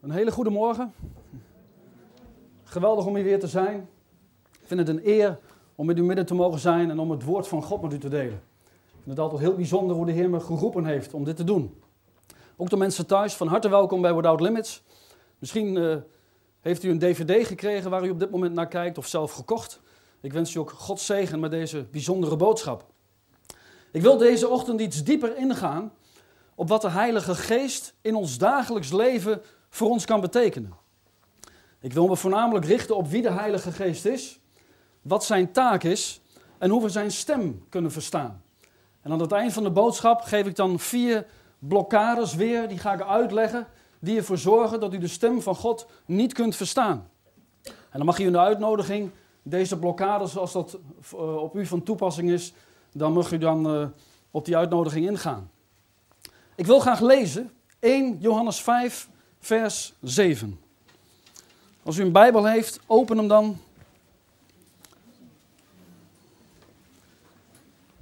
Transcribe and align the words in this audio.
Een 0.00 0.10
hele 0.10 0.30
goede 0.30 0.50
morgen. 0.50 0.92
Geweldig 2.64 3.06
om 3.06 3.14
hier 3.14 3.24
weer 3.24 3.40
te 3.40 3.46
zijn. 3.46 3.88
Ik 4.60 4.66
vind 4.66 4.80
het 4.80 4.88
een 4.88 5.08
eer 5.08 5.38
om 5.74 5.86
met 5.86 5.98
u 5.98 6.02
midden 6.02 6.26
te 6.26 6.34
mogen 6.34 6.58
zijn 6.58 6.90
en 6.90 6.98
om 6.98 7.10
het 7.10 7.22
woord 7.22 7.48
van 7.48 7.62
God 7.62 7.82
met 7.82 7.92
u 7.92 7.98
te 7.98 8.08
delen. 8.08 8.42
Ik 8.66 9.02
vind 9.02 9.10
het 9.10 9.18
altijd 9.18 9.40
heel 9.40 9.54
bijzonder 9.54 9.96
hoe 9.96 10.06
de 10.06 10.12
Heer 10.12 10.30
me 10.30 10.40
geroepen 10.40 10.84
heeft 10.84 11.14
om 11.14 11.24
dit 11.24 11.36
te 11.36 11.44
doen. 11.44 11.82
Ook 12.56 12.70
de 12.70 12.76
mensen 12.76 13.06
thuis, 13.06 13.34
van 13.34 13.46
harte 13.46 13.68
welkom 13.68 14.00
bij 14.00 14.14
Without 14.14 14.40
Limits. 14.40 14.82
Misschien 15.38 15.76
uh, 15.76 15.96
heeft 16.60 16.82
u 16.82 16.90
een 16.90 16.98
dvd 16.98 17.46
gekregen 17.46 17.90
waar 17.90 18.04
u 18.06 18.10
op 18.10 18.18
dit 18.18 18.30
moment 18.30 18.54
naar 18.54 18.68
kijkt 18.68 18.98
of 18.98 19.06
zelf 19.06 19.32
gekocht. 19.32 19.80
Ik 20.20 20.32
wens 20.32 20.54
u 20.54 20.58
ook 20.58 20.70
God 20.70 21.00
zegen 21.00 21.40
met 21.40 21.50
deze 21.50 21.84
bijzondere 21.90 22.36
boodschap. 22.36 22.84
Ik 23.90 24.02
wil 24.02 24.16
deze 24.16 24.48
ochtend 24.48 24.80
iets 24.80 25.04
dieper 25.04 25.36
ingaan 25.36 25.92
op 26.54 26.68
wat 26.68 26.82
de 26.82 26.90
Heilige 26.90 27.34
Geest 27.34 27.94
in 28.00 28.14
ons 28.14 28.38
dagelijks 28.38 28.92
leven 28.92 29.42
voor 29.68 29.88
ons 29.88 30.04
kan 30.04 30.20
betekenen. 30.20 30.72
Ik 31.80 31.92
wil 31.92 32.06
me 32.06 32.16
voornamelijk 32.16 32.66
richten 32.66 32.96
op 32.96 33.08
wie 33.08 33.22
de 33.22 33.30
Heilige 33.30 33.72
Geest 33.72 34.04
is, 34.04 34.40
wat 35.02 35.24
zijn 35.24 35.52
taak 35.52 35.82
is 35.82 36.20
en 36.58 36.70
hoe 36.70 36.82
we 36.82 36.88
zijn 36.88 37.10
stem 37.10 37.64
kunnen 37.68 37.92
verstaan. 37.92 38.42
En 39.02 39.12
aan 39.12 39.20
het 39.20 39.32
eind 39.32 39.52
van 39.52 39.62
de 39.62 39.70
boodschap 39.70 40.20
geef 40.20 40.46
ik 40.46 40.56
dan 40.56 40.78
vier 40.78 41.26
blokkades 41.58 42.34
weer, 42.34 42.68
die 42.68 42.78
ga 42.78 42.92
ik 42.92 43.02
uitleggen, 43.02 43.66
die 43.98 44.16
ervoor 44.16 44.38
zorgen 44.38 44.80
dat 44.80 44.94
u 44.94 44.98
de 44.98 45.08
stem 45.08 45.42
van 45.42 45.54
God 45.54 45.86
niet 46.06 46.32
kunt 46.32 46.56
verstaan. 46.56 47.08
En 47.64 47.96
dan 47.96 48.04
mag 48.04 48.18
u 48.18 48.24
in 48.24 48.32
de 48.32 48.38
uitnodiging 48.38 49.10
deze 49.42 49.78
blokkades, 49.78 50.36
als 50.36 50.52
dat 50.52 50.78
eh, 51.12 51.36
op 51.36 51.56
u 51.56 51.66
van 51.66 51.82
toepassing 51.82 52.30
is, 52.30 52.52
dan 52.92 53.12
mag 53.12 53.32
u 53.32 53.38
dan 53.38 53.74
uh, 53.74 53.86
op 54.30 54.44
die 54.44 54.56
uitnodiging 54.56 55.06
ingaan. 55.06 55.50
Ik 56.54 56.66
wil 56.66 56.80
graag 56.80 57.00
lezen 57.00 57.50
1 57.78 58.18
Johannes 58.18 58.60
5, 58.60 59.08
vers 59.40 59.92
7. 60.02 60.60
Als 61.82 61.96
u 61.96 62.02
een 62.02 62.12
Bijbel 62.12 62.44
heeft, 62.46 62.80
open 62.86 63.16
hem 63.16 63.28
dan. 63.28 63.60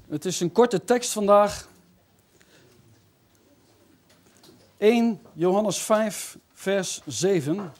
Het 0.08 0.24
is 0.24 0.40
een 0.40 0.52
korte 0.52 0.84
tekst 0.84 1.12
vandaag. 1.12 1.68
1 4.76 5.20
Johannes 5.32 5.78
5, 5.78 6.38
vers 6.52 7.00
7. 7.06 7.72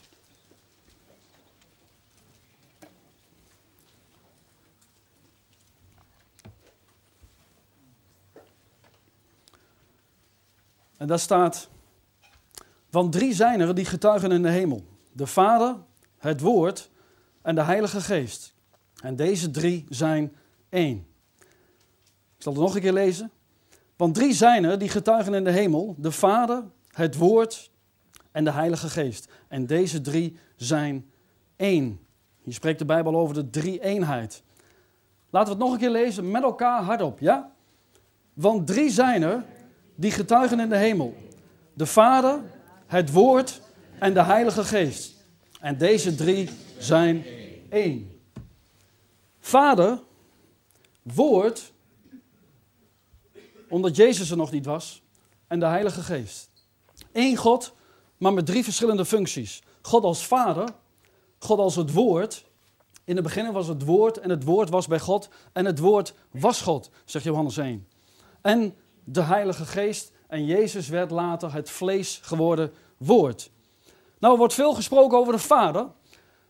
En 10.97 11.07
daar 11.07 11.19
staat, 11.19 11.69
want 12.91 13.13
drie 13.13 13.35
zijn 13.35 13.61
er 13.61 13.75
die 13.75 13.85
getuigen 13.85 14.33
in 14.33 14.43
de 14.43 14.49
hemel. 14.49 14.85
De 15.13 15.27
Vader, 15.27 15.77
het 16.19 16.41
Woord 16.41 16.91
en 17.43 17.55
de 17.55 17.63
Heilige 17.63 18.01
Geest. 18.01 18.55
En 19.03 19.17
deze 19.17 19.51
drie 19.51 19.85
zijn 19.89 20.33
één. 20.69 21.07
Ik 22.37 22.43
zal 22.43 22.53
het 22.53 22.63
nog 22.63 22.75
een 22.75 22.81
keer 22.81 22.93
lezen. 22.93 23.31
Want 23.97 24.15
drie 24.15 24.33
zijn 24.33 24.65
er 24.65 24.79
die 24.79 24.89
getuigen 24.89 25.35
in 25.35 25.45
de 25.45 25.51
hemel. 25.51 25.95
De 25.99 26.13
Vader, 26.13 26.65
het 26.91 27.17
Woord 27.17 27.71
en 28.33 28.45
de 28.45 28.51
Heilige 28.51 28.89
Geest. 28.89 29.29
En 29.49 29.67
deze 29.67 30.01
drie 30.01 30.37
zijn 30.57 31.11
één. 31.57 32.01
Hier 32.43 32.55
spreekt 32.55 32.79
de 32.79 32.85
Bijbel 32.85 33.17
over 33.17 33.35
de 33.35 33.51
drie-eenheid. 33.51 34.43
Laten 35.31 35.49
we 35.49 35.55
het 35.55 35.65
nog 35.65 35.73
een 35.73 35.81
keer 35.81 35.91
lezen 35.91 36.31
met 36.31 36.43
elkaar 36.43 36.83
hardop, 36.83 37.19
ja? 37.19 37.51
Want 38.35 38.67
drie 38.67 38.91
zijn 38.91 39.23
er 39.23 39.45
die 39.95 40.11
getuigen 40.11 40.61
in 40.61 40.69
de 40.69 40.77
hemel. 40.77 41.15
De 41.73 41.87
Vader, 41.87 42.41
het 42.87 43.13
Woord 43.13 43.61
en 43.99 44.15
de 44.15 44.23
Heilige 44.23 44.65
Geest. 44.65 45.15
En 45.61 45.79
deze 45.79 46.15
drie 46.15 46.51
zijn 46.79 47.25
één. 47.69 48.21
Vader, 49.39 50.03
Woord, 51.03 51.73
omdat 53.69 53.97
Jezus 53.97 54.31
er 54.31 54.37
nog 54.37 54.51
niet 54.51 54.67
was, 54.67 55.03
en 55.47 55.61
de 55.61 55.67
Heilige 55.67 56.03
Geest. 56.03 56.51
Eén 57.13 57.37
God, 57.37 57.75
maar 58.17 58.33
met 58.33 58.47
drie 58.47 58.65
verschillende 58.65 59.05
functies. 59.05 59.63
God 59.83 60.05
als 60.05 60.27
Vader, 60.27 60.69
God 61.39 61.59
als 61.59 61.77
het 61.77 61.93
Woord. 61.93 62.45
In 63.05 63.15
het 63.15 63.25
begin 63.25 63.53
was 63.53 63.67
het 63.67 63.85
Woord 63.85 64.19
en 64.19 64.31
het 64.31 64.45
Woord 64.45 64.69
was 64.71 64.87
bij 64.87 65.01
God 65.01 65.29
en 65.53 65.65
het 65.65 65.79
Woord 65.79 66.15
was 66.31 66.61
God, 66.61 66.91
zegt 67.05 67.25
Johannes 67.25 67.57
1. 67.57 67.89
En 68.41 68.75
de 69.05 69.23
Heilige 69.23 69.65
Geest 69.65 70.13
en 70.27 70.45
Jezus 70.45 70.89
werd 70.89 71.11
later 71.11 71.53
het 71.53 71.71
vlees 71.71 72.21
geworden 72.23 72.73
woord. 72.97 73.51
Nou, 74.19 74.33
er 74.33 74.39
wordt 74.39 74.55
veel 74.55 74.75
gesproken 74.75 75.19
over 75.19 75.33
de 75.33 75.39
Vader. 75.39 75.87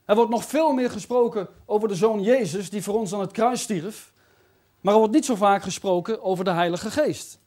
Er 0.05 0.15
wordt 0.15 0.31
nog 0.31 0.45
veel 0.45 0.73
meer 0.73 0.91
gesproken 0.91 1.49
over 1.67 1.89
de 1.89 1.95
Zoon 1.95 2.23
Jezus, 2.23 2.71
die 2.71 2.83
voor 2.83 2.95
ons 2.95 3.15
aan 3.15 3.21
het 3.21 3.33
kruis 3.33 3.62
stierf. 3.62 4.12
Maar 4.81 4.93
er 4.93 4.99
wordt 4.99 5.15
niet 5.15 5.25
zo 5.25 5.34
vaak 5.34 5.62
gesproken 5.62 6.23
over 6.23 6.45
de 6.45 6.51
Heilige 6.51 6.91
Geest. 6.91 7.39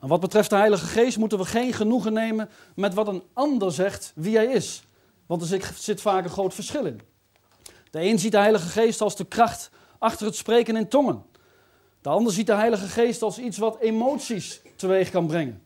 En 0.00 0.08
wat 0.08 0.20
betreft 0.20 0.50
de 0.50 0.56
Heilige 0.56 0.86
Geest 0.86 1.18
moeten 1.18 1.38
we 1.38 1.44
geen 1.44 1.72
genoegen 1.72 2.12
nemen 2.12 2.50
met 2.74 2.94
wat 2.94 3.08
een 3.08 3.22
ander 3.32 3.72
zegt 3.72 4.12
wie 4.14 4.36
hij 4.36 4.46
is. 4.46 4.84
Want 5.26 5.50
er 5.50 5.72
zit 5.74 6.00
vaak 6.00 6.24
een 6.24 6.30
groot 6.30 6.54
verschil 6.54 6.84
in. 6.84 7.00
De 7.90 8.00
een 8.00 8.18
ziet 8.18 8.32
de 8.32 8.38
Heilige 8.38 8.68
Geest 8.68 9.00
als 9.00 9.16
de 9.16 9.24
kracht 9.24 9.70
achter 9.98 10.26
het 10.26 10.36
spreken 10.36 10.76
in 10.76 10.88
tongen. 10.88 11.24
De 12.00 12.08
ander 12.08 12.32
ziet 12.32 12.46
de 12.46 12.54
Heilige 12.54 12.86
Geest 12.86 13.22
als 13.22 13.38
iets 13.38 13.58
wat 13.58 13.78
emoties 13.78 14.60
teweeg 14.76 15.10
kan 15.10 15.26
brengen. 15.26 15.62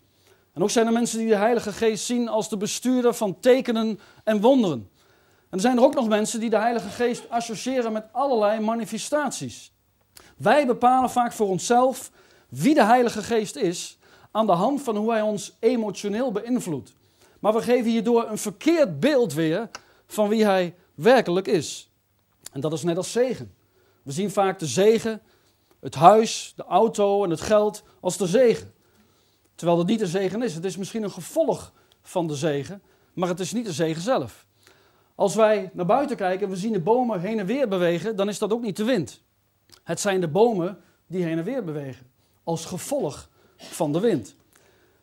En 0.57 0.63
ook 0.63 0.71
zijn 0.71 0.87
er 0.87 0.93
mensen 0.93 1.19
die 1.19 1.29
de 1.29 1.37
Heilige 1.37 1.73
Geest 1.73 2.05
zien 2.05 2.29
als 2.29 2.49
de 2.49 2.57
bestuurder 2.57 3.15
van 3.15 3.41
tekenen 3.41 4.01
en 4.25 4.41
wonderen. 4.41 4.91
En 5.49 5.51
er 5.51 5.61
zijn 5.61 5.77
er 5.77 5.83
ook 5.83 5.95
nog 5.95 6.09
mensen 6.09 6.41
die 6.41 6.51
de 6.51 6.59
Heilige 6.59 6.89
Geest 6.89 7.31
associëren 7.31 7.93
met 7.93 8.07
allerlei 8.13 8.61
manifestaties. 8.61 9.73
Wij 10.37 10.67
bepalen 10.67 11.11
vaak 11.11 11.33
voor 11.33 11.49
onszelf 11.49 12.11
wie 12.49 12.75
de 12.75 12.85
Heilige 12.85 13.23
Geest 13.23 13.57
is 13.57 13.99
aan 14.31 14.47
de 14.47 14.53
hand 14.53 14.83
van 14.83 14.97
hoe 14.97 15.11
hij 15.11 15.23
ons 15.23 15.57
emotioneel 15.61 16.33
beïnvloedt. 16.33 16.95
Maar 17.39 17.53
we 17.53 17.63
geven 17.63 17.91
hierdoor 17.91 18.29
een 18.29 18.39
verkeerd 18.39 19.01
beeld 19.01 19.33
weer 19.33 19.71
van 20.07 20.29
wie 20.29 20.45
hij 20.45 20.75
werkelijk 20.95 21.47
is. 21.47 21.91
En 22.53 22.61
dat 22.61 22.73
is 22.73 22.83
net 22.83 22.97
als 22.97 23.13
zegen. 23.13 23.55
We 24.03 24.13
zien 24.13 24.31
vaak 24.31 24.59
de 24.59 24.67
zegen, 24.67 25.23
het 25.81 25.95
huis, 25.95 26.53
de 26.57 26.65
auto 26.65 27.25
en 27.25 27.31
het 27.31 27.41
geld 27.41 27.83
als 28.01 28.17
de 28.17 28.27
zegen. 28.27 28.75
Terwijl 29.57 29.79
het 29.79 29.87
niet 29.87 29.99
de 29.99 30.07
zegen 30.07 30.43
is. 30.43 30.55
Het 30.55 30.65
is 30.65 30.77
misschien 30.77 31.03
een 31.03 31.11
gevolg 31.11 31.73
van 32.03 32.27
de 32.27 32.35
zegen, 32.35 32.83
maar 33.13 33.29
het 33.29 33.41
is 33.41 33.53
niet 33.53 33.65
de 33.65 33.73
zegen 33.73 34.03
zelf. 34.03 34.47
Als 35.15 35.35
wij 35.35 35.71
naar 35.73 35.87
buiten 35.87 36.17
kijken 36.17 36.47
en 36.47 36.53
we 36.53 36.59
zien 36.59 36.73
de 36.73 36.81
bomen 36.81 37.21
heen 37.21 37.39
en 37.39 37.47
weer 37.47 37.69
bewegen, 37.69 38.17
dan 38.17 38.29
is 38.29 38.39
dat 38.39 38.53
ook 38.53 38.63
niet 38.63 38.77
de 38.77 38.85
wind. 38.85 39.23
Het 39.83 40.01
zijn 40.01 40.21
de 40.21 40.29
bomen 40.29 40.79
die 41.07 41.25
heen 41.25 41.39
en 41.39 41.45
weer 41.45 41.65
bewegen, 41.65 42.11
als 42.45 42.65
gevolg 42.65 43.29
van 43.57 43.93
de 43.93 44.01
wind. 44.01 44.37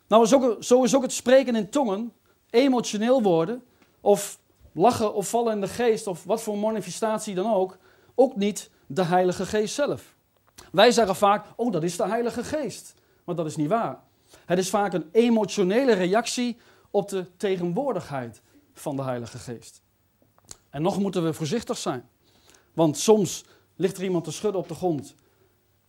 Nou, 0.08 0.26
zo 0.60 0.82
is 0.82 0.94
ook 0.94 1.02
het 1.02 1.12
spreken 1.12 1.56
in 1.56 1.70
tongen, 1.70 2.12
emotioneel 2.50 3.22
worden, 3.22 3.62
of 4.00 4.38
lachen 4.72 5.14
of 5.14 5.28
vallen 5.28 5.52
in 5.52 5.60
de 5.60 5.68
geest, 5.68 6.06
of 6.06 6.24
wat 6.24 6.42
voor 6.42 6.58
manifestatie 6.58 7.34
dan 7.34 7.54
ook, 7.54 7.78
ook 8.14 8.36
niet 8.36 8.70
de 8.86 9.04
Heilige 9.04 9.46
Geest 9.46 9.74
zelf. 9.74 10.14
Wij 10.72 10.90
zeggen 10.90 11.16
vaak, 11.16 11.46
oh 11.56 11.72
dat 11.72 11.82
is 11.82 11.96
de 11.96 12.06
Heilige 12.06 12.44
Geest. 12.44 12.94
Maar 13.24 13.34
dat 13.34 13.46
is 13.46 13.56
niet 13.56 13.68
waar. 13.68 14.02
Het 14.46 14.58
is 14.58 14.70
vaak 14.70 14.92
een 14.92 15.08
emotionele 15.12 15.92
reactie 15.92 16.56
op 16.90 17.08
de 17.08 17.26
tegenwoordigheid 17.36 18.42
van 18.72 18.96
de 18.96 19.02
Heilige 19.02 19.38
Geest. 19.38 19.82
En 20.70 20.82
nog 20.82 20.98
moeten 20.98 21.24
we 21.24 21.32
voorzichtig 21.32 21.78
zijn. 21.78 22.08
Want 22.72 22.98
soms 22.98 23.44
ligt 23.76 23.96
er 23.96 24.04
iemand 24.04 24.24
te 24.24 24.32
schudden 24.32 24.60
op 24.60 24.68
de 24.68 24.74
grond. 24.74 25.14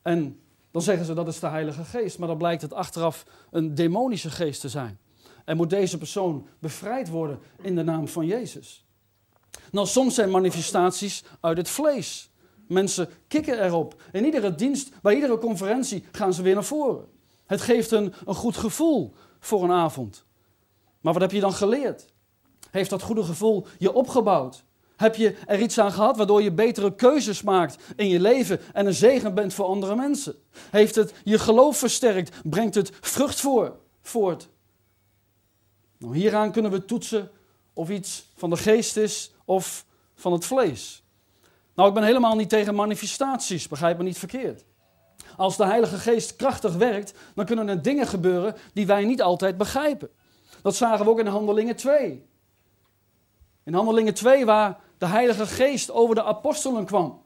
En 0.01 0.39
dan 0.71 0.81
zeggen 0.81 1.05
ze 1.05 1.13
dat 1.13 1.27
is 1.27 1.39
de 1.39 1.47
Heilige 1.47 1.83
Geest. 1.83 2.19
Maar 2.19 2.27
dan 2.27 2.37
blijkt 2.37 2.61
het 2.61 2.73
achteraf 2.73 3.25
een 3.51 3.75
demonische 3.75 4.29
geest 4.29 4.61
te 4.61 4.69
zijn. 4.69 4.99
En 5.45 5.57
moet 5.57 5.69
deze 5.69 5.97
persoon 5.97 6.47
bevrijd 6.59 7.09
worden 7.09 7.39
in 7.61 7.75
de 7.75 7.83
naam 7.83 8.07
van 8.07 8.25
Jezus. 8.25 8.85
Nou, 9.71 9.87
soms 9.87 10.15
zijn 10.15 10.29
manifestaties 10.29 11.23
uit 11.39 11.57
het 11.57 11.69
vlees. 11.69 12.29
Mensen 12.67 13.09
kikken 13.27 13.63
erop. 13.63 14.01
In 14.11 14.25
iedere 14.25 14.55
dienst, 14.55 15.01
bij 15.01 15.15
iedere 15.15 15.37
conferentie 15.37 16.05
gaan 16.11 16.33
ze 16.33 16.41
weer 16.41 16.53
naar 16.53 16.63
voren. 16.63 17.05
Het 17.45 17.61
geeft 17.61 17.91
een, 17.91 18.13
een 18.25 18.35
goed 18.35 18.57
gevoel 18.57 19.13
voor 19.39 19.63
een 19.63 19.71
avond. 19.71 20.25
Maar 21.01 21.13
wat 21.13 21.21
heb 21.21 21.31
je 21.31 21.39
dan 21.39 21.53
geleerd? 21.53 22.05
Heeft 22.71 22.89
dat 22.89 23.01
goede 23.01 23.23
gevoel 23.23 23.67
je 23.77 23.93
opgebouwd? 23.93 24.63
Heb 24.95 25.15
je 25.15 25.35
er 25.45 25.61
iets 25.61 25.79
aan 25.79 25.91
gehad 25.91 26.17
waardoor 26.17 26.41
je 26.41 26.51
betere 26.51 26.95
keuzes 26.95 27.41
maakt 27.41 27.77
in 27.95 28.07
je 28.07 28.19
leven 28.19 28.59
en 28.73 28.85
een 28.85 28.93
zegen 28.93 29.33
bent 29.33 29.53
voor 29.53 29.65
andere 29.65 29.95
mensen? 29.95 30.35
Heeft 30.69 30.95
het 30.95 31.13
je 31.23 31.39
geloof 31.39 31.77
versterkt? 31.77 32.35
Brengt 32.43 32.75
het 32.75 32.91
vrucht 33.01 33.39
voor, 33.39 33.75
voort? 34.01 34.47
Nou, 35.97 36.15
hieraan 36.15 36.51
kunnen 36.51 36.71
we 36.71 36.85
toetsen 36.85 37.31
of 37.73 37.89
iets 37.89 38.25
van 38.35 38.49
de 38.49 38.57
geest 38.57 38.97
is 38.97 39.31
of 39.45 39.85
van 40.15 40.33
het 40.33 40.45
vlees. 40.45 41.03
Nou, 41.75 41.87
ik 41.87 41.93
ben 41.93 42.03
helemaal 42.03 42.35
niet 42.35 42.49
tegen 42.49 42.75
manifestaties, 42.75 43.67
begrijp 43.67 43.97
me 43.97 44.03
niet 44.03 44.17
verkeerd. 44.17 44.63
Als 45.37 45.57
de 45.57 45.65
Heilige 45.65 45.97
Geest 45.97 46.35
krachtig 46.35 46.75
werkt, 46.75 47.13
dan 47.35 47.45
kunnen 47.45 47.67
er 47.67 47.81
dingen 47.81 48.07
gebeuren 48.07 48.55
die 48.73 48.85
wij 48.85 49.05
niet 49.05 49.21
altijd 49.21 49.57
begrijpen. 49.57 50.09
Dat 50.61 50.75
zagen 50.75 51.05
we 51.05 51.11
ook 51.11 51.19
in 51.19 51.27
Handelingen 51.27 51.75
2. 51.75 52.25
In 53.63 53.73
Handelingen 53.73 54.13
2, 54.13 54.45
waar 54.45 54.79
de 54.97 55.05
Heilige 55.05 55.45
Geest 55.45 55.91
over 55.91 56.15
de 56.15 56.23
apostelen 56.23 56.85
kwam. 56.85 57.21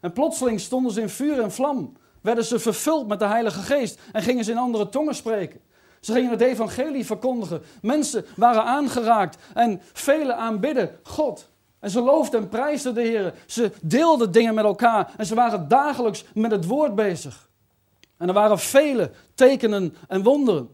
En 0.00 0.12
plotseling 0.12 0.60
stonden 0.60 0.92
ze 0.92 1.00
in 1.00 1.08
vuur 1.08 1.40
en 1.40 1.52
vlam. 1.52 1.96
Werden 2.20 2.44
ze 2.44 2.58
vervuld 2.58 3.08
met 3.08 3.18
de 3.18 3.26
Heilige 3.26 3.60
Geest 3.60 4.00
en 4.12 4.22
gingen 4.22 4.44
ze 4.44 4.50
in 4.50 4.58
andere 4.58 4.88
tongen 4.88 5.14
spreken. 5.14 5.60
Ze 6.00 6.12
gingen 6.12 6.30
het 6.30 6.40
evangelie 6.40 7.06
verkondigen. 7.06 7.62
Mensen 7.82 8.24
waren 8.36 8.64
aangeraakt 8.64 9.38
en 9.54 9.80
velen 9.92 10.36
aanbidden 10.36 10.98
God. 11.02 11.48
En 11.80 11.90
ze 11.90 12.00
loofden 12.00 12.40
en 12.40 12.48
prijsden 12.48 12.94
de 12.94 13.00
Heer. 13.00 13.34
Ze 13.46 13.72
deelden 13.82 14.32
dingen 14.32 14.54
met 14.54 14.64
elkaar 14.64 15.12
en 15.16 15.26
ze 15.26 15.34
waren 15.34 15.68
dagelijks 15.68 16.24
met 16.34 16.50
het 16.50 16.66
woord 16.66 16.94
bezig. 16.94 17.48
En 18.16 18.28
er 18.28 18.34
waren 18.34 18.58
vele 18.58 19.10
tekenen 19.34 19.94
en 20.08 20.22
wonderen. 20.22 20.68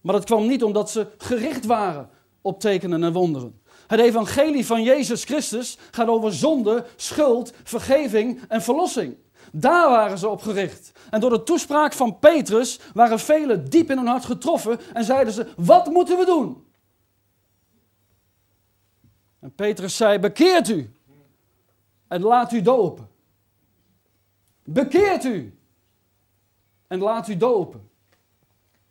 Maar 0.00 0.14
dat 0.14 0.24
kwam 0.24 0.46
niet 0.46 0.62
omdat 0.64 0.90
ze 0.90 1.06
gericht 1.18 1.66
waren 1.66 2.08
op 2.40 2.60
tekenen 2.60 3.04
en 3.04 3.12
wonderen. 3.12 3.60
Het 3.86 4.00
evangelie 4.00 4.66
van 4.66 4.82
Jezus 4.82 5.24
Christus 5.24 5.78
gaat 5.90 6.08
over 6.08 6.32
zonde, 6.32 6.84
schuld, 6.96 7.52
vergeving 7.64 8.40
en 8.48 8.62
verlossing. 8.62 9.16
Daar 9.52 9.88
waren 9.88 10.18
ze 10.18 10.28
op 10.28 10.42
gericht. 10.42 10.92
En 11.10 11.20
door 11.20 11.30
de 11.30 11.42
toespraak 11.42 11.92
van 11.92 12.18
Petrus 12.18 12.80
waren 12.94 13.18
velen 13.18 13.70
diep 13.70 13.90
in 13.90 13.96
hun 13.96 14.06
hart 14.06 14.24
getroffen 14.24 14.80
en 14.92 15.04
zeiden 15.04 15.32
ze: 15.32 15.46
Wat 15.56 15.86
moeten 15.86 16.18
we 16.18 16.24
doen? 16.24 16.66
En 19.48 19.54
Petrus 19.54 19.96
zei: 19.96 20.18
Bekeert 20.18 20.68
u 20.68 20.90
en 22.08 22.22
laat 22.22 22.52
u 22.52 22.62
dopen. 22.62 23.08
Bekeert 24.64 25.24
u 25.24 25.58
en 26.86 26.98
laat 26.98 27.28
u 27.28 27.36
dopen. 27.36 27.88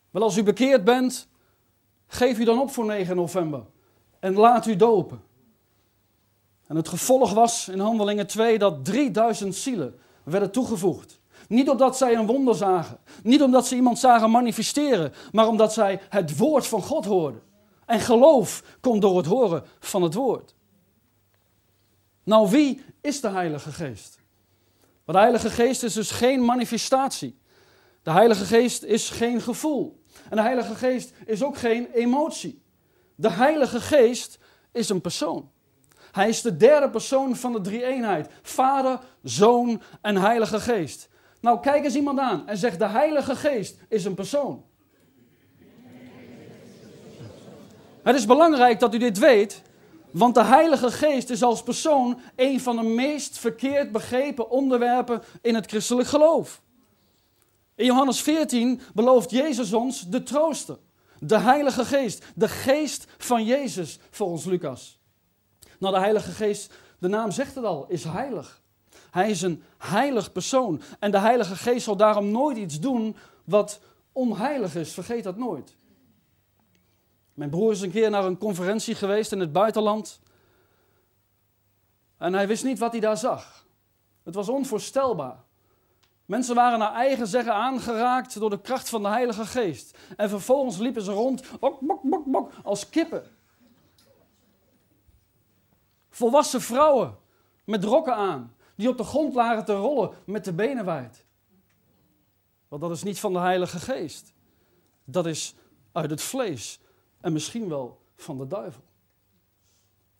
Wel, 0.09 0.23
als 0.23 0.37
u 0.37 0.43
bekeerd 0.43 0.83
bent, 0.83 1.27
geef 2.07 2.39
u 2.39 2.43
dan 2.43 2.59
op 2.59 2.71
voor 2.71 2.85
9 2.85 3.15
november 3.15 3.65
en 4.19 4.33
laat 4.33 4.65
u 4.65 4.75
dopen. 4.75 5.21
En 6.67 6.75
het 6.75 6.87
gevolg 6.87 7.33
was 7.33 7.67
in 7.67 7.79
Handelingen 7.79 8.27
2 8.27 8.57
dat 8.57 8.85
3000 8.85 9.55
zielen 9.55 9.99
werden 10.23 10.51
toegevoegd. 10.51 11.19
Niet 11.47 11.69
omdat 11.69 11.97
zij 11.97 12.15
een 12.15 12.25
wonder 12.25 12.55
zagen, 12.55 12.97
niet 13.23 13.41
omdat 13.41 13.67
ze 13.67 13.75
iemand 13.75 13.99
zagen 13.99 14.31
manifesteren, 14.31 15.13
maar 15.31 15.47
omdat 15.47 15.73
zij 15.73 16.01
het 16.09 16.37
woord 16.37 16.67
van 16.67 16.81
God 16.81 17.05
hoorden. 17.05 17.41
En 17.87 17.99
geloof 17.99 18.63
komt 18.79 19.01
door 19.01 19.17
het 19.17 19.25
horen 19.25 19.63
van 19.79 20.01
het 20.01 20.13
woord. 20.13 20.55
Nou, 22.23 22.49
wie 22.49 22.83
is 23.01 23.21
de 23.21 23.29
Heilige 23.29 23.71
Geest? 23.71 24.19
De 25.05 25.17
Heilige 25.17 25.49
Geest 25.49 25.83
is 25.83 25.93
dus 25.93 26.11
geen 26.11 26.45
manifestatie. 26.45 27.39
De 28.03 28.11
Heilige 28.11 28.45
Geest 28.45 28.83
is 28.83 29.09
geen 29.09 29.41
gevoel. 29.41 30.03
En 30.29 30.35
de 30.35 30.41
Heilige 30.41 30.75
Geest 30.75 31.13
is 31.25 31.43
ook 31.43 31.57
geen 31.57 31.87
emotie. 31.93 32.61
De 33.15 33.31
Heilige 33.31 33.81
Geest 33.81 34.39
is 34.71 34.89
een 34.89 35.01
persoon. 35.01 35.51
Hij 36.11 36.29
is 36.29 36.41
de 36.41 36.57
derde 36.57 36.89
persoon 36.89 37.35
van 37.35 37.53
de 37.53 37.61
drie-eenheid. 37.61 38.29
Vader, 38.41 38.99
Zoon 39.23 39.81
en 40.01 40.15
Heilige 40.15 40.59
Geest. 40.59 41.09
Nou, 41.41 41.59
kijk 41.59 41.83
eens 41.83 41.95
iemand 41.95 42.19
aan 42.19 42.47
en 42.47 42.57
zeg: 42.57 42.77
De 42.77 42.87
Heilige 42.87 43.35
Geest 43.35 43.77
is 43.89 44.05
een 44.05 44.15
persoon. 44.15 44.65
Het 48.07 48.15
is 48.15 48.25
belangrijk 48.25 48.79
dat 48.79 48.93
u 48.93 48.97
dit 48.97 49.17
weet, 49.17 49.61
want 50.11 50.35
de 50.35 50.43
Heilige 50.43 50.91
Geest 50.91 51.29
is 51.29 51.43
als 51.43 51.63
persoon 51.63 52.19
een 52.35 52.59
van 52.59 52.75
de 52.75 52.83
meest 52.83 53.37
verkeerd 53.37 53.91
begrepen 53.91 54.49
onderwerpen 54.49 55.21
in 55.41 55.55
het 55.55 55.65
christelijk 55.65 56.07
geloof. 56.07 56.61
In 57.75 57.85
Johannes 57.85 58.21
14 58.21 58.81
belooft 58.93 59.31
Jezus 59.31 59.73
ons 59.73 60.09
de 60.09 60.23
trooster, 60.23 60.77
de 61.19 61.37
Heilige 61.37 61.85
Geest, 61.85 62.25
de 62.35 62.47
Geest 62.47 63.07
van 63.17 63.45
Jezus 63.45 63.99
voor 64.09 64.27
ons 64.27 64.45
Lucas. 64.45 64.99
Nou, 65.79 65.93
de 65.93 65.99
Heilige 65.99 66.31
Geest, 66.31 66.73
de 66.99 67.07
naam 67.07 67.31
zegt 67.31 67.55
het 67.55 67.63
al, 67.63 67.85
is 67.87 68.03
heilig. 68.03 68.61
Hij 69.11 69.29
is 69.29 69.41
een 69.41 69.63
heilig 69.77 70.31
persoon. 70.31 70.81
En 70.99 71.11
de 71.11 71.19
Heilige 71.19 71.55
Geest 71.55 71.83
zal 71.83 71.97
daarom 71.97 72.31
nooit 72.31 72.57
iets 72.57 72.79
doen 72.79 73.15
wat 73.43 73.79
onheilig 74.11 74.75
is. 74.75 74.93
Vergeet 74.93 75.23
dat 75.23 75.37
nooit. 75.37 75.75
Mijn 77.37 77.49
broer 77.49 77.71
is 77.71 77.81
een 77.81 77.91
keer 77.91 78.09
naar 78.09 78.25
een 78.25 78.37
conferentie 78.37 78.95
geweest 78.95 79.31
in 79.31 79.39
het 79.39 79.51
buitenland. 79.51 80.19
En 82.17 82.33
hij 82.33 82.47
wist 82.47 82.63
niet 82.63 82.79
wat 82.79 82.91
hij 82.91 82.99
daar 82.99 83.17
zag. 83.17 83.65
Het 84.23 84.35
was 84.35 84.49
onvoorstelbaar. 84.49 85.43
Mensen 86.25 86.55
waren 86.55 86.79
naar 86.79 86.93
eigen 86.93 87.27
zeggen 87.27 87.53
aangeraakt 87.53 88.39
door 88.39 88.49
de 88.49 88.61
kracht 88.61 88.89
van 88.89 89.01
de 89.01 89.07
Heilige 89.07 89.45
Geest. 89.45 89.97
En 90.15 90.29
vervolgens 90.29 90.77
liepen 90.77 91.01
ze 91.01 91.11
rond, 91.11 91.59
bok, 91.59 91.79
bok, 91.79 92.01
bok, 92.01 92.25
bok, 92.25 92.51
als 92.63 92.89
kippen. 92.89 93.23
Volwassen 96.09 96.61
vrouwen 96.61 97.17
met 97.63 97.83
rokken 97.83 98.15
aan, 98.15 98.55
die 98.75 98.89
op 98.89 98.97
de 98.97 99.03
grond 99.03 99.33
lagen 99.33 99.65
te 99.65 99.75
rollen 99.75 100.11
met 100.25 100.45
de 100.45 100.53
benen 100.53 100.85
wijd. 100.85 101.25
Want 102.67 102.81
dat 102.81 102.91
is 102.91 103.03
niet 103.03 103.19
van 103.19 103.33
de 103.33 103.39
Heilige 103.39 103.79
Geest. 103.79 104.33
Dat 105.03 105.25
is 105.25 105.55
uit 105.91 106.09
het 106.09 106.21
vlees 106.21 106.79
en 107.27 107.33
misschien 107.33 107.69
wel 107.69 107.99
van 108.15 108.37
de 108.37 108.47
duivel. 108.47 108.81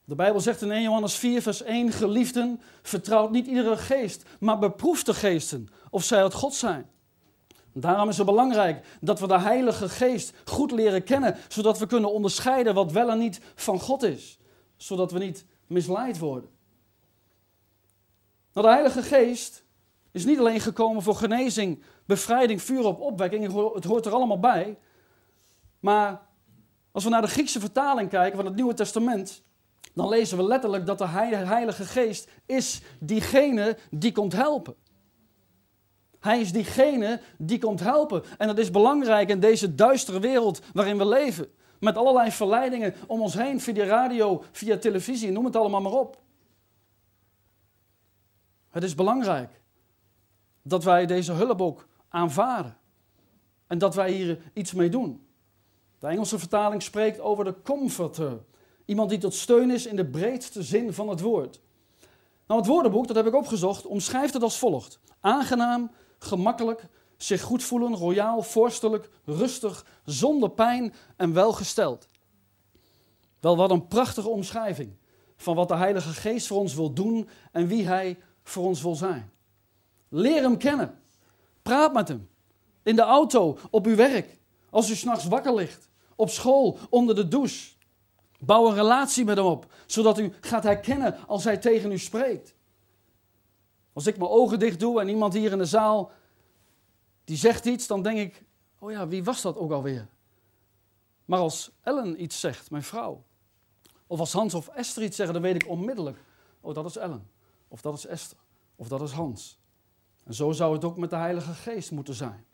De 0.03 0.15
Bijbel 0.15 0.41
zegt 0.41 0.61
in 0.61 0.71
1 0.71 0.81
Johannes 0.81 1.15
4, 1.15 1.41
vers 1.41 1.61
1: 1.61 1.91
Geliefden, 1.91 2.61
vertrouwt 2.81 3.31
niet 3.31 3.47
iedere 3.47 3.77
geest, 3.77 4.23
maar 4.39 4.59
beproef 4.59 5.03
de 5.03 5.13
geesten 5.13 5.69
of 5.89 6.03
zij 6.03 6.21
uit 6.21 6.33
God 6.33 6.53
zijn. 6.53 6.89
Daarom 7.73 8.09
is 8.09 8.17
het 8.17 8.25
belangrijk 8.25 8.85
dat 9.01 9.19
we 9.19 9.27
de 9.27 9.39
Heilige 9.39 9.89
Geest 9.89 10.33
goed 10.45 10.71
leren 10.71 11.03
kennen, 11.03 11.37
zodat 11.47 11.79
we 11.79 11.85
kunnen 11.85 12.11
onderscheiden 12.11 12.73
wat 12.73 12.91
wel 12.91 13.09
en 13.09 13.17
niet 13.17 13.41
van 13.55 13.79
God 13.79 14.03
is, 14.03 14.39
zodat 14.77 15.11
we 15.11 15.19
niet 15.19 15.45
misleid 15.67 16.17
worden. 16.17 16.49
Nou, 18.53 18.67
de 18.67 18.73
Heilige 18.73 19.01
Geest 19.01 19.63
is 20.11 20.25
niet 20.25 20.39
alleen 20.39 20.59
gekomen 20.59 21.01
voor 21.01 21.15
genezing, 21.15 21.83
bevrijding, 22.05 22.61
vuur 22.61 22.85
op 22.85 22.99
opwekking, 22.99 23.73
het 23.73 23.83
hoort 23.83 24.05
er 24.05 24.13
allemaal 24.13 24.39
bij. 24.39 24.77
Maar 25.79 26.26
als 26.97 27.05
we 27.05 27.11
naar 27.11 27.21
de 27.21 27.27
Griekse 27.27 27.59
vertaling 27.59 28.09
kijken 28.09 28.35
van 28.35 28.45
het 28.45 28.55
Nieuwe 28.55 28.73
Testament, 28.73 29.43
dan 29.93 30.09
lezen 30.09 30.37
we 30.37 30.43
letterlijk 30.43 30.85
dat 30.85 30.97
de 30.97 31.07
Heilige 31.07 31.85
Geest 31.85 32.29
is 32.45 32.81
diegene 32.99 33.77
die 33.89 34.11
komt 34.11 34.33
helpen. 34.33 34.75
Hij 36.19 36.39
is 36.39 36.51
diegene 36.51 37.21
die 37.37 37.59
komt 37.59 37.79
helpen. 37.79 38.23
En 38.37 38.47
dat 38.47 38.57
is 38.57 38.71
belangrijk 38.71 39.29
in 39.29 39.39
deze 39.39 39.75
duistere 39.75 40.19
wereld 40.19 40.61
waarin 40.73 40.97
we 40.97 41.05
leven. 41.07 41.47
Met 41.79 41.97
allerlei 41.97 42.31
verleidingen 42.31 42.93
om 43.07 43.21
ons 43.21 43.33
heen, 43.33 43.61
via 43.61 43.85
radio, 43.85 44.43
via 44.51 44.77
televisie, 44.77 45.31
noem 45.31 45.45
het 45.45 45.55
allemaal 45.55 45.81
maar 45.81 45.91
op. 45.99 46.21
Het 48.69 48.83
is 48.83 48.95
belangrijk 48.95 49.61
dat 50.61 50.83
wij 50.83 51.05
deze 51.05 51.31
hulp 51.31 51.61
ook 51.61 51.87
aanvaarden. 52.09 52.77
En 53.67 53.77
dat 53.77 53.95
wij 53.95 54.11
hier 54.11 54.39
iets 54.53 54.73
mee 54.73 54.89
doen. 54.89 55.26
De 55.99 56.07
Engelse 56.07 56.39
vertaling 56.39 56.83
spreekt 56.83 57.19
over 57.19 57.43
de 57.43 57.61
comforter. 57.63 58.43
Iemand 58.85 59.09
die 59.09 59.19
tot 59.19 59.33
steun 59.33 59.71
is 59.71 59.85
in 59.85 59.95
de 59.95 60.05
breedste 60.05 60.63
zin 60.63 60.93
van 60.93 61.09
het 61.09 61.19
woord. 61.19 61.61
Nou, 62.47 62.59
het 62.59 62.69
woordenboek, 62.69 63.07
dat 63.07 63.15
heb 63.15 63.25
ik 63.25 63.35
opgezocht, 63.35 63.85
omschrijft 63.85 64.33
het 64.33 64.43
als 64.43 64.57
volgt. 64.57 64.99
Aangenaam, 65.19 65.91
gemakkelijk, 66.19 66.87
zich 67.17 67.41
goed 67.41 67.63
voelen, 67.63 67.95
royaal, 67.95 68.41
vorstelijk, 68.41 69.09
rustig, 69.25 69.85
zonder 70.05 70.49
pijn 70.49 70.93
en 71.15 71.33
welgesteld. 71.33 72.07
Wel, 73.39 73.57
wat 73.57 73.71
een 73.71 73.87
prachtige 73.87 74.29
omschrijving 74.29 74.95
van 75.37 75.55
wat 75.55 75.67
de 75.67 75.75
Heilige 75.75 76.13
Geest 76.13 76.47
voor 76.47 76.57
ons 76.57 76.75
wil 76.75 76.93
doen 76.93 77.29
en 77.51 77.67
wie 77.67 77.87
Hij 77.87 78.19
voor 78.43 78.65
ons 78.65 78.81
wil 78.81 78.95
zijn. 78.95 79.31
Leer 80.09 80.41
Hem 80.41 80.57
kennen. 80.57 80.99
Praat 81.61 81.93
met 81.93 82.07
Hem. 82.07 82.29
In 82.83 82.95
de 82.95 83.01
auto, 83.01 83.57
op 83.69 83.85
uw 83.85 83.95
werk, 83.95 84.36
als 84.69 84.89
u 84.89 84.95
s'nachts 84.95 85.25
wakker 85.25 85.53
ligt, 85.53 85.89
op 86.15 86.29
school, 86.29 86.77
onder 86.89 87.15
de 87.15 87.27
douche. 87.27 87.75
Bouw 88.39 88.67
een 88.67 88.73
relatie 88.73 89.25
met 89.25 89.37
Hem 89.37 89.45
op, 89.45 89.71
zodat 89.85 90.19
u 90.19 90.33
gaat 90.41 90.63
herkennen 90.63 91.27
als 91.27 91.43
Hij 91.43 91.57
tegen 91.57 91.91
u 91.91 91.97
spreekt. 91.97 92.55
Als 93.93 94.07
ik 94.07 94.17
mijn 94.17 94.29
ogen 94.29 94.59
dicht 94.59 94.79
doe 94.79 95.01
en 95.01 95.07
iemand 95.07 95.33
hier 95.33 95.51
in 95.51 95.57
de 95.57 95.65
zaal 95.65 96.11
die 97.23 97.37
zegt 97.37 97.65
iets, 97.65 97.87
dan 97.87 98.01
denk 98.01 98.17
ik, 98.17 98.43
oh 98.79 98.91
ja, 98.91 99.07
wie 99.07 99.23
was 99.23 99.41
dat 99.41 99.57
ook 99.57 99.71
alweer? 99.71 100.07
Maar 101.25 101.39
als 101.39 101.71
Ellen 101.81 102.23
iets 102.23 102.39
zegt, 102.39 102.71
mijn 102.71 102.83
vrouw, 102.83 103.23
of 104.07 104.19
als 104.19 104.33
Hans 104.33 104.53
of 104.53 104.67
Esther 104.67 105.03
iets 105.03 105.15
zeggen, 105.15 105.33
dan 105.33 105.43
weet 105.43 105.63
ik 105.63 105.69
onmiddellijk, 105.69 106.17
oh 106.61 106.73
dat 106.73 106.85
is 106.85 106.95
Ellen, 106.95 107.29
of 107.67 107.81
dat 107.81 107.97
is 107.97 108.05
Esther, 108.05 108.37
of 108.75 108.87
dat 108.87 109.01
is 109.01 109.11
Hans. 109.11 109.59
En 110.23 110.33
zo 110.33 110.51
zou 110.51 110.73
het 110.73 110.83
ook 110.83 110.97
met 110.97 111.09
de 111.09 111.15
Heilige 111.15 111.53
Geest 111.53 111.91
moeten 111.91 112.13
zijn. 112.13 112.45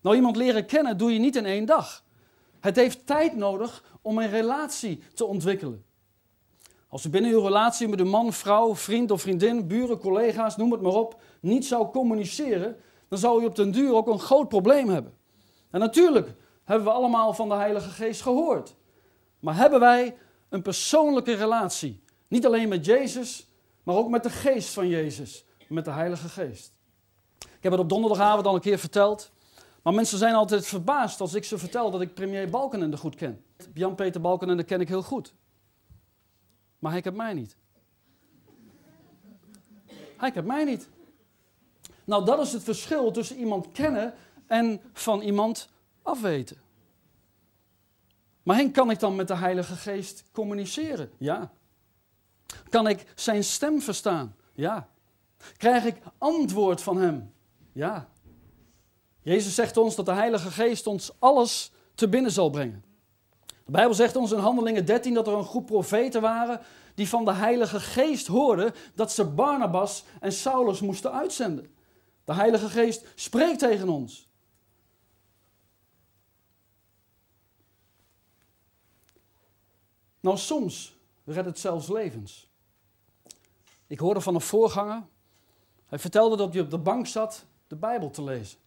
Nou, 0.00 0.16
iemand 0.16 0.36
leren 0.36 0.66
kennen 0.66 0.98
doe 0.98 1.12
je 1.12 1.18
niet 1.18 1.36
in 1.36 1.46
één 1.46 1.64
dag. 1.64 2.04
Het 2.60 2.76
heeft 2.76 3.06
tijd 3.06 3.36
nodig 3.36 3.84
om 4.02 4.18
een 4.18 4.30
relatie 4.30 5.02
te 5.14 5.24
ontwikkelen. 5.24 5.84
Als 6.88 7.04
u 7.04 7.08
binnen 7.08 7.30
uw 7.30 7.40
relatie 7.40 7.88
met 7.88 8.00
uw 8.00 8.06
man, 8.06 8.32
vrouw, 8.32 8.74
vriend 8.74 9.10
of 9.10 9.20
vriendin, 9.20 9.66
buren, 9.66 9.98
collega's, 9.98 10.56
noem 10.56 10.72
het 10.72 10.80
maar 10.80 10.92
op, 10.92 11.20
niet 11.40 11.66
zou 11.66 11.90
communiceren, 11.90 12.76
dan 13.08 13.18
zou 13.18 13.42
u 13.42 13.46
op 13.46 13.56
den 13.56 13.70
duur 13.70 13.94
ook 13.94 14.08
een 14.08 14.18
groot 14.18 14.48
probleem 14.48 14.88
hebben. 14.88 15.14
En 15.70 15.80
natuurlijk 15.80 16.34
hebben 16.64 16.86
we 16.86 16.92
allemaal 16.92 17.34
van 17.34 17.48
de 17.48 17.54
Heilige 17.54 17.90
Geest 17.90 18.22
gehoord. 18.22 18.76
Maar 19.40 19.56
hebben 19.56 19.80
wij 19.80 20.16
een 20.48 20.62
persoonlijke 20.62 21.32
relatie. 21.32 22.02
Niet 22.28 22.46
alleen 22.46 22.68
met 22.68 22.84
Jezus, 22.84 23.48
maar 23.82 23.96
ook 23.96 24.08
met 24.08 24.22
de 24.22 24.30
geest 24.30 24.68
van 24.68 24.88
Jezus, 24.88 25.44
met 25.68 25.84
de 25.84 25.90
Heilige 25.90 26.28
Geest. 26.28 26.72
Ik 27.38 27.62
heb 27.62 27.72
het 27.72 27.80
op 27.80 27.88
donderdagavond 27.88 28.46
al 28.46 28.54
een 28.54 28.60
keer 28.60 28.78
verteld. 28.78 29.32
Maar 29.88 29.96
mensen 29.96 30.18
zijn 30.18 30.34
altijd 30.34 30.66
verbaasd 30.66 31.20
als 31.20 31.34
ik 31.34 31.44
ze 31.44 31.58
vertel 31.58 31.90
dat 31.90 32.00
ik 32.00 32.14
premier 32.14 32.50
Balkenende 32.50 32.96
goed 32.96 33.14
ken. 33.14 33.44
Jan-Peter 33.74 34.20
Balkenende 34.20 34.62
ken 34.62 34.80
ik 34.80 34.88
heel 34.88 35.02
goed. 35.02 35.34
Maar 36.78 36.92
hij 36.92 37.00
kent 37.00 37.16
mij 37.16 37.34
niet. 37.34 37.56
Hij 40.16 40.30
kent 40.30 40.46
mij 40.46 40.64
niet. 40.64 40.88
Nou, 42.04 42.24
dat 42.24 42.38
is 42.38 42.52
het 42.52 42.62
verschil 42.62 43.10
tussen 43.10 43.36
iemand 43.36 43.72
kennen 43.72 44.14
en 44.46 44.80
van 44.92 45.20
iemand 45.20 45.68
afweten. 46.02 46.56
Maar 48.42 48.56
Henk, 48.56 48.74
kan 48.74 48.90
ik 48.90 48.98
dan 48.98 49.16
met 49.16 49.28
de 49.28 49.36
Heilige 49.36 49.74
Geest 49.74 50.24
communiceren? 50.32 51.10
Ja. 51.18 51.50
Kan 52.68 52.88
ik 52.88 53.12
zijn 53.14 53.44
stem 53.44 53.80
verstaan? 53.80 54.36
Ja. 54.54 54.88
Krijg 55.56 55.84
ik 55.84 55.96
antwoord 56.18 56.82
van 56.82 56.96
hem? 56.96 57.32
Ja. 57.72 58.08
Jezus 59.28 59.54
zegt 59.54 59.76
ons 59.76 59.94
dat 59.94 60.06
de 60.06 60.12
Heilige 60.12 60.50
Geest 60.50 60.86
ons 60.86 61.12
alles 61.18 61.72
te 61.94 62.08
binnen 62.08 62.32
zal 62.32 62.50
brengen. 62.50 62.84
De 63.46 63.70
Bijbel 63.70 63.94
zegt 63.94 64.16
ons 64.16 64.32
in 64.32 64.38
Handelingen 64.38 64.84
13 64.84 65.14
dat 65.14 65.26
er 65.26 65.32
een 65.32 65.44
groep 65.44 65.66
profeten 65.66 66.20
waren 66.20 66.60
die 66.94 67.08
van 67.08 67.24
de 67.24 67.32
Heilige 67.32 67.80
Geest 67.80 68.26
hoorden 68.26 68.74
dat 68.94 69.12
ze 69.12 69.24
Barnabas 69.24 70.04
en 70.20 70.32
Saulus 70.32 70.80
moesten 70.80 71.12
uitzenden. 71.12 71.74
De 72.24 72.34
Heilige 72.34 72.68
Geest 72.68 73.04
spreekt 73.14 73.58
tegen 73.58 73.88
ons. 73.88 74.28
Nou, 80.20 80.36
soms 80.36 80.96
redt 81.24 81.46
het 81.46 81.58
zelfs 81.58 81.88
levens. 81.88 82.50
Ik 83.86 83.98
hoorde 83.98 84.20
van 84.20 84.34
een 84.34 84.40
voorganger, 84.40 85.06
hij 85.86 85.98
vertelde 85.98 86.36
dat 86.36 86.52
hij 86.52 86.62
op 86.62 86.70
de 86.70 86.78
bank 86.78 87.06
zat 87.06 87.44
de 87.66 87.76
Bijbel 87.76 88.10
te 88.10 88.22
lezen. 88.22 88.58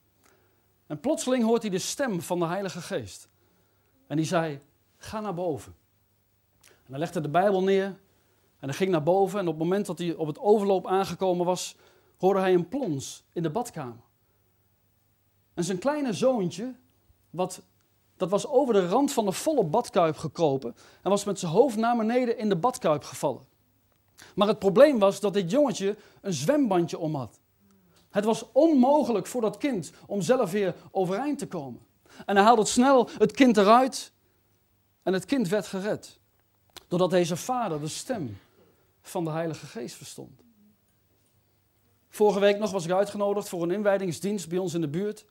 En 0.91 0.99
plotseling 0.99 1.43
hoort 1.43 1.61
hij 1.61 1.71
de 1.71 1.79
stem 1.79 2.21
van 2.21 2.39
de 2.39 2.45
Heilige 2.45 2.81
Geest. 2.81 3.29
En 4.07 4.15
die 4.15 4.25
zei, 4.25 4.61
ga 4.97 5.19
naar 5.19 5.33
boven. 5.33 5.75
En 6.65 6.89
hij 6.89 6.99
legde 6.99 7.21
de 7.21 7.29
Bijbel 7.29 7.63
neer 7.63 7.85
en 8.59 8.67
hij 8.69 8.73
ging 8.73 8.91
naar 8.91 9.03
boven. 9.03 9.39
En 9.39 9.47
op 9.47 9.53
het 9.53 9.63
moment 9.63 9.85
dat 9.85 9.97
hij 9.97 10.13
op 10.13 10.27
het 10.27 10.39
overloop 10.39 10.87
aangekomen 10.87 11.45
was, 11.45 11.75
hoorde 12.17 12.39
hij 12.39 12.53
een 12.53 12.67
plons 12.67 13.23
in 13.33 13.43
de 13.43 13.49
badkamer. 13.49 14.03
En 15.53 15.63
zijn 15.63 15.79
kleine 15.79 16.13
zoontje, 16.13 16.75
wat, 17.29 17.61
dat 18.17 18.29
was 18.29 18.47
over 18.47 18.73
de 18.73 18.87
rand 18.87 19.13
van 19.13 19.25
de 19.25 19.31
volle 19.31 19.63
badkuip 19.63 20.17
gekropen 20.17 20.75
en 21.01 21.09
was 21.09 21.23
met 21.23 21.39
zijn 21.39 21.51
hoofd 21.51 21.77
naar 21.77 21.97
beneden 21.97 22.37
in 22.37 22.49
de 22.49 22.57
badkuip 22.57 23.03
gevallen. 23.03 23.45
Maar 24.35 24.47
het 24.47 24.59
probleem 24.59 24.99
was 24.99 25.19
dat 25.19 25.33
dit 25.33 25.51
jongetje 25.51 25.97
een 26.21 26.33
zwembandje 26.33 26.97
om 26.97 27.15
had. 27.15 27.40
Het 28.11 28.25
was 28.25 28.45
onmogelijk 28.51 29.27
voor 29.27 29.41
dat 29.41 29.57
kind 29.57 29.91
om 30.05 30.21
zelf 30.21 30.51
weer 30.51 30.75
overeind 30.91 31.39
te 31.39 31.47
komen. 31.47 31.81
En 32.25 32.35
hij 32.35 32.45
haalde 32.45 32.65
snel 32.65 33.09
het 33.17 33.31
kind 33.31 33.57
eruit 33.57 34.11
en 35.03 35.13
het 35.13 35.25
kind 35.25 35.47
werd 35.47 35.67
gered. 35.67 36.19
Doordat 36.87 37.09
deze 37.09 37.35
vader 37.35 37.79
de 37.79 37.87
stem 37.87 38.37
van 39.01 39.23
de 39.23 39.29
Heilige 39.29 39.65
Geest 39.65 39.95
verstond. 39.95 40.41
Vorige 42.09 42.39
week 42.39 42.59
nog 42.59 42.71
was 42.71 42.85
ik 42.85 42.91
uitgenodigd 42.91 43.49
voor 43.49 43.63
een 43.63 43.71
inwijdingsdienst 43.71 44.49
bij 44.49 44.57
ons 44.57 44.73
in 44.73 44.81
de 44.81 44.89
buurt. 44.89 45.25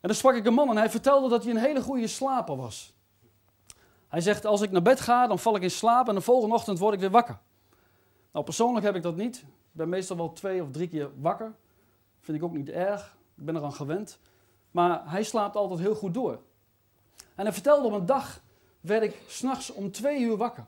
En 0.00 0.08
dan 0.08 0.14
sprak 0.14 0.34
ik 0.34 0.46
een 0.46 0.54
man 0.54 0.68
en 0.68 0.76
hij 0.76 0.90
vertelde 0.90 1.28
dat 1.28 1.42
hij 1.42 1.52
een 1.52 1.60
hele 1.60 1.82
goede 1.82 2.06
slaper 2.06 2.56
was. 2.56 2.94
Hij 4.08 4.20
zegt, 4.20 4.44
als 4.44 4.60
ik 4.60 4.70
naar 4.70 4.82
bed 4.82 5.00
ga, 5.00 5.26
dan 5.26 5.38
val 5.38 5.56
ik 5.56 5.62
in 5.62 5.70
slaap 5.70 6.08
en 6.08 6.14
de 6.14 6.20
volgende 6.20 6.54
ochtend 6.54 6.78
word 6.78 6.94
ik 6.94 7.00
weer 7.00 7.10
wakker. 7.10 7.38
Nou, 8.36 8.48
persoonlijk 8.48 8.86
heb 8.86 8.94
ik 8.94 9.02
dat 9.02 9.16
niet. 9.16 9.36
Ik 9.36 9.72
ben 9.72 9.88
meestal 9.88 10.16
wel 10.16 10.32
twee 10.32 10.62
of 10.62 10.70
drie 10.70 10.88
keer 10.88 11.10
wakker. 11.20 11.54
Vind 12.20 12.38
ik 12.38 12.44
ook 12.44 12.52
niet 12.52 12.68
erg. 12.68 13.16
Ik 13.36 13.44
ben 13.44 13.56
eraan 13.56 13.72
gewend. 13.72 14.18
Maar 14.70 15.10
hij 15.10 15.22
slaapt 15.22 15.56
altijd 15.56 15.80
heel 15.80 15.94
goed 15.94 16.14
door. 16.14 16.40
En 17.34 17.44
hij 17.44 17.52
vertelde 17.52 17.86
op 17.86 17.92
een 17.92 18.06
dag 18.06 18.40
werd 18.80 19.02
ik 19.02 19.22
s'nachts 19.26 19.72
om 19.72 19.92
twee 19.92 20.20
uur 20.20 20.36
wakker. 20.36 20.66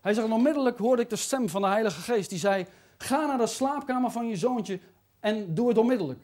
Hij 0.00 0.14
zegt, 0.14 0.30
onmiddellijk 0.30 0.78
hoorde 0.78 1.02
ik 1.02 1.10
de 1.10 1.16
stem 1.16 1.48
van 1.48 1.62
de 1.62 1.68
Heilige 1.68 2.00
Geest. 2.00 2.30
Die 2.30 2.38
zei, 2.38 2.66
ga 2.98 3.26
naar 3.26 3.38
de 3.38 3.46
slaapkamer 3.46 4.10
van 4.10 4.28
je 4.28 4.36
zoontje 4.36 4.80
en 5.20 5.54
doe 5.54 5.68
het 5.68 5.78
onmiddellijk. 5.78 6.20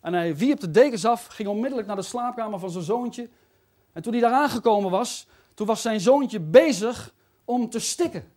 En 0.00 0.12
hij 0.12 0.36
wierp 0.36 0.60
de 0.60 0.70
dekens 0.70 1.04
af, 1.04 1.26
ging 1.26 1.48
onmiddellijk 1.48 1.86
naar 1.86 1.96
de 1.96 2.02
slaapkamer 2.02 2.58
van 2.58 2.70
zijn 2.70 2.84
zoontje. 2.84 3.28
En 3.92 4.02
toen 4.02 4.12
hij 4.12 4.20
daar 4.20 4.32
aangekomen 4.32 4.90
was, 4.90 5.26
toen 5.54 5.66
was 5.66 5.82
zijn 5.82 6.00
zoontje 6.00 6.40
bezig 6.40 7.14
om 7.44 7.70
te 7.70 7.78
stikken. 7.78 8.36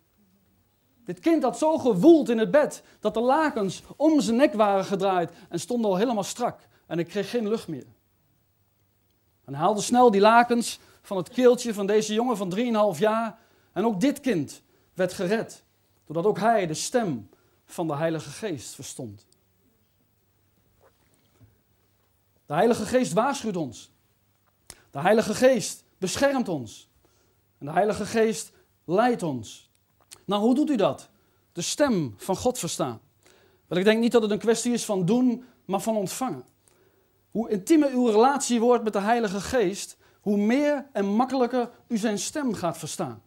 Dit 1.04 1.18
kind 1.18 1.42
had 1.42 1.58
zo 1.58 1.78
gewoeld 1.78 2.28
in 2.28 2.38
het 2.38 2.50
bed 2.50 2.82
dat 3.00 3.14
de 3.14 3.20
lakens 3.20 3.82
om 3.96 4.20
zijn 4.20 4.36
nek 4.36 4.54
waren 4.54 4.84
gedraaid 4.84 5.30
en 5.48 5.60
stond 5.60 5.84
al 5.84 5.96
helemaal 5.96 6.24
strak. 6.24 6.68
En 6.86 6.98
ik 6.98 7.08
kreeg 7.08 7.30
geen 7.30 7.48
lucht 7.48 7.68
meer. 7.68 7.86
En 9.44 9.54
haalde 9.54 9.80
snel 9.80 10.10
die 10.10 10.20
lakens 10.20 10.78
van 11.02 11.16
het 11.16 11.28
keeltje 11.28 11.74
van 11.74 11.86
deze 11.86 12.14
jongen 12.14 12.36
van 12.36 12.94
3,5 12.94 12.98
jaar. 12.98 13.38
En 13.72 13.84
ook 13.84 14.00
dit 14.00 14.20
kind 14.20 14.62
werd 14.94 15.12
gered, 15.12 15.64
doordat 16.04 16.24
ook 16.24 16.38
hij 16.38 16.66
de 16.66 16.74
stem 16.74 17.28
van 17.64 17.86
de 17.86 17.96
Heilige 17.96 18.30
Geest 18.30 18.74
verstond. 18.74 19.26
De 22.46 22.54
Heilige 22.54 22.86
Geest 22.86 23.12
waarschuwt 23.12 23.56
ons. 23.56 23.90
De 24.90 25.00
Heilige 25.00 25.34
Geest 25.34 25.84
beschermt 25.98 26.48
ons. 26.48 26.90
En 27.58 27.66
de 27.66 27.72
Heilige 27.72 28.06
Geest 28.06 28.52
leidt 28.84 29.22
ons. 29.22 29.71
Nou, 30.24 30.42
hoe 30.42 30.54
doet 30.54 30.70
u 30.70 30.76
dat? 30.76 31.08
De 31.52 31.62
stem 31.62 32.14
van 32.16 32.36
God 32.36 32.58
verstaan. 32.58 33.00
Wel, 33.66 33.78
ik 33.78 33.84
denk 33.84 34.00
niet 34.00 34.12
dat 34.12 34.22
het 34.22 34.30
een 34.30 34.38
kwestie 34.38 34.72
is 34.72 34.84
van 34.84 35.04
doen, 35.04 35.44
maar 35.64 35.80
van 35.80 35.96
ontvangen. 35.96 36.44
Hoe 37.30 37.50
intiemer 37.50 37.90
uw 37.90 38.06
relatie 38.06 38.60
wordt 38.60 38.84
met 38.84 38.92
de 38.92 39.00
Heilige 39.00 39.40
Geest, 39.40 39.96
hoe 40.20 40.36
meer 40.36 40.86
en 40.92 41.06
makkelijker 41.06 41.70
u 41.88 41.96
zijn 41.96 42.18
stem 42.18 42.54
gaat 42.54 42.78
verstaan. 42.78 43.22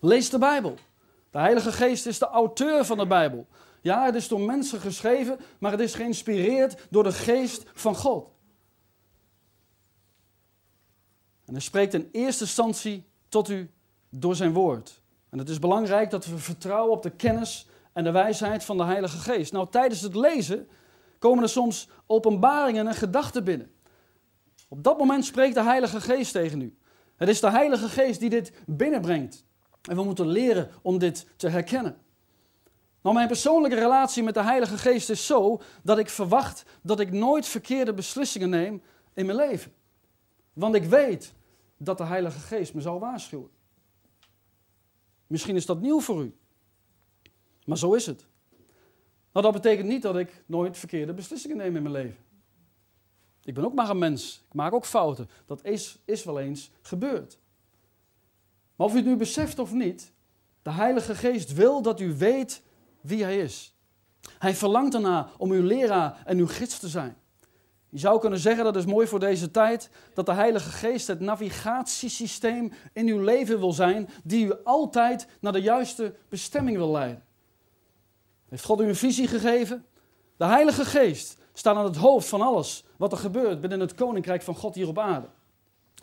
Lees 0.00 0.30
de 0.30 0.38
Bijbel. 0.38 0.74
De 1.30 1.38
Heilige 1.38 1.72
Geest 1.72 2.06
is 2.06 2.18
de 2.18 2.26
auteur 2.26 2.84
van 2.84 2.98
de 2.98 3.06
Bijbel. 3.06 3.46
Ja, 3.80 4.04
het 4.04 4.14
is 4.14 4.28
door 4.28 4.40
mensen 4.40 4.80
geschreven, 4.80 5.38
maar 5.58 5.70
het 5.70 5.80
is 5.80 5.94
geïnspireerd 5.94 6.86
door 6.90 7.02
de 7.02 7.12
Geest 7.12 7.64
van 7.74 7.96
God. 7.96 8.30
En 11.44 11.52
hij 11.52 11.62
spreekt 11.62 11.94
in 11.94 12.08
eerste 12.12 12.44
instantie 12.44 13.04
tot 13.28 13.48
u 13.48 13.70
door 14.10 14.36
zijn 14.36 14.52
woord. 14.52 15.01
En 15.32 15.38
het 15.38 15.48
is 15.48 15.58
belangrijk 15.58 16.10
dat 16.10 16.26
we 16.26 16.38
vertrouwen 16.38 16.92
op 16.92 17.02
de 17.02 17.10
kennis 17.10 17.66
en 17.92 18.04
de 18.04 18.10
wijsheid 18.10 18.64
van 18.64 18.76
de 18.76 18.84
Heilige 18.84 19.16
Geest. 19.16 19.52
Nou, 19.52 19.66
tijdens 19.70 20.00
het 20.00 20.14
lezen 20.14 20.68
komen 21.18 21.42
er 21.42 21.48
soms 21.48 21.88
openbaringen 22.06 22.86
en 22.86 22.94
gedachten 22.94 23.44
binnen. 23.44 23.70
Op 24.68 24.84
dat 24.84 24.98
moment 24.98 25.24
spreekt 25.24 25.54
de 25.54 25.62
Heilige 25.62 26.00
Geest 26.00 26.32
tegen 26.32 26.60
u. 26.60 26.76
Het 27.16 27.28
is 27.28 27.40
de 27.40 27.50
Heilige 27.50 27.88
Geest 27.88 28.20
die 28.20 28.30
dit 28.30 28.52
binnenbrengt. 28.66 29.44
En 29.82 29.96
we 29.96 30.04
moeten 30.04 30.26
leren 30.26 30.70
om 30.82 30.98
dit 30.98 31.26
te 31.36 31.48
herkennen. 31.48 31.96
Nou, 33.02 33.14
mijn 33.14 33.28
persoonlijke 33.28 33.76
relatie 33.76 34.22
met 34.22 34.34
de 34.34 34.42
Heilige 34.42 34.78
Geest 34.78 35.10
is 35.10 35.26
zo 35.26 35.60
dat 35.82 35.98
ik 35.98 36.08
verwacht 36.08 36.64
dat 36.82 37.00
ik 37.00 37.12
nooit 37.12 37.46
verkeerde 37.46 37.94
beslissingen 37.94 38.50
neem 38.50 38.82
in 39.14 39.26
mijn 39.26 39.38
leven. 39.38 39.72
Want 40.52 40.74
ik 40.74 40.84
weet 40.84 41.34
dat 41.76 41.98
de 41.98 42.04
Heilige 42.04 42.38
Geest 42.38 42.74
me 42.74 42.80
zal 42.80 43.00
waarschuwen. 43.00 43.50
Misschien 45.32 45.56
is 45.56 45.66
dat 45.66 45.80
nieuw 45.80 46.00
voor 46.00 46.22
u. 46.22 46.34
Maar 47.64 47.78
zo 47.78 47.92
is 47.92 48.06
het. 48.06 48.26
Nou, 49.32 49.44
dat 49.44 49.52
betekent 49.52 49.88
niet 49.88 50.02
dat 50.02 50.16
ik 50.16 50.42
nooit 50.46 50.78
verkeerde 50.78 51.14
beslissingen 51.14 51.56
neem 51.56 51.76
in 51.76 51.82
mijn 51.82 51.94
leven. 51.94 52.16
Ik 53.44 53.54
ben 53.54 53.64
ook 53.64 53.74
maar 53.74 53.90
een 53.90 53.98
mens. 53.98 54.44
Ik 54.48 54.54
maak 54.54 54.72
ook 54.72 54.86
fouten. 54.86 55.28
Dat 55.46 55.64
is, 55.64 55.98
is 56.04 56.24
wel 56.24 56.40
eens 56.40 56.70
gebeurd. 56.82 57.38
Maar 58.76 58.86
of 58.86 58.92
u 58.92 58.96
het 58.96 59.04
nu 59.04 59.16
beseft 59.16 59.58
of 59.58 59.72
niet, 59.72 60.12
de 60.62 60.70
Heilige 60.70 61.14
Geest 61.14 61.52
wil 61.52 61.82
dat 61.82 62.00
u 62.00 62.16
weet 62.16 62.62
wie 63.00 63.22
Hij 63.22 63.38
is. 63.38 63.74
Hij 64.38 64.54
verlangt 64.54 64.94
erna 64.94 65.30
om 65.38 65.50
uw 65.50 65.62
leraar 65.62 66.22
en 66.24 66.38
uw 66.38 66.46
gids 66.46 66.78
te 66.78 66.88
zijn. 66.88 67.16
Je 67.92 67.98
zou 67.98 68.20
kunnen 68.20 68.38
zeggen, 68.38 68.64
dat 68.64 68.76
is 68.76 68.84
mooi 68.84 69.06
voor 69.06 69.20
deze 69.20 69.50
tijd, 69.50 69.90
dat 70.14 70.26
de 70.26 70.32
Heilige 70.32 70.70
Geest 70.70 71.06
het 71.06 71.20
navigatiesysteem 71.20 72.72
in 72.92 73.06
uw 73.06 73.20
leven 73.20 73.58
wil 73.58 73.72
zijn, 73.72 74.08
die 74.24 74.46
u 74.46 74.54
altijd 74.64 75.26
naar 75.40 75.52
de 75.52 75.60
juiste 75.60 76.14
bestemming 76.28 76.76
wil 76.76 76.90
leiden. 76.90 77.22
Heeft 78.48 78.64
God 78.64 78.80
u 78.80 78.84
een 78.84 78.96
visie 78.96 79.26
gegeven? 79.26 79.86
De 80.36 80.44
Heilige 80.44 80.84
Geest 80.84 81.36
staat 81.52 81.76
aan 81.76 81.84
het 81.84 81.96
hoofd 81.96 82.28
van 82.28 82.40
alles 82.40 82.84
wat 82.96 83.12
er 83.12 83.18
gebeurt 83.18 83.60
binnen 83.60 83.80
het 83.80 83.94
koninkrijk 83.94 84.42
van 84.42 84.56
God 84.56 84.74
hier 84.74 84.88
op 84.88 84.98
aarde. 84.98 85.28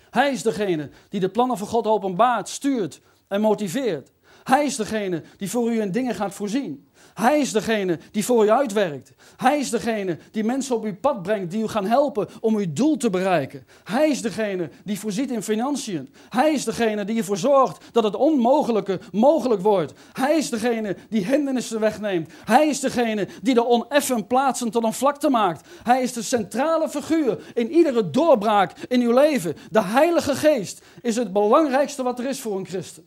Hij 0.09 0.31
is 0.31 0.41
degene 0.41 0.89
die 1.09 1.19
de 1.19 1.29
plannen 1.29 1.57
van 1.57 1.67
God 1.67 1.87
openbaart, 1.87 2.49
stuurt 2.49 3.01
en 3.27 3.41
motiveert. 3.41 4.11
Hij 4.43 4.65
is 4.65 4.75
degene 4.75 5.23
die 5.37 5.49
voor 5.49 5.71
u 5.71 5.81
in 5.81 5.91
dingen 5.91 6.15
gaat 6.15 6.33
voorzien. 6.33 6.88
Hij 7.19 7.39
is 7.39 7.51
degene 7.51 7.99
die 8.11 8.25
voor 8.25 8.45
u 8.45 8.49
uitwerkt. 8.49 9.13
Hij 9.37 9.59
is 9.59 9.69
degene 9.69 10.17
die 10.31 10.43
mensen 10.43 10.75
op 10.75 10.83
uw 10.83 10.95
pad 10.95 11.21
brengt, 11.21 11.51
die 11.51 11.63
u 11.63 11.67
gaan 11.67 11.85
helpen 11.85 12.27
om 12.39 12.55
uw 12.55 12.73
doel 12.73 12.97
te 12.97 13.09
bereiken. 13.09 13.65
Hij 13.83 14.09
is 14.09 14.21
degene 14.21 14.69
die 14.83 14.99
voorziet 14.99 15.31
in 15.31 15.43
financiën. 15.43 16.13
Hij 16.29 16.53
is 16.53 16.63
degene 16.63 17.05
die 17.05 17.17
ervoor 17.17 17.37
zorgt 17.37 17.85
dat 17.91 18.03
het 18.03 18.15
onmogelijke 18.15 18.99
mogelijk 19.11 19.61
wordt. 19.61 19.93
Hij 20.13 20.37
is 20.37 20.49
degene 20.49 20.95
die 21.09 21.25
hindernissen 21.25 21.79
wegneemt. 21.79 22.31
Hij 22.45 22.67
is 22.67 22.79
degene 22.79 23.27
die 23.41 23.53
de 23.53 23.65
oneffen 23.65 24.27
plaatsen 24.27 24.71
tot 24.71 24.83
een 24.83 24.93
vlakte 24.93 25.29
maakt. 25.29 25.67
Hij 25.83 26.01
is 26.01 26.13
de 26.13 26.21
centrale 26.21 26.89
figuur 26.89 27.43
in 27.53 27.71
iedere 27.71 28.09
doorbraak 28.09 28.73
in 28.87 29.01
uw 29.01 29.13
leven. 29.13 29.55
De 29.71 29.83
Heilige 29.83 30.35
Geest 30.35 30.81
is 31.01 31.15
het 31.15 31.33
belangrijkste 31.33 32.03
wat 32.03 32.19
er 32.19 32.25
is 32.25 32.39
voor 32.39 32.57
een 32.57 32.67
christen. 32.67 33.05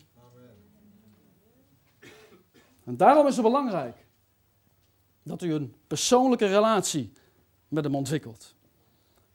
En 2.84 2.96
daarom 2.96 3.26
is 3.26 3.34
het 3.34 3.44
belangrijk 3.44 4.01
dat 5.22 5.42
u 5.42 5.54
een 5.54 5.74
persoonlijke 5.86 6.46
relatie 6.46 7.12
met 7.68 7.84
hem 7.84 7.94
ontwikkelt. 7.94 8.54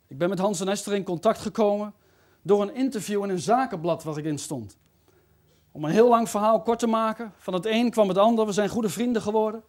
Ik 0.07 0.17
ben 0.17 0.29
met 0.29 0.39
Hans 0.39 0.59
en 0.59 0.67
Esther 0.67 0.93
in 0.93 1.03
contact 1.03 1.39
gekomen 1.39 1.93
door 2.41 2.61
een 2.61 2.75
interview 2.75 3.23
in 3.23 3.29
een 3.29 3.39
zakenblad 3.39 4.03
waar 4.03 4.17
ik 4.17 4.25
in 4.25 4.37
stond. 4.37 4.77
Om 5.71 5.83
een 5.83 5.91
heel 5.91 6.09
lang 6.09 6.29
verhaal 6.29 6.61
kort 6.61 6.79
te 6.79 6.87
maken, 6.87 7.33
van 7.37 7.53
het 7.53 7.65
een 7.65 7.91
kwam 7.91 8.07
het 8.07 8.17
ander, 8.17 8.45
we 8.45 8.51
zijn 8.51 8.69
goede 8.69 8.89
vrienden 8.89 9.21
geworden. 9.21 9.63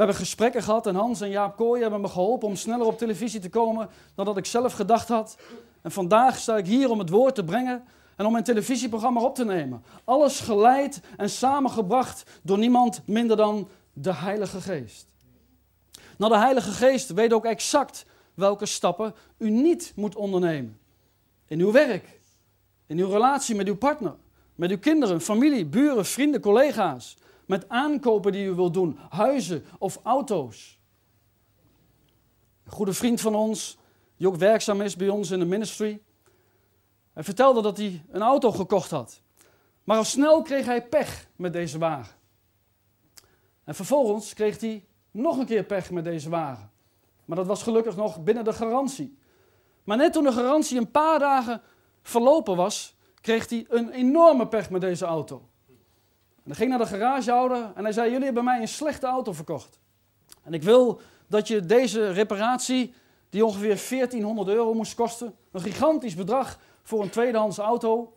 We 0.00 0.06
hebben 0.06 0.16
gesprekken 0.16 0.62
gehad 0.62 0.86
en 0.86 0.94
Hans 0.94 1.20
en 1.20 1.30
Jaap 1.30 1.56
Kooi 1.56 1.82
hebben 1.82 2.00
me 2.00 2.08
geholpen 2.08 2.48
om 2.48 2.56
sneller 2.56 2.86
op 2.86 2.98
televisie 2.98 3.40
te 3.40 3.48
komen 3.48 3.88
dan 4.14 4.24
dat 4.24 4.36
ik 4.36 4.46
zelf 4.46 4.72
gedacht 4.72 5.08
had. 5.08 5.36
En 5.82 5.90
vandaag 5.90 6.38
sta 6.38 6.56
ik 6.56 6.66
hier 6.66 6.90
om 6.90 6.98
het 6.98 7.10
woord 7.10 7.34
te 7.34 7.44
brengen 7.44 7.84
en 8.16 8.26
om 8.26 8.34
een 8.34 8.44
televisieprogramma 8.44 9.20
op 9.20 9.34
te 9.34 9.44
nemen. 9.44 9.84
Alles 10.04 10.40
geleid 10.40 11.00
en 11.16 11.30
samengebracht 11.30 12.40
door 12.42 12.58
niemand 12.58 13.02
minder 13.04 13.36
dan 13.36 13.68
de 13.92 14.14
Heilige 14.14 14.60
Geest. 14.60 15.09
Nou, 16.20 16.32
de 16.32 16.38
Heilige 16.38 16.70
Geest 16.70 17.12
weet 17.12 17.32
ook 17.32 17.44
exact 17.44 18.06
welke 18.34 18.66
stappen 18.66 19.14
u 19.38 19.50
niet 19.50 19.92
moet 19.96 20.16
ondernemen. 20.16 20.80
In 21.46 21.60
uw 21.60 21.72
werk, 21.72 22.20
in 22.86 22.98
uw 22.98 23.08
relatie 23.08 23.54
met 23.54 23.66
uw 23.66 23.76
partner, 23.76 24.16
met 24.54 24.70
uw 24.70 24.78
kinderen, 24.78 25.20
familie, 25.20 25.66
buren, 25.66 26.06
vrienden, 26.06 26.40
collega's. 26.40 27.16
Met 27.46 27.68
aankopen 27.68 28.32
die 28.32 28.46
u 28.46 28.52
wilt 28.52 28.74
doen, 28.74 28.98
huizen 29.08 29.64
of 29.78 30.00
auto's. 30.02 30.78
Een 32.64 32.72
goede 32.72 32.92
vriend 32.92 33.20
van 33.20 33.34
ons, 33.34 33.78
die 34.16 34.28
ook 34.28 34.36
werkzaam 34.36 34.80
is 34.80 34.96
bij 34.96 35.08
ons 35.08 35.30
in 35.30 35.38
de 35.38 35.44
ministry, 35.44 36.02
hij 37.12 37.24
vertelde 37.24 37.62
dat 37.62 37.76
hij 37.76 38.04
een 38.10 38.22
auto 38.22 38.52
gekocht 38.52 38.90
had. 38.90 39.20
Maar 39.84 39.96
al 39.96 40.04
snel 40.04 40.42
kreeg 40.42 40.64
hij 40.64 40.86
pech 40.86 41.26
met 41.36 41.52
deze 41.52 41.78
wagen. 41.78 42.16
En 43.64 43.74
vervolgens 43.74 44.34
kreeg 44.34 44.60
hij 44.60 44.84
nog 45.10 45.38
een 45.38 45.46
keer 45.46 45.64
pech 45.64 45.90
met 45.90 46.04
deze 46.04 46.28
wagen. 46.28 46.70
Maar 47.24 47.36
dat 47.36 47.46
was 47.46 47.62
gelukkig 47.62 47.96
nog 47.96 48.22
binnen 48.22 48.44
de 48.44 48.52
garantie. 48.52 49.18
Maar 49.84 49.96
net 49.96 50.12
toen 50.12 50.24
de 50.24 50.32
garantie 50.32 50.78
een 50.78 50.90
paar 50.90 51.18
dagen 51.18 51.62
verlopen 52.02 52.56
was, 52.56 52.96
kreeg 53.20 53.48
hij 53.48 53.66
een 53.68 53.90
enorme 53.90 54.48
pech 54.48 54.70
met 54.70 54.80
deze 54.80 55.04
auto. 55.04 55.48
En 56.36 56.46
hij 56.46 56.54
ging 56.54 56.70
naar 56.70 56.78
de 56.78 56.86
garagehouder 56.86 57.72
en 57.74 57.82
hij 57.82 57.92
zei: 57.92 58.10
Jullie 58.10 58.24
hebben 58.24 58.44
mij 58.44 58.60
een 58.60 58.68
slechte 58.68 59.06
auto 59.06 59.32
verkocht. 59.32 59.78
En 60.42 60.54
ik 60.54 60.62
wil 60.62 61.00
dat 61.26 61.48
je 61.48 61.66
deze 61.66 62.10
reparatie, 62.10 62.94
die 63.28 63.44
ongeveer 63.44 63.82
1400 63.88 64.48
euro 64.48 64.74
moest 64.74 64.94
kosten, 64.94 65.34
een 65.52 65.60
gigantisch 65.60 66.14
bedrag, 66.14 66.58
voor 66.82 67.02
een 67.02 67.10
tweedehands 67.10 67.58
auto, 67.58 68.16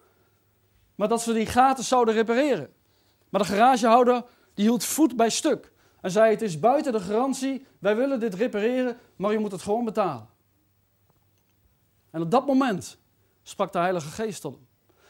maar 0.95 1.07
dat 1.07 1.21
ze 1.21 1.33
die 1.33 1.45
gratis 1.45 1.87
zouden 1.87 2.13
repareren. 2.13 2.73
Maar 3.29 3.41
de 3.41 3.47
garagehouder 3.47 4.23
die 4.53 4.65
hield 4.65 4.83
voet 4.83 5.15
bij 5.15 5.29
stuk 5.29 5.72
en 6.03 6.11
zei: 6.11 6.31
Het 6.31 6.41
is 6.41 6.59
buiten 6.59 6.91
de 6.91 6.99
garantie, 6.99 7.65
wij 7.79 7.95
willen 7.95 8.19
dit 8.19 8.33
repareren, 8.33 8.97
maar 9.15 9.31
je 9.31 9.39
moet 9.39 9.51
het 9.51 9.61
gewoon 9.61 9.85
betalen. 9.85 10.27
En 12.09 12.21
op 12.21 12.31
dat 12.31 12.45
moment 12.45 12.97
sprak 13.43 13.71
de 13.71 13.79
Heilige 13.79 14.07
Geest 14.07 14.41
tot 14.41 14.53
hem 14.53 14.67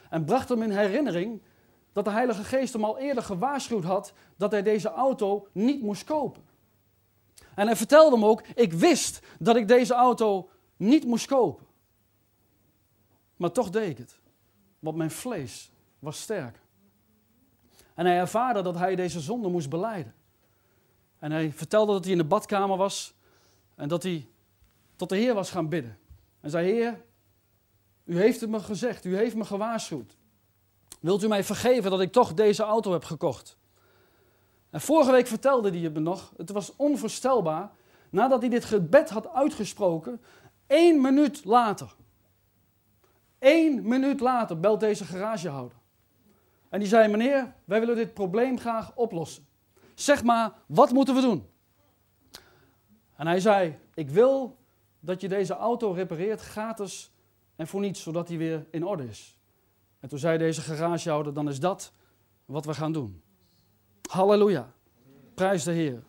en 0.10 0.26
bracht 0.26 0.50
hem 0.50 0.62
in 0.62 0.72
herinnering 0.72 1.42
dat 1.92 2.06
de 2.06 2.12
Heilige 2.12 2.44
Geest 2.44 2.74
hem 2.74 2.84
al 2.84 2.98
eerder 2.98 3.24
gewaarschuwd 3.24 3.84
had 3.84 4.14
dat 4.36 4.52
hij 4.52 4.64
deze 4.64 4.90
auto 4.90 5.48
niet 5.52 5.82
moest 5.82 6.04
kopen. 6.04 6.44
En 7.56 7.67
hij 7.67 7.76
vertelde 7.76 8.15
hem 8.15 8.26
ook: 8.26 8.41
Ik 8.41 8.74
wist 8.74 9.20
dat 9.39 9.56
ik 9.56 9.67
deze 9.67 9.94
auto 9.94 10.50
niet 10.78 11.06
moest 11.06 11.26
kopen. 11.26 11.65
Maar 13.36 13.52
toch 13.52 13.70
deed 13.70 13.89
ik 13.89 13.98
het. 13.98 14.20
Want 14.80 14.98
mijn 14.98 15.12
vlees 15.12 15.72
was 16.00 16.22
sterk. 16.22 16.60
En 17.94 18.06
hij 18.06 18.17
ervaarde 18.17 18.62
dat 18.62 18.76
hij 18.76 18.96
deze 18.96 19.20
zonde 19.20 19.50
moest 19.50 19.70
beleiden. 19.70 20.13
En 21.24 21.32
hij 21.32 21.52
vertelde 21.52 21.92
dat 21.92 22.04
hij 22.04 22.12
in 22.12 22.18
de 22.18 22.24
badkamer 22.24 22.78
was 22.78 23.14
en 23.76 23.88
dat 23.88 24.04
hij 24.04 24.28
tot 24.96 25.10
de 25.10 25.16
Heer 25.16 25.34
was 25.34 25.52
gaan 25.52 25.70
bidden. 25.70 25.98
En 26.42 26.50
zei: 26.50 26.72
Heer, 26.72 27.02
u 28.04 28.18
heeft 28.18 28.42
het 28.42 28.50
me 28.50 28.60
gezegd, 28.60 29.06
u 29.06 29.16
heeft 29.16 29.36
me 29.36 29.46
gewaarschuwd. 29.46 30.18
Wilt 31.00 31.24
u 31.24 31.28
mij 31.28 31.44
vergeven 31.44 31.92
dat 31.92 32.02
ik 32.02 32.12
toch 32.12 32.34
deze 32.34 32.64
auto 32.64 32.92
heb 32.92 33.04
gekocht? 33.04 33.58
En 34.70 34.82
vorige 34.82 35.12
week 35.12 35.28
vertelde 35.28 35.70
hij 35.70 35.80
het 35.80 35.94
me 35.94 36.00
nog. 36.00 36.34
Het 36.38 36.50
was 36.50 36.76
onvoorstelbaar. 36.76 37.72
Nadat 38.10 38.42
hij 38.42 38.50
dit 38.50 38.66
gebed 38.66 39.10
had 39.10 39.34
uitgesproken, 39.34 40.22
één 40.68 41.02
minuut 41.02 41.46
later 41.46 41.96
Eén 43.40 43.88
minuut 43.88 44.20
later 44.20 44.60
belt 44.60 44.80
deze 44.80 45.06
garagehouder. 45.06 45.78
En 46.70 46.80
die 46.80 46.88
zei: 46.88 47.08
Meneer, 47.08 47.54
wij 47.66 47.80
willen 47.80 47.96
dit 47.96 48.14
probleem 48.14 48.60
graag 48.60 48.96
oplossen. 48.96 49.52
Zeg 50.04 50.24
maar, 50.24 50.54
wat 50.66 50.92
moeten 50.92 51.16
we 51.16 51.22
doen? 51.22 51.50
En 53.16 53.28
hij 53.28 53.39
zei: 53.39 53.80
Ik 53.94 54.10
wil 54.10 54.58
dat 55.00 55.22
je 55.22 55.28
deze 55.28 55.54
auto 55.54 55.92
repareert 55.92 56.42
gratis 56.42 57.12
en 57.56 57.68
voor 57.68 57.82
niets, 57.82 58.02
zodat 58.02 58.28
hij 58.28 58.38
weer 58.38 58.66
in 58.72 58.86
orde 58.86 59.08
is. 59.08 59.38
En 60.00 60.10
toen 60.10 60.20
zei 60.20 60.38
deze 60.38 60.62
garagehouder: 60.62 61.34
Dan 61.34 61.50
is 61.50 61.60
dat 61.60 61.94
wat 62.46 62.66
we 62.66 62.74
gaan 62.74 62.92
doen. 62.92 63.22
Halleluja. 64.10 64.74
Prijs 65.34 65.63
de 65.63 65.72
Heer. 65.72 66.04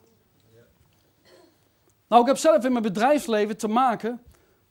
Nou, 2.09 2.23
ik 2.23 2.29
heb 2.29 2.37
zelf 2.37 2.65
in 2.65 2.71
mijn 2.71 2.85
bedrijfsleven 2.85 3.57
te 3.57 3.69
maken 3.69 4.23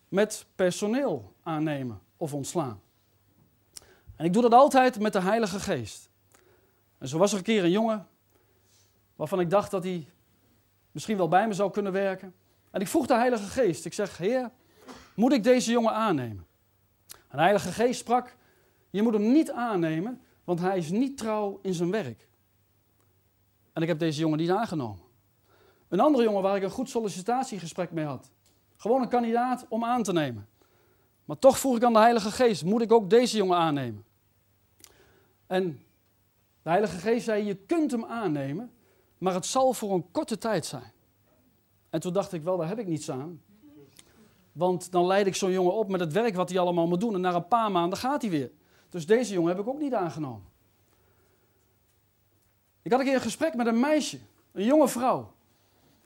met 0.07 0.45
personeel 0.55 1.33
aannemen 1.43 2.01
of 2.17 2.33
ontslaan. 2.33 2.81
En 4.15 4.25
ik 4.25 4.33
doe 4.33 4.41
dat 4.41 4.53
altijd 4.53 4.99
met 4.99 5.13
de 5.13 5.21
Heilige 5.21 5.59
Geest. 5.59 6.09
En 6.97 7.07
zo 7.07 7.17
was 7.17 7.31
er 7.31 7.37
een 7.37 7.43
keer 7.43 7.63
een 7.63 7.71
jongen 7.71 8.07
waarvan 9.15 9.39
ik 9.39 9.49
dacht 9.49 9.71
dat 9.71 9.83
hij 9.83 10.07
misschien 10.91 11.17
wel 11.17 11.27
bij 11.27 11.47
me 11.47 11.53
zou 11.53 11.71
kunnen 11.71 11.91
werken. 11.91 12.33
En 12.71 12.81
ik 12.81 12.87
vroeg 12.87 13.07
de 13.07 13.15
Heilige 13.15 13.43
Geest, 13.43 13.85
ik 13.85 13.93
zeg, 13.93 14.17
Heer, 14.17 14.51
moet 15.15 15.33
ik 15.33 15.43
deze 15.43 15.71
jongen 15.71 15.93
aannemen? 15.93 16.45
En 17.07 17.37
de 17.37 17.43
Heilige 17.43 17.71
Geest 17.71 17.99
sprak, 17.99 18.35
je 18.89 19.01
moet 19.01 19.13
hem 19.13 19.31
niet 19.31 19.51
aannemen, 19.51 20.21
want 20.43 20.59
hij 20.59 20.77
is 20.77 20.89
niet 20.89 21.17
trouw 21.17 21.59
in 21.61 21.73
zijn 21.73 21.91
werk. 21.91 22.27
En 23.73 23.81
ik 23.81 23.87
heb 23.87 23.99
deze 23.99 24.19
jongen 24.19 24.37
niet 24.37 24.49
aangenomen. 24.49 25.01
Een 25.87 25.99
andere 25.99 26.23
jongen 26.23 26.41
waar 26.41 26.55
ik 26.55 26.63
een 26.63 26.69
goed 26.69 26.89
sollicitatiegesprek 26.89 27.91
mee 27.91 28.05
had. 28.05 28.31
Gewoon 28.75 29.01
een 29.01 29.09
kandidaat 29.09 29.65
om 29.69 29.83
aan 29.83 30.03
te 30.03 30.13
nemen. 30.13 30.47
Maar 31.25 31.39
toch 31.39 31.59
vroeg 31.59 31.75
ik 31.75 31.83
aan 31.83 31.93
de 31.93 31.99
Heilige 31.99 32.31
Geest, 32.31 32.63
moet 32.63 32.81
ik 32.81 32.91
ook 32.91 33.09
deze 33.09 33.37
jongen 33.37 33.57
aannemen? 33.57 34.05
En 35.47 35.83
de 36.61 36.69
Heilige 36.69 36.97
Geest 36.97 37.25
zei, 37.25 37.45
je 37.45 37.55
kunt 37.55 37.91
hem 37.91 38.05
aannemen, 38.05 38.71
maar 39.23 39.33
het 39.33 39.45
zal 39.45 39.73
voor 39.73 39.93
een 39.93 40.11
korte 40.11 40.37
tijd 40.37 40.65
zijn. 40.65 40.91
En 41.89 41.99
toen 41.99 42.13
dacht 42.13 42.33
ik, 42.33 42.43
wel, 42.43 42.57
daar 42.57 42.67
heb 42.67 42.79
ik 42.79 42.87
niets 42.87 43.11
aan. 43.11 43.41
Want 44.51 44.91
dan 44.91 45.05
leid 45.05 45.27
ik 45.27 45.35
zo'n 45.35 45.51
jongen 45.51 45.73
op 45.73 45.89
met 45.89 45.99
het 45.99 46.13
werk 46.13 46.35
wat 46.35 46.49
hij 46.49 46.59
allemaal 46.59 46.87
moet 46.87 46.99
doen. 46.99 47.13
En 47.13 47.21
na 47.21 47.33
een 47.33 47.47
paar 47.47 47.71
maanden 47.71 47.99
gaat 47.99 48.21
hij 48.21 48.31
weer. 48.31 48.51
Dus 48.89 49.05
deze 49.05 49.33
jongen 49.33 49.49
heb 49.49 49.59
ik 49.59 49.67
ook 49.67 49.79
niet 49.79 49.93
aangenomen. 49.93 50.43
Ik 52.81 52.91
had 52.91 52.99
een 52.99 53.05
keer 53.05 53.15
een 53.15 53.21
gesprek 53.21 53.53
met 53.53 53.67
een 53.67 53.79
meisje, 53.79 54.19
een 54.51 54.65
jonge 54.65 54.87
vrouw. 54.87 55.31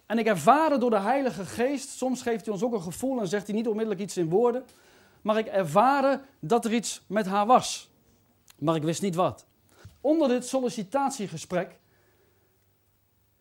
En 0.06 0.18
ik 0.18 0.26
ervaren 0.26 0.80
door 0.80 0.90
de 0.90 1.00
Heilige 1.00 1.46
Geest, 1.46 1.90
soms 1.90 2.22
geeft 2.22 2.46
hij 2.46 2.54
ons 2.54 2.64
ook 2.64 2.74
een 2.74 2.82
gevoel 2.82 3.20
en 3.20 3.28
zegt 3.28 3.48
hij 3.48 3.56
niet 3.56 3.68
onmiddellijk 3.68 4.02
iets 4.02 4.18
in 4.18 4.30
woorden 4.30 4.66
maar 5.22 5.38
ik 5.38 5.48
ervaren 5.48 6.22
dat 6.40 6.66
er 6.66 6.74
iets 6.74 7.02
met 7.08 7.26
haar 7.26 7.46
was. 7.46 7.90
Maar 8.58 8.76
ik 8.76 8.84
wist 8.84 9.02
niet 9.02 9.16
wat. 9.16 9.46
Onder 10.02 10.28
dit 10.28 10.46
sollicitatiegesprek 10.46 11.80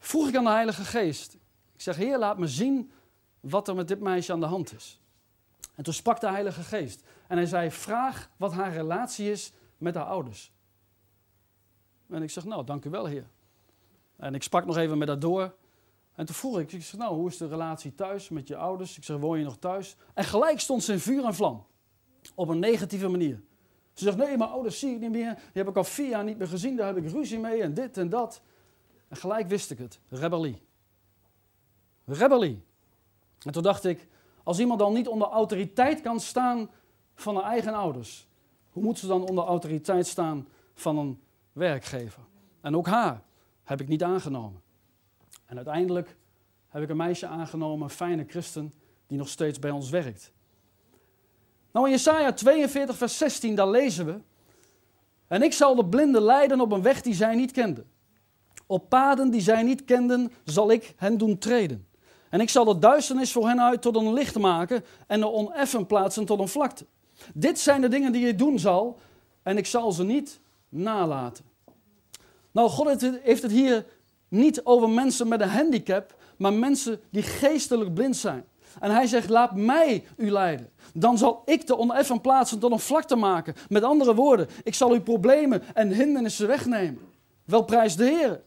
vroeg 0.06 0.28
ik 0.28 0.36
aan 0.36 0.44
de 0.44 0.50
Heilige 0.50 0.84
Geest. 0.84 1.34
Ik 1.74 1.80
zeg, 1.80 1.96
Heer, 1.96 2.18
laat 2.18 2.38
me 2.38 2.46
zien 2.46 2.90
wat 3.40 3.68
er 3.68 3.74
met 3.74 3.88
dit 3.88 4.00
meisje 4.00 4.32
aan 4.32 4.40
de 4.40 4.46
hand 4.46 4.74
is. 4.74 5.00
En 5.74 5.84
toen 5.84 5.94
sprak 5.94 6.20
de 6.20 6.28
Heilige 6.28 6.62
Geest. 6.62 7.02
En 7.28 7.36
hij 7.36 7.46
zei, 7.46 7.70
vraag 7.70 8.30
wat 8.36 8.52
haar 8.52 8.72
relatie 8.72 9.30
is 9.30 9.52
met 9.78 9.94
haar 9.94 10.04
ouders. 10.04 10.52
En 12.08 12.22
ik 12.22 12.30
zeg, 12.30 12.44
nou, 12.44 12.64
dank 12.64 12.84
u 12.84 12.90
wel, 12.90 13.06
Heer. 13.06 13.26
En 14.16 14.34
ik 14.34 14.42
sprak 14.42 14.66
nog 14.66 14.76
even 14.76 14.98
met 14.98 15.08
haar 15.08 15.18
door. 15.18 15.54
En 16.14 16.26
toen 16.26 16.34
vroeg 16.34 16.58
ik, 16.58 16.72
ik 16.72 16.82
zeg, 16.82 17.00
nou, 17.00 17.14
hoe 17.14 17.28
is 17.28 17.36
de 17.36 17.48
relatie 17.48 17.94
thuis 17.94 18.28
met 18.28 18.48
je 18.48 18.56
ouders? 18.56 18.96
Ik 18.96 19.04
zeg, 19.04 19.16
woon 19.16 19.38
je 19.38 19.44
nog 19.44 19.58
thuis? 19.58 19.96
En 20.14 20.24
gelijk 20.24 20.60
stond 20.60 20.82
ze 20.82 20.92
in 20.92 21.00
vuur 21.00 21.24
en 21.24 21.34
vlam. 21.34 21.66
Op 22.34 22.48
een 22.48 22.58
negatieve 22.58 23.08
manier. 23.08 23.42
Ze 23.92 24.04
zegt, 24.04 24.16
nee, 24.16 24.36
mijn 24.36 24.50
ouders 24.50 24.78
zie 24.78 24.94
ik 24.94 25.00
niet 25.00 25.10
meer. 25.10 25.34
Die 25.34 25.62
heb 25.62 25.68
ik 25.68 25.76
al 25.76 25.84
vier 25.84 26.08
jaar 26.08 26.24
niet 26.24 26.38
meer 26.38 26.48
gezien. 26.48 26.76
Daar 26.76 26.94
heb 26.94 27.04
ik 27.04 27.10
ruzie 27.10 27.38
mee 27.38 27.62
en 27.62 27.74
dit 27.74 27.96
en 27.96 28.08
dat. 28.08 28.42
En 29.08 29.16
gelijk 29.16 29.48
wist 29.48 29.70
ik 29.70 29.78
het. 29.78 29.98
Rebellie. 30.08 30.62
Rebellie. 32.04 32.64
En 33.42 33.52
toen 33.52 33.62
dacht 33.62 33.84
ik, 33.84 34.08
als 34.42 34.58
iemand 34.58 34.78
dan 34.78 34.92
niet 34.92 35.08
onder 35.08 35.28
autoriteit 35.28 36.00
kan 36.00 36.20
staan 36.20 36.70
van 37.14 37.34
haar 37.34 37.44
eigen 37.44 37.74
ouders, 37.74 38.26
hoe 38.70 38.82
moet 38.82 38.98
ze 38.98 39.06
dan 39.06 39.28
onder 39.28 39.44
autoriteit 39.44 40.06
staan 40.06 40.48
van 40.74 40.98
een 40.98 41.20
werkgever? 41.52 42.22
En 42.60 42.76
ook 42.76 42.86
haar 42.86 43.22
heb 43.64 43.80
ik 43.80 43.88
niet 43.88 44.02
aangenomen. 44.02 44.62
En 45.46 45.56
uiteindelijk 45.56 46.16
heb 46.68 46.82
ik 46.82 46.88
een 46.88 46.96
meisje 46.96 47.26
aangenomen, 47.26 47.82
een 47.82 47.94
fijne 47.94 48.24
christen, 48.28 48.72
die 49.06 49.18
nog 49.18 49.28
steeds 49.28 49.58
bij 49.58 49.70
ons 49.70 49.90
werkt. 49.90 50.32
Nou, 51.72 51.86
in 51.86 51.92
Jesaja 51.92 52.32
42, 52.32 52.96
vers 52.96 53.18
16, 53.18 53.54
daar 53.54 53.68
lezen 53.68 54.06
we. 54.06 54.20
En 55.26 55.42
ik 55.42 55.52
zal 55.52 55.74
de 55.74 55.86
blinden 55.86 56.22
leiden 56.22 56.60
op 56.60 56.72
een 56.72 56.82
weg 56.82 57.02
die 57.02 57.14
zij 57.14 57.34
niet 57.34 57.52
kenden. 57.52 57.90
Op 58.66 58.88
paden 58.88 59.30
die 59.30 59.40
zij 59.40 59.62
niet 59.62 59.84
kenden, 59.84 60.32
zal 60.44 60.70
ik 60.70 60.94
hen 60.96 61.18
doen 61.18 61.38
treden. 61.38 61.86
En 62.30 62.40
ik 62.40 62.48
zal 62.48 62.64
de 62.64 62.78
duisternis 62.78 63.32
voor 63.32 63.48
hen 63.48 63.60
uit 63.60 63.82
tot 63.82 63.96
een 63.96 64.12
licht 64.12 64.38
maken 64.38 64.84
en 65.06 65.20
de 65.20 65.30
oneffen 65.32 65.86
plaatsen 65.86 66.24
tot 66.24 66.40
een 66.40 66.48
vlakte. 66.48 66.86
Dit 67.34 67.58
zijn 67.58 67.80
de 67.80 67.88
dingen 67.88 68.12
die 68.12 68.26
je 68.26 68.34
doen 68.34 68.58
zal 68.58 68.98
en 69.42 69.56
ik 69.56 69.66
zal 69.66 69.92
ze 69.92 70.04
niet 70.04 70.40
nalaten. 70.68 71.44
Nou, 72.50 72.68
God 72.68 73.00
heeft 73.22 73.42
het 73.42 73.52
hier 73.52 73.86
niet 74.28 74.64
over 74.64 74.90
mensen 74.90 75.28
met 75.28 75.40
een 75.40 75.48
handicap, 75.48 76.14
maar 76.36 76.52
mensen 76.52 77.00
die 77.10 77.22
geestelijk 77.22 77.94
blind 77.94 78.16
zijn. 78.16 78.44
En 78.80 78.90
hij 78.90 79.06
zegt, 79.06 79.28
laat 79.28 79.54
mij 79.54 80.04
u 80.16 80.30
leiden. 80.30 80.70
Dan 80.94 81.18
zal 81.18 81.42
ik 81.44 81.66
de 81.66 81.78
oneffen 81.78 82.20
plaatsen 82.20 82.58
tot 82.58 82.72
een 82.72 82.78
vlakte 82.78 83.16
maken. 83.16 83.54
Met 83.68 83.82
andere 83.82 84.14
woorden, 84.14 84.48
ik 84.62 84.74
zal 84.74 84.90
uw 84.90 85.02
problemen 85.02 85.62
en 85.74 85.92
hindernissen 85.92 86.46
wegnemen. 86.46 87.00
Wel 87.44 87.64
prijs 87.64 87.96
de 87.96 88.04
Heer. 88.04 88.42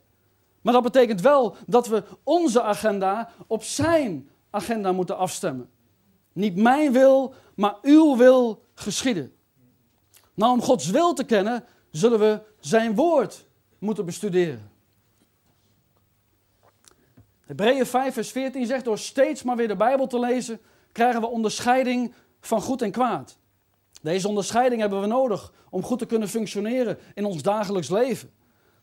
Maar 0.61 0.73
dat 0.73 0.83
betekent 0.83 1.21
wel 1.21 1.55
dat 1.67 1.87
we 1.87 2.03
onze 2.23 2.61
agenda 2.61 3.29
op 3.47 3.63
zijn 3.63 4.29
agenda 4.49 4.91
moeten 4.91 5.17
afstemmen. 5.17 5.69
Niet 6.33 6.55
mijn 6.55 6.91
wil, 6.91 7.33
maar 7.55 7.75
uw 7.81 8.17
wil 8.17 8.63
geschieden. 8.73 9.33
Nou, 10.33 10.53
om 10.53 10.61
Gods 10.61 10.89
wil 10.89 11.13
te 11.13 11.23
kennen, 11.23 11.63
zullen 11.91 12.19
we 12.19 12.41
zijn 12.59 12.95
woord 12.95 13.45
moeten 13.79 14.05
bestuderen. 14.05 14.71
Hebreeën 17.45 17.85
5, 17.85 18.13
vers 18.13 18.31
14 18.31 18.65
zegt: 18.65 18.85
Door 18.85 18.97
steeds 18.97 19.43
maar 19.43 19.55
weer 19.55 19.67
de 19.67 19.75
Bijbel 19.75 20.07
te 20.07 20.19
lezen, 20.19 20.59
krijgen 20.91 21.21
we 21.21 21.27
onderscheiding 21.27 22.13
van 22.39 22.61
goed 22.61 22.81
en 22.81 22.91
kwaad. 22.91 23.37
Deze 24.01 24.27
onderscheiding 24.27 24.81
hebben 24.81 25.01
we 25.01 25.07
nodig 25.07 25.53
om 25.69 25.83
goed 25.83 25.99
te 25.99 26.05
kunnen 26.05 26.29
functioneren 26.29 26.97
in 27.13 27.25
ons 27.25 27.41
dagelijks 27.41 27.89
leven. 27.89 28.31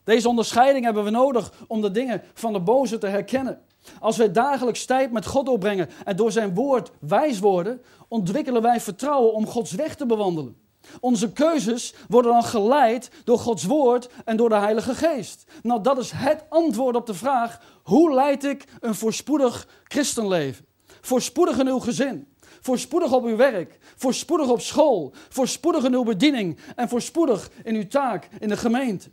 Deze 0.07 0.29
onderscheiding 0.29 0.85
hebben 0.85 1.05
we 1.05 1.11
nodig 1.11 1.53
om 1.66 1.81
de 1.81 1.90
dingen 1.90 2.23
van 2.35 2.53
de 2.53 2.61
boze 2.61 2.99
te 2.99 3.07
herkennen. 3.07 3.61
Als 4.01 4.16
wij 4.16 4.33
dagelijks 4.33 4.85
tijd 4.85 5.12
met 5.12 5.27
God 5.27 5.47
doorbrengen 5.47 5.88
en 6.05 6.16
door 6.16 6.33
zijn 6.33 6.55
woord 6.55 6.90
wijs 7.01 7.38
worden, 7.38 7.83
ontwikkelen 8.09 8.62
wij 8.62 8.81
vertrouwen 8.81 9.33
om 9.33 9.47
Gods 9.47 9.73
weg 9.73 9.95
te 9.95 10.07
bewandelen. 10.07 10.57
Onze 11.01 11.33
keuzes 11.33 11.95
worden 12.09 12.33
dan 12.33 12.45
geleid 12.45 13.11
door 13.25 13.38
Gods 13.38 13.64
woord 13.64 14.09
en 14.25 14.37
door 14.37 14.49
de 14.49 14.55
Heilige 14.55 14.95
Geest. 14.95 15.45
Nou, 15.62 15.83
dat 15.83 15.99
is 15.99 16.11
het 16.11 16.45
antwoord 16.49 16.97
op 16.97 17.07
de 17.07 17.14
vraag: 17.14 17.61
hoe 17.83 18.14
leid 18.14 18.45
ik 18.45 18.64
een 18.81 18.95
voorspoedig 18.95 19.69
christenleven? 19.85 20.66
Voorspoedig 21.01 21.59
in 21.59 21.69
uw 21.69 21.79
gezin, 21.79 22.29
voorspoedig 22.61 23.12
op 23.12 23.25
uw 23.25 23.37
werk, 23.37 23.79
voorspoedig 23.97 24.49
op 24.49 24.61
school, 24.61 25.12
voorspoedig 25.29 25.85
in 25.85 25.95
uw 25.95 26.05
bediening 26.05 26.59
en 26.77 26.88
voorspoedig 26.88 27.51
in 27.64 27.75
uw 27.75 27.87
taak 27.87 28.29
in 28.38 28.49
de 28.49 28.57
gemeente. 28.57 29.11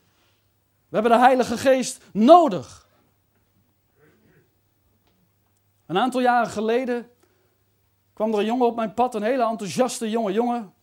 We 0.94 1.00
hebben 1.00 1.18
de 1.18 1.26
Heilige 1.26 1.58
Geest 1.58 2.04
nodig. 2.12 2.88
Een 5.86 5.98
aantal 5.98 6.22
jaren 6.22 6.52
geleden 6.52 7.10
kwam 8.14 8.34
er 8.34 8.40
een 8.40 8.46
jongen 8.46 8.66
op 8.66 8.76
mijn 8.76 8.94
pad, 8.94 9.16
een 9.16 9.24
hele 9.24 9.48
enthousiaste 9.48 10.10
jonge 10.10 10.32
jongen. 10.32 10.74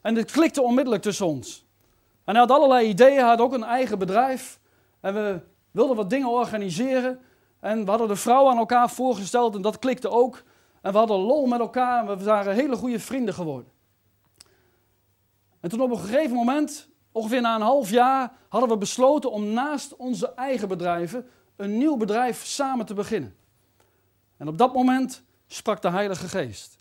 En 0.00 0.14
het 0.14 0.30
klikte 0.30 0.62
onmiddellijk 0.62 1.02
tussen 1.02 1.26
ons. 1.26 1.66
En 2.24 2.34
hij 2.34 2.40
had 2.40 2.50
allerlei 2.50 2.88
ideeën, 2.88 3.18
hij 3.18 3.28
had 3.28 3.40
ook 3.40 3.52
een 3.52 3.64
eigen 3.64 3.98
bedrijf. 3.98 4.60
En 5.00 5.14
we 5.14 5.40
wilden 5.70 5.96
wat 5.96 6.10
dingen 6.10 6.30
organiseren. 6.30 7.20
En 7.60 7.84
we 7.84 7.90
hadden 7.90 8.08
de 8.08 8.16
vrouw 8.16 8.48
aan 8.48 8.58
elkaar 8.58 8.90
voorgesteld 8.90 9.54
en 9.54 9.62
dat 9.62 9.78
klikte 9.78 10.08
ook. 10.08 10.42
En 10.80 10.92
we 10.92 10.98
hadden 10.98 11.18
lol 11.18 11.46
met 11.46 11.60
elkaar 11.60 12.08
en 12.08 12.18
we 12.18 12.24
waren 12.24 12.54
hele 12.54 12.76
goede 12.76 13.00
vrienden 13.00 13.34
geworden. 13.34 13.70
En 15.60 15.68
toen 15.68 15.80
op 15.80 15.90
een 15.90 15.98
gegeven 15.98 16.36
moment 16.36 16.88
Ongeveer 17.16 17.40
na 17.40 17.54
een 17.54 17.60
half 17.60 17.90
jaar 17.90 18.32
hadden 18.48 18.70
we 18.70 18.76
besloten 18.76 19.30
om 19.30 19.44
naast 19.44 19.96
onze 19.96 20.34
eigen 20.34 20.68
bedrijven 20.68 21.26
een 21.56 21.78
nieuw 21.78 21.96
bedrijf 21.96 22.44
samen 22.44 22.86
te 22.86 22.94
beginnen. 22.94 23.36
En 24.36 24.48
op 24.48 24.58
dat 24.58 24.74
moment 24.74 25.22
sprak 25.46 25.82
de 25.82 25.90
Heilige 25.90 26.28
Geest. 26.28 26.76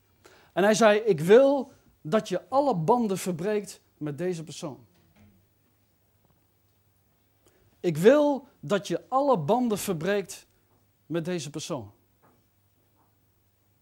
En 0.54 0.64
hij 0.64 0.74
zei: 0.74 1.00
Ik 1.00 1.20
wil 1.20 1.72
dat 2.02 2.30
je 2.30 2.42
alle 2.50 2.76
banden 2.76 3.18
verbreekt 3.18 3.82
met 3.98 4.18
deze 4.18 4.44
persoon. 4.44 4.86
Ik 7.80 7.98
wil 7.98 8.48
dat 8.60 8.88
je 8.88 9.04
alle 9.08 9.38
banden 9.38 9.78
verbreekt 9.78 10.48
met 11.06 11.26
deze 11.26 11.50
persoon. 11.50 11.92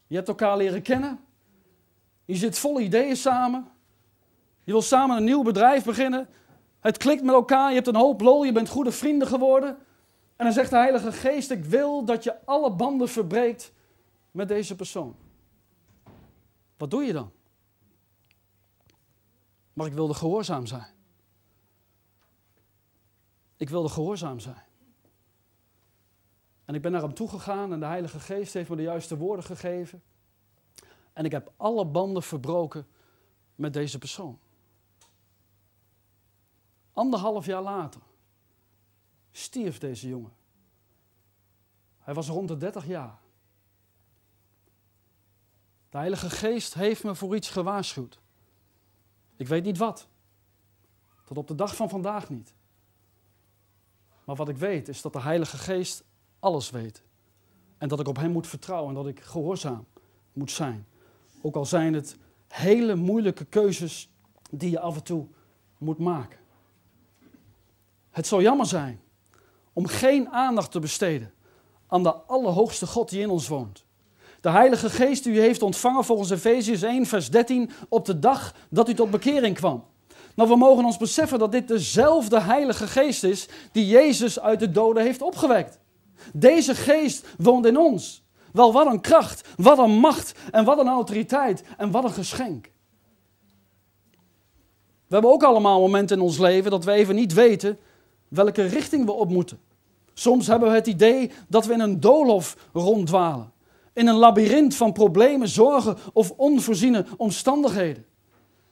Je 0.07 0.15
hebt 0.15 0.27
elkaar 0.27 0.57
leren 0.57 0.81
kennen. 0.81 1.19
Je 2.25 2.35
zit 2.35 2.57
vol 2.57 2.79
ideeën 2.79 3.17
samen. 3.17 3.67
Je 4.63 4.71
wil 4.71 4.81
samen 4.81 5.17
een 5.17 5.23
nieuw 5.23 5.43
bedrijf 5.43 5.83
beginnen. 5.83 6.29
Het 6.83 6.97
klikt 6.97 7.23
met 7.23 7.33
elkaar, 7.33 7.69
je 7.69 7.75
hebt 7.75 7.87
een 7.87 7.95
hoop 7.95 8.21
lol, 8.21 8.43
je 8.43 8.51
bent 8.51 8.69
goede 8.69 8.91
vrienden 8.91 9.27
geworden. 9.27 9.77
En 10.35 10.45
dan 10.45 10.53
zegt 10.53 10.69
de 10.69 10.75
Heilige 10.75 11.11
Geest, 11.11 11.51
ik 11.51 11.65
wil 11.65 12.05
dat 12.05 12.23
je 12.23 12.45
alle 12.45 12.71
banden 12.71 13.09
verbreekt 13.09 13.73
met 14.31 14.47
deze 14.47 14.75
persoon. 14.75 15.15
Wat 16.77 16.91
doe 16.91 17.03
je 17.03 17.13
dan? 17.13 17.31
Maar 19.73 19.87
ik 19.87 19.93
wilde 19.93 20.13
gehoorzaam 20.13 20.65
zijn. 20.65 20.93
Ik 23.57 23.69
wilde 23.69 23.89
gehoorzaam 23.89 24.39
zijn. 24.39 24.63
En 26.65 26.75
ik 26.75 26.81
ben 26.81 26.91
naar 26.91 27.01
hem 27.01 27.13
toegegaan 27.13 27.73
en 27.73 27.79
de 27.79 27.85
Heilige 27.85 28.19
Geest 28.19 28.53
heeft 28.53 28.69
me 28.69 28.75
de 28.75 28.81
juiste 28.81 29.17
woorden 29.17 29.45
gegeven. 29.45 30.03
En 31.13 31.25
ik 31.25 31.31
heb 31.31 31.51
alle 31.57 31.85
banden 31.85 32.23
verbroken 32.23 32.87
met 33.55 33.73
deze 33.73 33.97
persoon. 33.97 34.39
Anderhalf 36.93 37.45
jaar 37.45 37.61
later 37.61 38.01
stierf 39.31 39.77
deze 39.77 40.07
jongen. 40.07 40.33
Hij 41.99 42.13
was 42.13 42.27
rond 42.27 42.47
de 42.47 42.57
30 42.57 42.87
jaar. 42.87 43.19
De 45.89 45.97
Heilige 45.97 46.29
Geest 46.29 46.73
heeft 46.73 47.03
me 47.03 47.15
voor 47.15 47.35
iets 47.35 47.49
gewaarschuwd. 47.49 48.19
Ik 49.35 49.47
weet 49.47 49.63
niet 49.63 49.77
wat. 49.77 50.07
Tot 51.25 51.37
op 51.37 51.47
de 51.47 51.55
dag 51.55 51.75
van 51.75 51.89
vandaag 51.89 52.29
niet. 52.29 52.53
Maar 54.23 54.35
wat 54.35 54.49
ik 54.49 54.57
weet 54.57 54.87
is 54.87 55.01
dat 55.01 55.13
de 55.13 55.21
Heilige 55.21 55.57
Geest 55.57 56.03
alles 56.39 56.69
weet. 56.69 57.03
En 57.77 57.87
dat 57.87 57.99
ik 57.99 58.07
op 58.07 58.17
Hem 58.17 58.31
moet 58.31 58.47
vertrouwen 58.47 58.89
en 58.89 58.95
dat 58.95 59.07
ik 59.07 59.19
gehoorzaam 59.19 59.85
moet 60.33 60.51
zijn. 60.51 60.87
Ook 61.41 61.55
al 61.55 61.65
zijn 61.65 61.93
het 61.93 62.17
hele 62.47 62.95
moeilijke 62.95 63.45
keuzes 63.45 64.09
die 64.51 64.69
je 64.69 64.79
af 64.79 64.95
en 64.95 65.03
toe 65.03 65.27
moet 65.77 65.97
maken. 65.97 66.39
Het 68.13 68.27
zou 68.27 68.41
jammer 68.41 68.65
zijn 68.65 69.01
om 69.73 69.87
geen 69.87 70.29
aandacht 70.29 70.71
te 70.71 70.79
besteden 70.79 71.33
aan 71.87 72.03
de 72.03 72.13
Allerhoogste 72.13 72.87
God 72.87 73.09
die 73.09 73.21
in 73.21 73.29
ons 73.29 73.47
woont. 73.47 73.85
De 74.41 74.49
Heilige 74.49 74.89
Geest 74.89 75.23
die 75.23 75.33
u 75.33 75.39
heeft 75.39 75.61
ontvangen 75.61 76.03
volgens 76.03 76.29
Efeziërs 76.29 76.81
1, 76.81 77.05
vers 77.05 77.29
13, 77.29 77.71
op 77.89 78.05
de 78.05 78.19
dag 78.19 78.55
dat 78.69 78.89
u 78.89 78.93
tot 78.93 79.11
bekering 79.11 79.55
kwam. 79.55 79.83
Nou, 80.35 80.49
we 80.49 80.55
mogen 80.55 80.85
ons 80.85 80.97
beseffen 80.97 81.39
dat 81.39 81.51
dit 81.51 81.67
dezelfde 81.67 82.39
Heilige 82.39 82.87
Geest 82.87 83.23
is 83.23 83.47
die 83.71 83.87
Jezus 83.87 84.39
uit 84.39 84.59
de 84.59 84.71
doden 84.71 85.03
heeft 85.03 85.21
opgewekt. 85.21 85.79
Deze 86.33 86.75
Geest 86.75 87.27
woont 87.37 87.65
in 87.65 87.77
ons. 87.77 88.23
Wel, 88.51 88.73
wat 88.73 88.85
een 88.85 89.01
kracht, 89.01 89.47
wat 89.57 89.77
een 89.77 89.91
macht 89.91 90.33
en 90.51 90.65
wat 90.65 90.79
een 90.79 90.87
autoriteit 90.87 91.63
en 91.77 91.91
wat 91.91 92.03
een 92.03 92.11
geschenk. 92.11 92.71
We 95.07 95.19
hebben 95.19 95.31
ook 95.31 95.43
allemaal 95.43 95.79
momenten 95.79 96.17
in 96.17 96.23
ons 96.23 96.37
leven 96.37 96.71
dat 96.71 96.83
we 96.83 96.91
even 96.91 97.15
niet 97.15 97.33
weten 97.33 97.79
welke 98.33 98.65
richting 98.65 99.05
we 99.05 99.11
op 99.11 99.29
moeten. 99.29 99.59
Soms 100.13 100.47
hebben 100.47 100.69
we 100.69 100.75
het 100.75 100.87
idee 100.87 101.31
dat 101.47 101.65
we 101.65 101.73
in 101.73 101.79
een 101.79 101.99
doolhof 101.99 102.57
ronddwalen. 102.73 103.51
In 103.93 104.07
een 104.07 104.15
labyrint 104.15 104.75
van 104.75 104.91
problemen, 104.91 105.47
zorgen 105.47 105.97
of 106.13 106.31
onvoorziene 106.31 107.05
omstandigheden. 107.17 108.05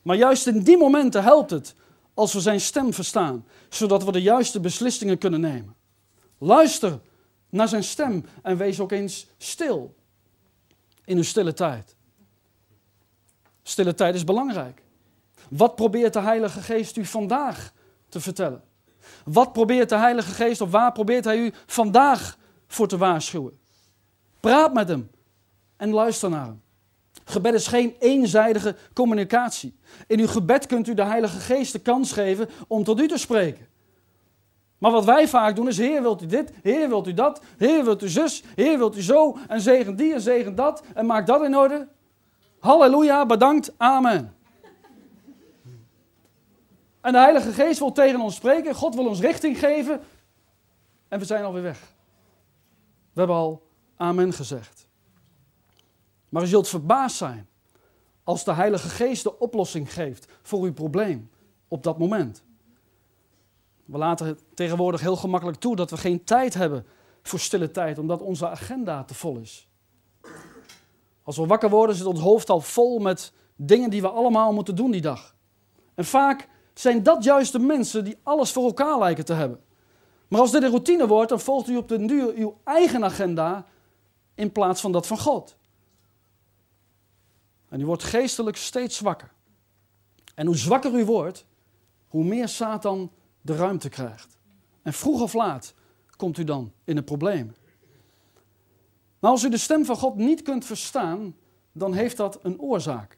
Maar 0.02 0.16
juist 0.16 0.48
in 0.48 0.64
die 0.64 0.78
momenten 0.78 1.24
helpt 1.24 1.52
het 1.52 1.76
als 2.14 2.34
we 2.34 2.40
zijn 2.40 2.62
stem 2.62 2.94
verstaan, 2.94 3.46
zodat 3.70 4.04
we 4.04 4.12
de 4.12 4.22
juiste 4.22 4.60
beslissingen 4.60 5.18
kunnen 5.18 5.42
nemen. 5.42 5.76
Luister 6.38 7.00
naar 7.50 7.68
zijn 7.68 7.84
stem 7.84 8.26
en 8.44 8.58
wees 8.58 8.80
ook 8.80 8.92
eens 8.92 9.28
stil 9.38 9.96
in 11.06 11.18
uw 11.18 11.24
stille 11.24 11.54
tijd. 11.54 11.96
Stille 13.64 13.94
tijd 13.94 14.16
is 14.16 14.24
belangrijk. 14.24 14.84
Wat 15.50 15.76
probeert 15.76 16.14
de 16.14 16.20
Heilige 16.20 16.62
Geest 16.62 16.98
u 16.98 17.06
vandaag 17.06 17.74
te 18.10 18.22
vertellen? 18.22 18.64
Wat 19.26 19.54
probeert 19.54 19.90
de 19.90 19.96
Heilige 19.96 20.32
Geest 20.32 20.62
of 20.62 20.72
waar 20.72 20.92
probeert 20.92 21.26
Hij 21.26 21.38
u 21.38 21.52
vandaag 21.66 22.38
voor 22.68 22.88
te 22.88 22.98
waarschuwen? 22.98 23.60
Praat 24.40 24.74
met 24.74 24.88
Hem 24.88 25.10
en 25.78 25.90
luister 25.90 26.30
naar 26.30 26.46
Hem. 26.46 26.62
Gebed 27.26 27.54
is 27.54 27.68
geen 27.68 27.96
eenzijdige 28.00 28.76
communicatie. 28.94 29.76
In 30.08 30.20
uw 30.20 30.28
gebed 30.28 30.66
kunt 30.66 30.88
u 30.88 30.94
de 30.94 31.04
Heilige 31.04 31.40
Geest 31.40 31.72
de 31.72 31.80
kans 31.80 32.12
geven 32.12 32.50
om 32.68 32.84
tot 32.84 33.00
u 33.00 33.08
te 33.08 33.18
spreken. 33.18 33.68
Maar 34.78 34.92
wat 34.92 35.06
wij 35.06 35.28
vaak 35.28 35.56
doen 35.56 35.68
is, 35.68 35.78
Heer 35.78 36.02
wilt 36.02 36.22
u 36.22 36.26
dit, 36.26 36.52
Heer 36.62 36.88
wilt 36.88 37.08
u 37.08 37.14
dat, 37.14 37.42
Heer 37.58 37.84
wilt 37.84 38.04
u 38.04 38.10
zus, 38.10 38.44
Heer 38.56 38.78
wilt 38.78 38.98
u 38.98 39.02
zo, 39.02 39.38
en 39.48 39.62
zegen 39.62 39.96
die 39.96 40.14
en 40.14 40.22
zegen 40.22 40.56
dat, 40.56 40.84
en 40.94 41.06
maak 41.06 41.28
dat 41.28 41.44
in 41.44 41.58
orde. 41.58 41.88
Halleluja, 42.60 43.26
bedankt, 43.26 43.74
amen. 43.78 44.36
En 47.02 47.12
de 47.12 47.20
Heilige 47.20 47.52
Geest 47.52 47.80
wil 47.80 47.92
tegen 47.92 48.22
ons 48.22 48.36
spreken, 48.36 48.76
God 48.76 48.96
wil 48.96 49.08
ons 49.08 49.20
richting 49.20 49.60
geven, 49.60 50.02
en 51.08 51.20
we 51.20 51.26
zijn 51.26 51.44
alweer 51.44 51.62
weg. 51.62 51.94
We 53.14 53.20
hebben 53.20 53.36
al 53.36 53.68
amen 53.98 54.34
gezegd. 54.34 54.88
Maar 56.30 56.44
u 56.44 56.48
zult 56.48 56.68
verbaasd 56.68 57.16
zijn 57.16 57.48
als 58.24 58.44
de 58.44 58.54
Heilige 58.54 58.90
Geest 58.90 59.24
de 59.24 59.40
oplossing 59.40 59.94
geeft 59.94 60.32
voor 60.42 60.64
uw 60.64 60.74
probleem 60.74 61.30
op 61.68 61.84
dat 61.84 61.98
moment. 61.98 62.44
We 63.86 63.98
laten 63.98 64.40
tegenwoordig 64.54 65.02
heel 65.02 65.16
gemakkelijk 65.16 65.58
toe 65.58 65.76
dat 65.76 65.90
we 65.90 65.98
geen 65.98 66.24
tijd 66.24 66.54
hebben 66.54 66.86
voor 67.22 67.40
stille 67.40 67.72
tijd, 67.72 67.98
omdat 67.98 68.22
onze 68.22 68.48
agenda 68.48 69.04
te 69.04 69.14
vol 69.14 69.38
is. 69.38 69.68
Als 71.24 71.38
we 71.38 71.46
wakker 71.46 71.70
worden, 71.70 71.96
zit 71.96 72.06
ons 72.06 72.20
hoofd 72.20 72.50
al 72.50 72.62
vol 72.62 73.00
met 73.00 73.34
dingen 73.56 73.90
die 73.90 74.02
we 74.02 74.10
allemaal 74.10 74.54
moeten 74.54 74.76
doen 74.76 74.92
die 74.92 75.02
dag. 75.02 75.36
En 75.96 76.06
vaak 76.06 76.48
zijn 76.82 77.04
dat 77.04 77.24
juist 77.24 77.52
de 77.52 77.60
mensen 77.60 78.04
die 78.04 78.18
alles 78.24 78.52
voor 78.52 78.66
elkaar 78.66 79.00
lijken 79.00 79.26
te 79.26 79.34
hebben. 79.34 79.60
Maar 80.28 80.40
als 80.40 80.52
dit 80.52 80.64
een 80.64 80.70
routine 80.70 81.08
wordt, 81.08 81.30
dan 81.30 81.40
volgt 81.40 81.70
u 81.70 81.78
op 81.78 81.88
de 81.88 82.06
duur 82.06 82.34
uw 82.34 82.60
eigen 82.64 83.04
agenda 83.04 83.66
in 84.36 84.52
plaats 84.52 84.82
van 84.82 84.92
dat 84.92 85.08
van 85.08 85.20
God. 85.20 85.58
En 87.70 87.82
u 87.82 87.86
wordt 87.86 88.04
geestelijk 88.04 88.58
steeds 88.58 88.98
zwakker. 88.98 89.32
En 90.36 90.46
hoe 90.46 90.58
zwakker 90.58 91.00
u 91.00 91.06
wordt, 91.06 91.46
hoe 92.08 92.24
meer 92.24 92.48
Satan 92.48 93.12
de 93.42 93.56
ruimte 93.56 93.90
krijgt. 93.90 94.38
En 94.82 94.94
vroeg 94.94 95.22
of 95.22 95.34
laat 95.34 95.74
komt 96.16 96.38
u 96.38 96.44
dan 96.44 96.72
in 96.84 96.98
een 96.98 97.04
probleem. 97.04 97.56
Maar 99.20 99.32
als 99.32 99.44
u 99.44 99.50
de 99.50 99.58
stem 99.58 99.86
van 99.86 99.96
God 99.96 100.16
niet 100.16 100.42
kunt 100.42 100.66
verstaan, 100.66 101.36
dan 101.72 101.94
heeft 101.94 102.18
dat 102.18 102.40
een 102.42 102.60
oorzaak. 102.60 103.18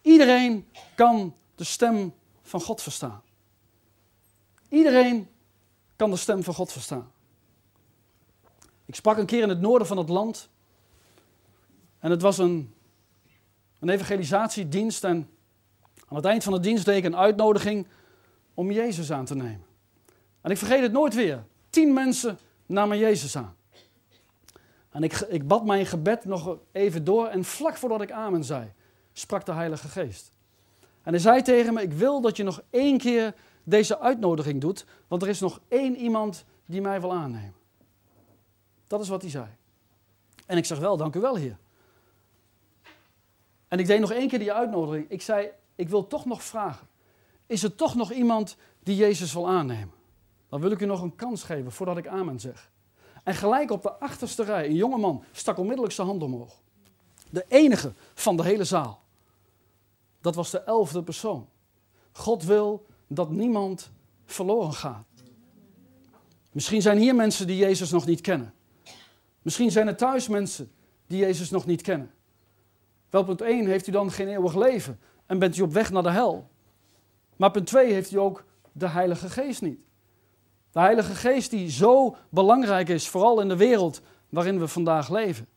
Iedereen 0.00 0.66
kan 0.94 1.34
de 1.54 1.64
stem 1.64 2.14
van 2.52 2.60
God 2.60 2.82
verstaan. 2.82 3.22
Iedereen 4.68 5.28
kan 5.96 6.10
de 6.10 6.16
stem 6.16 6.42
van 6.42 6.54
God 6.54 6.72
verstaan. 6.72 7.12
Ik 8.84 8.94
sprak 8.94 9.16
een 9.16 9.26
keer 9.26 9.42
in 9.42 9.48
het 9.48 9.60
noorden 9.60 9.86
van 9.86 9.96
het 9.96 10.08
land. 10.08 10.48
En 11.98 12.10
het 12.10 12.22
was 12.22 12.38
een, 12.38 12.74
een 13.78 13.88
evangelisatiedienst. 13.88 15.04
En 15.04 15.30
aan 16.08 16.16
het 16.16 16.24
eind 16.24 16.44
van 16.44 16.52
de 16.52 16.60
dienst 16.60 16.84
deed 16.84 16.96
ik 16.96 17.04
een 17.04 17.16
uitnodiging 17.16 17.86
om 18.54 18.70
Jezus 18.70 19.12
aan 19.12 19.24
te 19.24 19.34
nemen. 19.34 19.66
En 20.40 20.50
ik 20.50 20.58
vergeet 20.58 20.82
het 20.82 20.92
nooit 20.92 21.14
weer. 21.14 21.44
Tien 21.70 21.92
mensen 21.92 22.38
namen 22.66 22.98
Jezus 22.98 23.36
aan. 23.36 23.56
En 24.90 25.02
ik, 25.02 25.12
ik 25.12 25.48
bad 25.48 25.64
mijn 25.64 25.86
gebed 25.86 26.24
nog 26.24 26.58
even 26.72 27.04
door 27.04 27.26
en 27.26 27.44
vlak 27.44 27.76
voordat 27.76 28.02
ik 28.02 28.10
amen 28.10 28.44
zei, 28.44 28.72
sprak 29.12 29.46
de 29.46 29.52
Heilige 29.52 29.88
Geest. 29.88 30.32
En 31.02 31.12
hij 31.12 31.18
zei 31.18 31.42
tegen 31.42 31.74
me, 31.74 31.82
ik 31.82 31.92
wil 31.92 32.20
dat 32.20 32.36
je 32.36 32.42
nog 32.42 32.62
één 32.70 32.98
keer 32.98 33.34
deze 33.64 33.98
uitnodiging 33.98 34.60
doet, 34.60 34.86
want 35.08 35.22
er 35.22 35.28
is 35.28 35.40
nog 35.40 35.60
één 35.68 35.96
iemand 35.96 36.44
die 36.66 36.80
mij 36.80 37.00
wil 37.00 37.12
aannemen. 37.12 37.54
Dat 38.86 39.00
is 39.00 39.08
wat 39.08 39.22
hij 39.22 39.30
zei. 39.30 39.46
En 40.46 40.56
ik 40.56 40.64
zeg 40.64 40.78
wel, 40.78 40.96
dank 40.96 41.14
u 41.14 41.20
wel, 41.20 41.34
Heer. 41.34 41.58
En 43.68 43.78
ik 43.78 43.86
deed 43.86 44.00
nog 44.00 44.12
één 44.12 44.28
keer 44.28 44.38
die 44.38 44.52
uitnodiging. 44.52 45.10
Ik 45.10 45.22
zei, 45.22 45.48
ik 45.74 45.88
wil 45.88 46.06
toch 46.06 46.24
nog 46.24 46.42
vragen 46.42 46.90
is 47.52 47.62
er 47.62 47.74
toch 47.74 47.94
nog 47.94 48.12
iemand 48.12 48.56
die 48.82 48.96
Jezus 48.96 49.32
wil 49.32 49.48
aannemen? 49.48 49.94
Dan 50.48 50.60
wil 50.60 50.70
ik 50.70 50.80
u 50.80 50.86
nog 50.86 51.02
een 51.02 51.16
kans 51.16 51.42
geven 51.42 51.72
voordat 51.72 51.96
ik 51.96 52.06
amen 52.06 52.40
zeg. 52.40 52.70
En 53.24 53.34
gelijk 53.34 53.70
op 53.70 53.82
de 53.82 53.92
achterste 53.92 54.42
rij, 54.42 54.66
een 54.66 54.74
jonge 54.74 54.98
man 54.98 55.24
stak 55.32 55.58
onmiddellijk 55.58 55.94
zijn 55.94 56.06
hand 56.06 56.22
omhoog. 56.22 56.60
De 57.30 57.44
enige 57.48 57.92
van 58.14 58.36
de 58.36 58.42
hele 58.42 58.64
zaal. 58.64 59.01
Dat 60.22 60.34
was 60.34 60.50
de 60.50 60.60
elfde 60.60 61.02
persoon. 61.02 61.48
God 62.12 62.44
wil 62.44 62.86
dat 63.06 63.30
niemand 63.30 63.90
verloren 64.24 64.72
gaat. 64.72 65.06
Misschien 66.52 66.82
zijn 66.82 66.98
hier 66.98 67.14
mensen 67.14 67.46
die 67.46 67.56
Jezus 67.56 67.90
nog 67.90 68.06
niet 68.06 68.20
kennen. 68.20 68.54
Misschien 69.42 69.70
zijn 69.70 69.86
er 69.86 69.96
thuis 69.96 70.28
mensen 70.28 70.72
die 71.06 71.18
Jezus 71.18 71.50
nog 71.50 71.66
niet 71.66 71.82
kennen. 71.82 72.10
Wel, 73.10 73.24
punt 73.24 73.40
1 73.40 73.66
heeft 73.66 73.86
u 73.86 73.92
dan 73.92 74.10
geen 74.10 74.28
eeuwig 74.28 74.54
leven 74.54 75.00
en 75.26 75.38
bent 75.38 75.56
u 75.56 75.62
op 75.62 75.72
weg 75.72 75.90
naar 75.90 76.02
de 76.02 76.10
hel. 76.10 76.50
Maar 77.36 77.50
punt 77.50 77.66
2 77.66 77.92
heeft 77.92 78.10
hij 78.10 78.18
ook 78.18 78.44
de 78.72 78.88
Heilige 78.88 79.28
Geest 79.28 79.62
niet. 79.62 79.80
De 80.70 80.80
Heilige 80.80 81.14
Geest 81.14 81.50
die 81.50 81.70
zo 81.70 82.16
belangrijk 82.28 82.88
is, 82.88 83.08
vooral 83.08 83.40
in 83.40 83.48
de 83.48 83.56
wereld 83.56 84.00
waarin 84.28 84.58
we 84.58 84.68
vandaag 84.68 85.10
leven. 85.10 85.48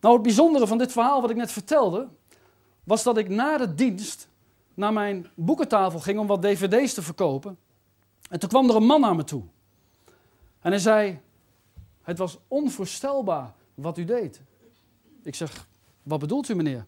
Nou, 0.00 0.14
het 0.14 0.22
bijzondere 0.22 0.66
van 0.66 0.78
dit 0.78 0.92
verhaal 0.92 1.20
wat 1.20 1.30
ik 1.30 1.36
net 1.36 1.52
vertelde, 1.52 2.08
was 2.88 3.02
dat 3.02 3.18
ik 3.18 3.28
na 3.28 3.56
de 3.56 3.74
dienst 3.74 4.28
naar 4.74 4.92
mijn 4.92 5.26
boekentafel 5.34 6.00
ging 6.00 6.18
om 6.18 6.26
wat 6.26 6.42
dvd's 6.42 6.94
te 6.94 7.02
verkopen. 7.02 7.58
En 8.30 8.38
toen 8.38 8.48
kwam 8.48 8.68
er 8.68 8.76
een 8.76 8.86
man 8.86 9.00
naar 9.00 9.16
me 9.16 9.24
toe. 9.24 9.42
En 10.60 10.70
hij 10.70 10.80
zei, 10.80 11.20
het 12.02 12.18
was 12.18 12.38
onvoorstelbaar 12.48 13.54
wat 13.74 13.98
u 13.98 14.04
deed. 14.04 14.40
Ik 15.22 15.34
zeg, 15.34 15.66
wat 16.02 16.18
bedoelt 16.18 16.48
u 16.48 16.54
meneer? 16.54 16.86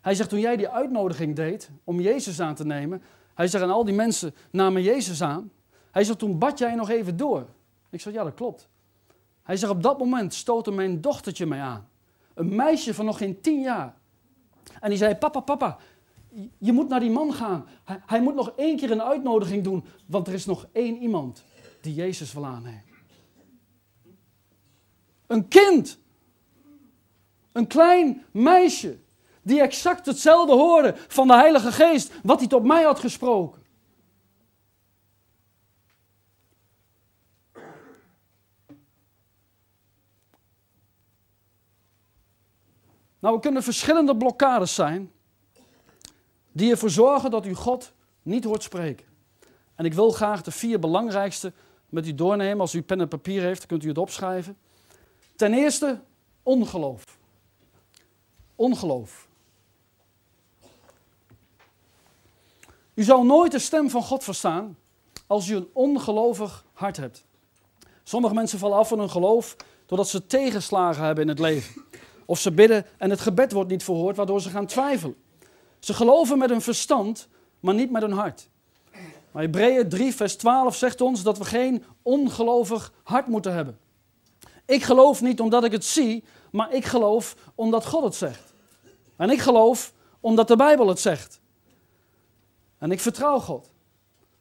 Hij 0.00 0.14
zegt, 0.14 0.28
toen 0.28 0.40
jij 0.40 0.56
die 0.56 0.68
uitnodiging 0.68 1.36
deed 1.36 1.70
om 1.84 2.00
Jezus 2.00 2.40
aan 2.40 2.54
te 2.54 2.64
nemen, 2.64 3.02
hij 3.34 3.48
zegt, 3.48 3.64
en 3.64 3.70
al 3.70 3.84
die 3.84 3.94
mensen 3.94 4.34
namen 4.50 4.82
Jezus 4.82 5.22
aan. 5.22 5.50
Hij 5.90 6.04
zegt, 6.04 6.18
toen 6.18 6.38
bad 6.38 6.58
jij 6.58 6.74
nog 6.74 6.90
even 6.90 7.16
door. 7.16 7.46
Ik 7.90 8.00
zeg, 8.00 8.12
ja, 8.12 8.24
dat 8.24 8.34
klopt. 8.34 8.68
Hij 9.42 9.56
zegt, 9.56 9.72
op 9.72 9.82
dat 9.82 9.98
moment 9.98 10.34
stootte 10.34 10.70
mijn 10.70 11.00
dochtertje 11.00 11.46
mij 11.46 11.60
aan. 11.60 11.88
Een 12.34 12.56
meisje 12.56 12.94
van 12.94 13.04
nog 13.04 13.18
geen 13.18 13.40
tien 13.40 13.60
jaar. 13.60 13.94
En 14.80 14.88
die 14.88 14.98
zei, 14.98 15.14
papa, 15.14 15.40
papa, 15.40 15.78
je 16.58 16.72
moet 16.72 16.88
naar 16.88 17.00
die 17.00 17.10
man 17.10 17.32
gaan. 17.32 17.66
Hij, 17.84 18.02
hij 18.06 18.20
moet 18.20 18.34
nog 18.34 18.52
één 18.56 18.76
keer 18.76 18.90
een 18.90 19.02
uitnodiging 19.02 19.64
doen, 19.64 19.84
want 20.06 20.26
er 20.26 20.34
is 20.34 20.46
nog 20.46 20.66
één 20.72 20.96
iemand 20.96 21.44
die 21.80 21.94
Jezus 21.94 22.32
wil 22.32 22.46
aannemen. 22.46 22.82
Een 25.26 25.48
kind. 25.48 25.98
Een 27.52 27.66
klein 27.66 28.24
meisje 28.30 28.98
die 29.42 29.60
exact 29.60 30.06
hetzelfde 30.06 30.52
hoorde 30.52 30.94
van 31.08 31.26
de 31.26 31.34
Heilige 31.34 31.72
Geest, 31.72 32.12
wat 32.22 32.38
hij 32.38 32.48
tot 32.48 32.64
mij 32.64 32.82
had 32.82 32.98
gesproken. 32.98 33.55
Nou, 43.18 43.34
er 43.34 43.40
kunnen 43.40 43.62
verschillende 43.62 44.16
blokkades 44.16 44.74
zijn 44.74 45.10
die 46.52 46.70
ervoor 46.70 46.90
zorgen 46.90 47.30
dat 47.30 47.46
u 47.46 47.54
God 47.54 47.92
niet 48.22 48.44
hoort 48.44 48.62
spreken. 48.62 49.06
En 49.74 49.84
ik 49.84 49.94
wil 49.94 50.10
graag 50.10 50.42
de 50.42 50.50
vier 50.50 50.78
belangrijkste 50.78 51.52
met 51.88 52.06
u 52.06 52.14
doornemen. 52.14 52.60
Als 52.60 52.74
u 52.74 52.82
pen 52.82 53.00
en 53.00 53.08
papier 53.08 53.42
heeft, 53.42 53.66
kunt 53.66 53.84
u 53.84 53.88
het 53.88 53.98
opschrijven. 53.98 54.56
Ten 55.36 55.54
eerste, 55.54 56.00
ongeloof. 56.42 57.04
Ongeloof. 58.54 59.28
U 62.94 63.02
zal 63.02 63.24
nooit 63.24 63.52
de 63.52 63.58
stem 63.58 63.90
van 63.90 64.02
God 64.02 64.24
verstaan 64.24 64.76
als 65.26 65.48
u 65.48 65.54
een 65.54 65.68
ongelovig 65.72 66.64
hart 66.72 66.96
hebt. 66.96 67.24
Sommige 68.02 68.34
mensen 68.34 68.58
vallen 68.58 68.78
af 68.78 68.88
van 68.88 68.98
hun 68.98 69.10
geloof 69.10 69.56
doordat 69.86 70.08
ze 70.08 70.26
tegenslagen 70.26 71.04
hebben 71.04 71.22
in 71.22 71.28
het 71.28 71.38
leven. 71.38 71.84
Of 72.26 72.38
ze 72.38 72.52
bidden 72.52 72.86
en 72.98 73.10
het 73.10 73.20
gebed 73.20 73.52
wordt 73.52 73.70
niet 73.70 73.84
verhoord, 73.84 74.16
waardoor 74.16 74.40
ze 74.40 74.50
gaan 74.50 74.66
twijfelen. 74.66 75.16
Ze 75.78 75.94
geloven 75.94 76.38
met 76.38 76.50
hun 76.50 76.60
verstand, 76.60 77.28
maar 77.60 77.74
niet 77.74 77.90
met 77.90 78.02
hun 78.02 78.12
hart. 78.12 78.48
Maar 79.30 79.42
Hebreeën 79.42 79.88
3, 79.88 80.14
vers 80.14 80.36
12 80.36 80.76
zegt 80.76 81.00
ons 81.00 81.22
dat 81.22 81.38
we 81.38 81.44
geen 81.44 81.84
ongelovig 82.02 82.92
hart 83.02 83.26
moeten 83.26 83.54
hebben. 83.54 83.78
Ik 84.64 84.82
geloof 84.82 85.22
niet 85.22 85.40
omdat 85.40 85.64
ik 85.64 85.72
het 85.72 85.84
zie, 85.84 86.24
maar 86.50 86.72
ik 86.72 86.84
geloof 86.84 87.36
omdat 87.54 87.86
God 87.86 88.04
het 88.04 88.14
zegt. 88.14 88.52
En 89.16 89.30
ik 89.30 89.40
geloof 89.40 89.92
omdat 90.20 90.48
de 90.48 90.56
Bijbel 90.56 90.88
het 90.88 91.00
zegt. 91.00 91.40
En 92.78 92.90
ik 92.90 93.00
vertrouw 93.00 93.38
God. 93.38 93.70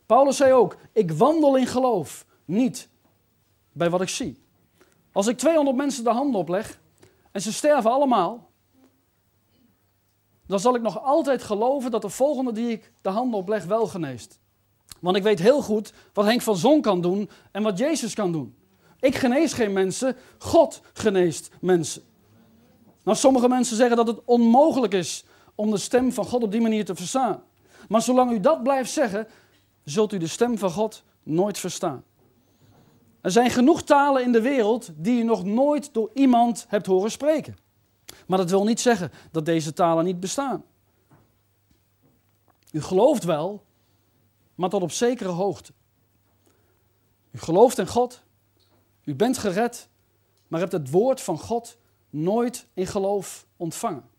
Paulus 0.05 0.37
zei 0.37 0.53
ook: 0.53 0.75
Ik 0.93 1.11
wandel 1.11 1.57
in 1.57 1.67
geloof, 1.67 2.25
niet 2.45 2.89
bij 3.71 3.89
wat 3.89 4.01
ik 4.01 4.09
zie. 4.09 4.43
Als 5.11 5.27
ik 5.27 5.37
200 5.37 5.77
mensen 5.77 6.03
de 6.03 6.09
handen 6.09 6.39
opleg 6.39 6.79
en 7.35 7.41
ze 7.41 7.53
sterven 7.53 7.91
allemaal, 7.91 8.49
dan 10.47 10.59
zal 10.59 10.75
ik 10.75 10.81
nog 10.81 11.03
altijd 11.03 11.43
geloven 11.43 11.91
dat 11.91 12.01
de 12.01 12.09
volgende 12.09 12.51
die 12.51 12.71
ik 12.71 12.91
de 13.01 13.09
handen 13.09 13.39
opleg 13.39 13.65
wel 13.65 13.87
geneest. 13.87 14.39
Want 14.99 15.17
ik 15.17 15.23
weet 15.23 15.39
heel 15.39 15.61
goed 15.61 15.93
wat 16.13 16.25
Henk 16.25 16.41
van 16.41 16.57
Zon 16.57 16.81
kan 16.81 17.01
doen 17.01 17.29
en 17.51 17.63
wat 17.63 17.77
Jezus 17.77 18.13
kan 18.13 18.31
doen. 18.31 18.55
Ik 18.99 19.15
genees 19.15 19.53
geen 19.53 19.73
mensen, 19.73 20.15
God 20.37 20.81
geneest 20.93 21.49
mensen. 21.61 22.03
Nou, 23.03 23.17
sommige 23.17 23.47
mensen 23.47 23.75
zeggen 23.75 23.97
dat 23.97 24.07
het 24.07 24.19
onmogelijk 24.25 24.93
is 24.93 25.25
om 25.55 25.71
de 25.71 25.77
stem 25.77 26.11
van 26.11 26.25
God 26.25 26.43
op 26.43 26.51
die 26.51 26.61
manier 26.61 26.85
te 26.85 26.95
verstaan. 26.95 27.43
Maar 27.87 28.01
zolang 28.01 28.31
u 28.31 28.39
dat 28.39 28.63
blijft 28.63 28.91
zeggen, 28.91 29.27
zult 29.83 30.13
u 30.13 30.17
de 30.17 30.27
stem 30.27 30.57
van 30.57 30.71
God 30.71 31.03
nooit 31.23 31.57
verstaan. 31.57 32.03
Er 33.25 33.31
zijn 33.31 33.49
genoeg 33.49 33.83
talen 33.83 34.23
in 34.23 34.31
de 34.31 34.41
wereld 34.41 34.89
die 34.95 35.19
u 35.19 35.23
nog 35.23 35.43
nooit 35.43 35.93
door 35.93 36.09
iemand 36.13 36.65
hebt 36.67 36.85
horen 36.85 37.11
spreken. 37.11 37.57
Maar 38.27 38.37
dat 38.37 38.49
wil 38.49 38.63
niet 38.63 38.79
zeggen 38.79 39.11
dat 39.31 39.45
deze 39.45 39.73
talen 39.73 40.05
niet 40.05 40.19
bestaan. 40.19 40.63
U 42.71 42.81
gelooft 42.81 43.23
wel, 43.23 43.63
maar 44.55 44.69
tot 44.69 44.81
op 44.81 44.91
zekere 44.91 45.29
hoogte. 45.29 45.73
U 47.31 47.37
gelooft 47.39 47.77
in 47.77 47.87
God, 47.87 48.23
u 49.03 49.15
bent 49.15 49.37
gered, 49.37 49.89
maar 50.47 50.59
hebt 50.59 50.71
het 50.71 50.89
woord 50.89 51.21
van 51.21 51.39
God 51.39 51.77
nooit 52.09 52.67
in 52.73 52.87
geloof 52.87 53.45
ontvangen. 53.57 54.09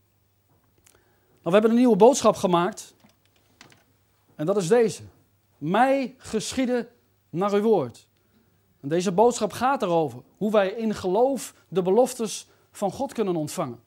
Nou, 0.85 1.43
we 1.43 1.51
hebben 1.51 1.71
een 1.71 1.77
nieuwe 1.77 1.97
boodschap 1.97 2.37
gemaakt 2.37 2.95
en 4.35 4.47
dat 4.47 4.57
is 4.57 4.69
deze. 4.69 5.03
Mij 5.59 6.15
geschieden 6.19 6.89
naar 7.31 7.53
uw 7.53 7.63
woord. 7.63 8.06
Deze 8.89 9.13
boodschap 9.13 9.53
gaat 9.53 9.83
erover 9.83 10.23
hoe 10.37 10.51
wij 10.51 10.69
in 10.69 10.95
geloof 10.95 11.55
de 11.69 11.83
beloftes 11.83 12.49
van 12.71 12.93
God 12.93 13.13
kunnen 13.13 13.37
ontvangen. 13.37 13.81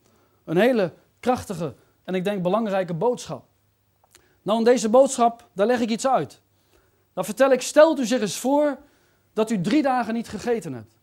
Een 0.44 0.58
hele 0.58 0.94
krachtige 1.20 1.76
en 2.04 2.16
ik 2.16 2.24
denk 2.24 2.42
belangrijke 2.42 2.94
boodschap. 2.94 3.44
Nou, 4.42 4.58
in 4.58 4.64
deze 4.64 4.90
boodschap, 4.90 5.48
daar 5.54 5.68
leg 5.68 5.80
ik 5.80 5.90
iets 5.90 6.08
uit. 6.08 6.42
Dan 7.14 7.26
vertel 7.26 7.52
ik, 7.52 7.62
stelt 7.62 8.00
u 8.00 8.06
zich 8.06 8.22
eens 8.22 8.38
voor 8.38 8.78
dat 9.34 9.50
u 9.50 9.62
drie 9.62 9.82
dagen 9.82 10.14
niet 10.14 10.28
gegeten 10.28 10.74
hebt. 10.74 10.98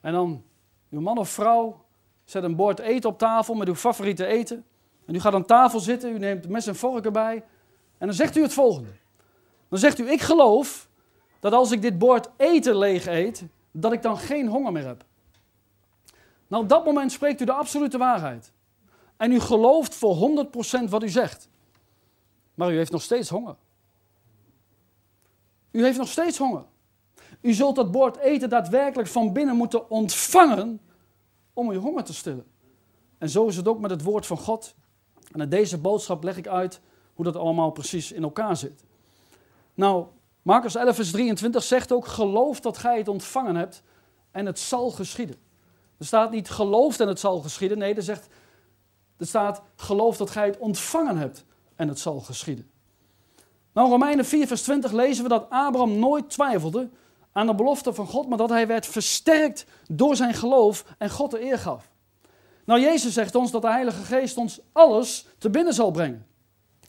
En 0.00 0.12
dan, 0.12 0.44
uw 0.90 1.00
man 1.00 1.18
of 1.18 1.28
vrouw 1.28 1.84
zet 2.24 2.42
een 2.42 2.56
bord 2.56 2.78
eten 2.78 3.10
op 3.10 3.18
tafel 3.18 3.54
met 3.54 3.68
uw 3.68 3.74
favoriete 3.74 4.26
eten. 4.26 4.64
En 5.04 5.14
u 5.14 5.20
gaat 5.20 5.34
aan 5.34 5.44
tafel 5.44 5.80
zitten, 5.80 6.12
u 6.12 6.18
neemt 6.18 6.48
mes 6.48 6.66
en 6.66 6.76
vork 6.76 7.04
erbij. 7.04 7.44
En 7.98 8.06
dan 8.06 8.16
zegt 8.16 8.36
u 8.36 8.42
het 8.42 8.52
volgende. 8.52 8.90
Dan 9.68 9.78
zegt 9.78 9.98
u, 9.98 10.10
ik 10.10 10.20
geloof 10.20 10.88
dat 11.40 11.52
als 11.52 11.70
ik 11.70 11.82
dit 11.82 11.98
bord 11.98 12.28
eten 12.36 12.76
leeg 12.76 13.06
eet, 13.06 13.44
dat 13.70 13.92
ik 13.92 14.02
dan 14.02 14.18
geen 14.18 14.48
honger 14.48 14.72
meer 14.72 14.86
heb. 14.86 15.04
Nou, 16.46 16.62
op 16.62 16.68
dat 16.68 16.84
moment 16.84 17.12
spreekt 17.12 17.40
u 17.40 17.44
de 17.44 17.52
absolute 17.52 17.98
waarheid. 17.98 18.52
En 19.16 19.32
u 19.32 19.40
gelooft 19.40 19.94
voor 19.94 20.46
100% 20.84 20.88
wat 20.88 21.02
u 21.02 21.08
zegt. 21.08 21.48
Maar 22.54 22.72
u 22.72 22.76
heeft 22.76 22.92
nog 22.92 23.02
steeds 23.02 23.28
honger. 23.28 23.56
U 25.70 25.84
heeft 25.84 25.98
nog 25.98 26.08
steeds 26.08 26.38
honger. 26.38 26.64
U 27.40 27.52
zult 27.52 27.76
dat 27.76 27.90
bord 27.90 28.16
eten 28.16 28.48
daadwerkelijk 28.48 29.08
van 29.08 29.32
binnen 29.32 29.56
moeten 29.56 29.90
ontvangen 29.90 30.80
om 31.52 31.70
uw 31.70 31.80
honger 31.80 32.04
te 32.04 32.14
stillen. 32.14 32.46
En 33.18 33.28
zo 33.28 33.46
is 33.46 33.56
het 33.56 33.68
ook 33.68 33.80
met 33.80 33.90
het 33.90 34.02
woord 34.02 34.26
van 34.26 34.38
God. 34.38 34.74
En 35.32 35.40
in 35.40 35.48
deze 35.48 35.78
boodschap 35.78 36.24
leg 36.24 36.36
ik 36.36 36.48
uit 36.48 36.80
hoe 37.14 37.24
dat 37.24 37.36
allemaal 37.36 37.70
precies 37.70 38.12
in 38.12 38.22
elkaar 38.22 38.56
zit. 38.56 38.84
Nou, 39.74 40.06
Marcus 40.42 40.74
11, 40.74 40.94
vers 40.94 41.10
23 41.10 41.62
zegt 41.62 41.92
ook: 41.92 42.06
Geloof 42.06 42.60
dat 42.60 42.78
gij 42.78 42.98
het 42.98 43.08
ontvangen 43.08 43.56
hebt 43.56 43.82
en 44.30 44.46
het 44.46 44.58
zal 44.58 44.90
geschieden. 44.90 45.36
Er 45.98 46.06
staat 46.06 46.30
niet 46.30 46.50
gelooft 46.50 47.00
en 47.00 47.08
het 47.08 47.20
zal 47.20 47.40
geschieden. 47.40 47.78
Nee, 47.78 47.94
er, 47.94 48.02
zegt, 48.02 48.28
er 49.16 49.26
staat 49.26 49.62
geloof 49.76 50.16
dat 50.16 50.30
gij 50.30 50.46
het 50.46 50.58
ontvangen 50.58 51.16
hebt 51.16 51.44
en 51.76 51.88
het 51.88 51.98
zal 51.98 52.20
geschieden. 52.20 52.70
Nou, 53.72 53.86
in 53.86 53.92
Romeinen 53.92 54.24
4, 54.24 54.46
vers 54.46 54.62
20 54.62 54.92
lezen 54.92 55.22
we 55.22 55.28
dat 55.28 55.46
Abraham 55.48 55.98
nooit 55.98 56.30
twijfelde 56.30 56.88
aan 57.32 57.46
de 57.46 57.54
belofte 57.54 57.92
van 57.92 58.06
God, 58.06 58.28
maar 58.28 58.38
dat 58.38 58.48
hij 58.48 58.66
werd 58.66 58.86
versterkt 58.86 59.66
door 59.88 60.16
zijn 60.16 60.34
geloof 60.34 60.84
en 60.98 61.10
God 61.10 61.30
de 61.30 61.42
eer 61.42 61.58
gaf. 61.58 61.90
Nou, 62.64 62.80
Jezus 62.80 63.12
zegt 63.12 63.34
ons 63.34 63.50
dat 63.50 63.62
de 63.62 63.70
Heilige 63.70 64.02
Geest 64.02 64.36
ons 64.36 64.60
alles 64.72 65.26
te 65.38 65.50
binnen 65.50 65.74
zal 65.74 65.90
brengen. 65.90 66.26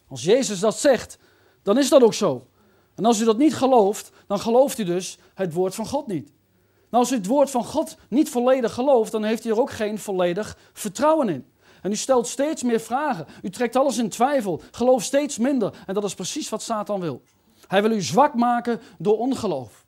Als 0.08 0.24
Jezus 0.24 0.60
dat 0.60 0.80
zegt, 0.80 1.18
dan 1.64 1.78
is 1.78 1.90
dat 1.90 2.04
ook 2.04 2.14
zo. 2.14 2.48
En 2.96 3.06
als 3.06 3.20
u 3.20 3.26
dat 3.26 3.38
niet 3.38 3.56
gelooft, 3.56 4.12
dan 4.28 4.40
gelooft 4.40 4.78
u 4.78 4.84
dus 4.84 5.18
het 5.34 5.54
woord 5.54 5.76
van 5.76 5.86
God 5.86 6.08
niet. 6.08 6.32
Nou, 6.90 7.04
als 7.04 7.12
u 7.12 7.16
het 7.16 7.26
woord 7.26 7.50
van 7.50 7.66
God 7.66 7.98
niet 8.10 8.30
volledig 8.30 8.74
gelooft, 8.74 9.12
dan 9.12 9.24
heeft 9.24 9.46
u 9.46 9.50
er 9.50 9.60
ook 9.60 9.72
geen 9.72 10.00
volledig 10.00 10.58
vertrouwen 10.74 11.30
in. 11.30 11.46
En 11.82 11.92
u 11.92 11.96
stelt 11.96 12.28
steeds 12.28 12.64
meer 12.64 12.80
vragen. 12.80 13.26
U 13.42 13.50
trekt 13.50 13.76
alles 13.76 13.98
in 13.98 14.10
twijfel. 14.10 14.62
Gelooft 14.72 15.06
steeds 15.06 15.38
minder. 15.38 15.74
En 15.86 15.94
dat 15.94 16.04
is 16.04 16.14
precies 16.14 16.50
wat 16.50 16.62
Satan 16.62 17.00
wil. 17.00 17.22
Hij 17.68 17.82
wil 17.82 17.92
u 17.92 18.02
zwak 18.02 18.34
maken 18.34 18.82
door 18.98 19.18
ongeloof. 19.18 19.86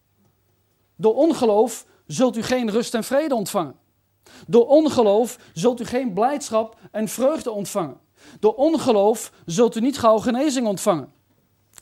Door 0.96 1.16
ongeloof 1.16 1.86
zult 2.08 2.38
u 2.38 2.44
geen 2.44 2.72
rust 2.72 2.94
en 2.94 3.04
vrede 3.04 3.36
ontvangen. 3.36 3.76
Door 4.48 4.68
ongeloof 4.68 5.38
zult 5.54 5.82
u 5.82 5.86
geen 5.86 6.14
blijdschap 6.14 6.78
en 6.92 7.08
vreugde 7.08 7.52
ontvangen. 7.52 7.98
Door 8.40 8.54
ongeloof 8.54 9.32
zult 9.46 9.76
u 9.76 9.80
niet 9.80 10.00
gauw 10.00 10.18
genezing 10.18 10.68
ontvangen. 10.68 11.12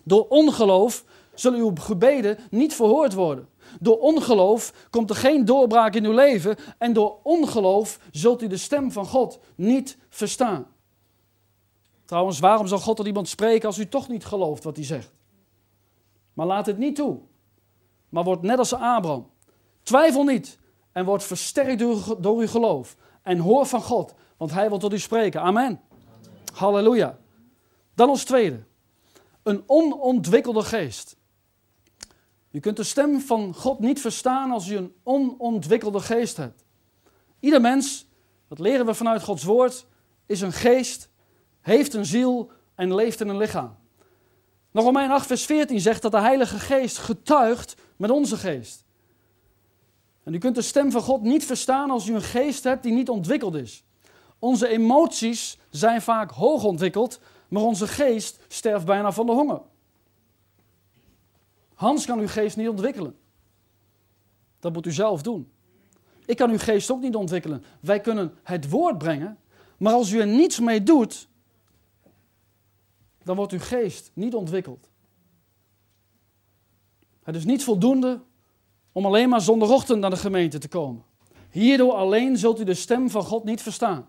Door 0.04 0.28
ongeloof 0.28 1.06
zullen 1.34 1.60
uw 1.60 1.74
gebeden 1.76 2.38
niet 2.50 2.76
verhoord 2.76 3.14
worden. 3.14 3.50
Door 3.80 4.00
ongeloof 4.00 4.88
komt 4.90 5.10
er 5.10 5.16
geen 5.16 5.46
doorbraak 5.46 5.96
in 5.96 6.06
uw 6.06 6.14
leven 6.14 6.56
en 6.78 6.94
door 6.94 7.18
ongeloof 7.24 8.00
zult 8.12 8.42
u 8.42 8.48
de 8.48 8.58
stem 8.58 8.92
van 8.92 9.06
God 9.06 9.40
niet 9.56 9.98
verstaan. 10.10 10.68
Trouwens, 12.06 12.40
waarom 12.40 12.68
zal 12.68 12.80
God 12.80 12.96
tot 12.96 13.06
iemand 13.06 13.30
spreken 13.30 13.68
als 13.68 13.78
u 13.78 13.88
toch 13.88 14.08
niet 14.08 14.26
gelooft 14.26 14.64
wat 14.64 14.76
hij 14.76 14.86
zegt? 14.86 15.14
Maar 16.34 16.46
laat 16.46 16.66
het 16.66 16.78
niet 16.78 16.96
toe. 16.96 17.20
Maar 18.10 18.24
word 18.24 18.42
net 18.42 18.58
als 18.58 18.74
Abraham. 18.74 19.30
Twijfel 19.84 20.24
niet 20.24 20.60
en 20.92 21.06
word 21.06 21.24
versterkt 21.24 21.80
door, 21.80 22.22
door 22.22 22.40
uw 22.40 22.48
geloof. 22.48 22.96
En 23.22 23.38
hoor 23.38 23.66
van 23.66 23.82
God, 23.82 24.14
want 24.38 24.52
hij 24.52 24.70
wil 24.70 24.78
tot 24.78 24.94
u 24.94 25.00
spreken. 25.00 25.42
Amen. 25.42 25.64
Amen. 25.64 25.82
Halleluja. 26.54 27.18
Dan 27.96 28.10
als 28.10 28.24
tweede. 28.24 28.64
Een 29.44 29.64
onontwikkelde 29.66 30.64
geest. 30.64 31.16
Je 32.50 32.60
kunt 32.60 32.78
de 32.78 32.84
stem 32.84 33.20
van 33.20 33.56
God 33.56 33.80
niet 33.80 34.02
verstaan 34.02 34.52
als 34.52 34.68
je 34.68 34.76
een 34.76 34.94
onontwikkelde 35.04 36.00
geest 36.00 36.38
hebt. 36.38 36.66
Ieder 37.40 37.62
mens, 37.62 38.08
dat 38.48 38.60
leren 38.60 38.86
we 38.86 38.94
vanuit 38.94 39.24
Gods 39.24 39.44
woord, 39.44 39.86
is 40.26 40.42
een 40.42 40.54
geest, 40.54 41.10
heeft 41.62 41.94
een 41.94 42.06
ziel 42.06 42.52
en 42.76 42.96
leeft 42.96 43.20
in 43.20 43.28
een 43.28 43.38
lichaam. 43.38 43.76
Nog 44.72 44.84
Romein 44.84 45.12
8, 45.12 45.28
vers 45.28 45.46
14 45.46 45.80
zegt 45.80 46.02
dat 46.02 46.12
de 46.12 46.20
Heilige 46.20 46.60
Geest 46.60 46.98
getuigt 46.98 47.76
met 47.96 48.10
onze 48.10 48.38
geest. 48.38 48.86
En 50.24 50.34
u 50.34 50.38
kunt 50.38 50.56
de 50.56 50.62
stem 50.62 50.92
van 50.92 51.02
God 51.02 51.22
niet 51.22 51.46
verstaan 51.46 51.92
als 51.92 52.08
u 52.08 52.14
een 52.14 52.22
geest 52.22 52.64
hebt 52.64 52.84
die 52.84 52.94
niet 52.94 53.10
ontwikkeld 53.10 53.56
is. 53.56 53.84
Onze 54.40 54.68
emoties 54.68 55.58
zijn 55.70 56.02
vaak 56.02 56.32
hoog 56.32 56.64
ontwikkeld, 56.64 57.20
maar 57.52 57.64
onze 57.64 57.88
geest 57.88 58.40
sterft 58.48 58.86
bijna 58.86 59.12
van 59.12 59.26
de 59.26 59.32
honger. 59.32 59.62
Hans 61.74 62.06
kan 62.06 62.20
uw 62.20 62.28
geest 62.28 62.58
niet 62.58 62.70
ontwikkelen. 62.70 63.16
Dat 64.60 64.74
moet 64.74 64.86
u 64.86 64.92
zelf 64.92 65.22
doen. 65.22 65.52
Ik 66.26 66.38
kan 66.38 66.50
uw 66.50 66.58
geest 66.58 66.92
ook 66.92 67.02
niet 67.02 67.16
ontwikkelen. 67.16 67.64
Wij 67.80 68.00
kunnen 68.00 68.34
het 68.44 68.70
woord 68.70 68.98
brengen, 68.98 69.38
maar 69.78 69.94
als 69.94 70.12
u 70.12 70.20
er 70.20 70.28
niets 70.28 70.60
mee 70.60 70.84
doet, 70.84 71.28
dan 73.24 73.36
wordt 73.36 73.52
uw 73.52 73.60
geest 73.60 74.12
niet 74.14 74.36
ontwikkeld. 74.36 74.90
Het 77.24 77.36
is 77.36 77.46
niet 77.46 77.64
voldoende 77.64 78.22
om 78.92 79.06
alleen 79.06 79.30
maar 79.30 79.42
zondagochtend 79.42 80.00
naar 80.00 80.10
de 80.10 80.18
gemeente 80.18 80.58
te 80.58 80.68
komen. 80.68 81.04
Hierdoor 81.50 81.94
alleen 81.94 82.38
zult 82.38 82.60
u 82.60 82.64
de 82.64 82.74
stem 82.74 83.10
van 83.10 83.24
God 83.24 83.44
niet 83.44 83.62
verstaan. 83.62 84.08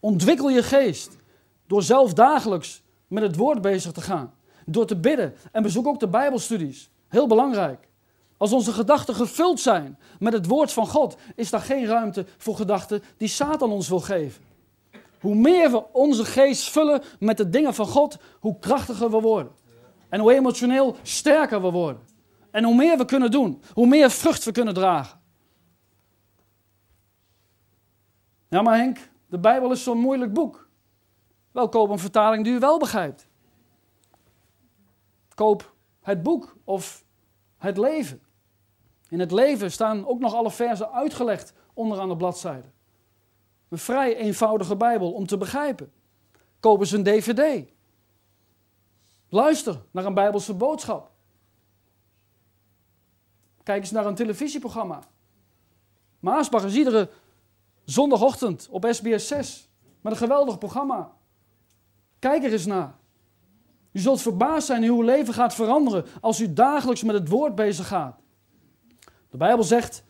Ontwikkel 0.00 0.50
je 0.50 0.62
geest 0.62 1.22
door 1.66 1.82
zelf 1.82 2.14
dagelijks 2.14 2.82
met 3.08 3.22
het 3.22 3.36
woord 3.36 3.60
bezig 3.60 3.92
te 3.92 4.00
gaan. 4.00 4.34
Door 4.66 4.86
te 4.86 4.96
bidden 4.96 5.34
en 5.52 5.62
bezoek 5.62 5.86
ook 5.86 6.00
de 6.00 6.08
Bijbelstudies. 6.08 6.90
Heel 7.08 7.26
belangrijk. 7.26 7.88
Als 8.36 8.52
onze 8.52 8.72
gedachten 8.72 9.14
gevuld 9.14 9.60
zijn 9.60 9.98
met 10.18 10.32
het 10.32 10.46
woord 10.46 10.72
van 10.72 10.86
God, 10.86 11.16
is 11.34 11.50
daar 11.50 11.60
geen 11.60 11.86
ruimte 11.86 12.26
voor 12.38 12.56
gedachten 12.56 13.02
die 13.16 13.28
Satan 13.28 13.70
ons 13.70 13.88
wil 13.88 14.00
geven. 14.00 14.42
Hoe 15.20 15.34
meer 15.34 15.70
we 15.70 15.92
onze 15.92 16.24
geest 16.24 16.70
vullen 16.70 17.02
met 17.18 17.36
de 17.36 17.50
dingen 17.50 17.74
van 17.74 17.86
God, 17.86 18.18
hoe 18.40 18.58
krachtiger 18.58 19.10
we 19.10 19.20
worden. 19.20 19.52
En 20.08 20.20
hoe 20.20 20.34
emotioneel 20.34 20.96
sterker 21.02 21.62
we 21.62 21.70
worden. 21.70 22.02
En 22.50 22.64
hoe 22.64 22.74
meer 22.74 22.98
we 22.98 23.04
kunnen 23.04 23.30
doen, 23.30 23.62
hoe 23.72 23.86
meer 23.86 24.10
vrucht 24.10 24.44
we 24.44 24.52
kunnen 24.52 24.74
dragen. 24.74 25.20
Ja, 28.48 28.62
maar 28.62 28.76
Henk, 28.76 29.10
de 29.26 29.38
Bijbel 29.38 29.70
is 29.72 29.82
zo'n 29.82 29.98
moeilijk 29.98 30.32
boek. 30.32 30.63
Wel, 31.54 31.68
koop 31.68 31.90
een 31.90 31.98
vertaling 31.98 32.44
die 32.44 32.52
u 32.52 32.58
wel 32.58 32.78
begrijpt. 32.78 33.26
Koop 35.34 35.74
het 36.00 36.22
boek 36.22 36.56
of 36.64 37.04
het 37.56 37.76
leven. 37.76 38.22
In 39.08 39.20
het 39.20 39.32
leven 39.32 39.72
staan 39.72 40.06
ook 40.06 40.18
nog 40.18 40.34
alle 40.34 40.50
versen 40.50 40.92
uitgelegd 40.92 41.52
onderaan 41.74 42.08
de 42.08 42.16
bladzijde. 42.16 42.68
Een 43.68 43.78
vrij 43.78 44.16
eenvoudige 44.16 44.76
Bijbel 44.76 45.12
om 45.12 45.26
te 45.26 45.36
begrijpen. 45.36 45.92
kopen 46.60 46.86
ze 46.86 46.96
een 46.96 47.02
dvd. 47.02 47.72
Luister 49.28 49.82
naar 49.90 50.04
een 50.04 50.14
bijbelse 50.14 50.54
boodschap. 50.54 51.10
Kijk 53.62 53.80
eens 53.80 53.90
naar 53.90 54.06
een 54.06 54.14
televisieprogramma. 54.14 55.02
Maasbach 56.20 56.64
is 56.64 56.74
iedere 56.74 57.10
zondagochtend 57.84 58.68
op 58.70 58.86
SBS 58.90 59.28
6 59.28 59.68
met 60.00 60.12
een 60.12 60.18
geweldig 60.18 60.58
programma. 60.58 61.13
Kijk 62.24 62.44
er 62.44 62.52
eens 62.52 62.66
naar. 62.66 62.94
U 63.92 63.98
zult 63.98 64.22
verbaasd 64.22 64.66
zijn 64.66 64.86
hoe 64.86 64.98
uw 64.98 65.04
leven 65.04 65.34
gaat 65.34 65.54
veranderen 65.54 66.04
als 66.20 66.40
u 66.40 66.52
dagelijks 66.52 67.02
met 67.02 67.14
het 67.14 67.28
woord 67.28 67.54
bezig 67.54 67.86
gaat. 67.86 68.20
De 69.30 69.36
Bijbel 69.36 69.64
zegt, 69.64 70.04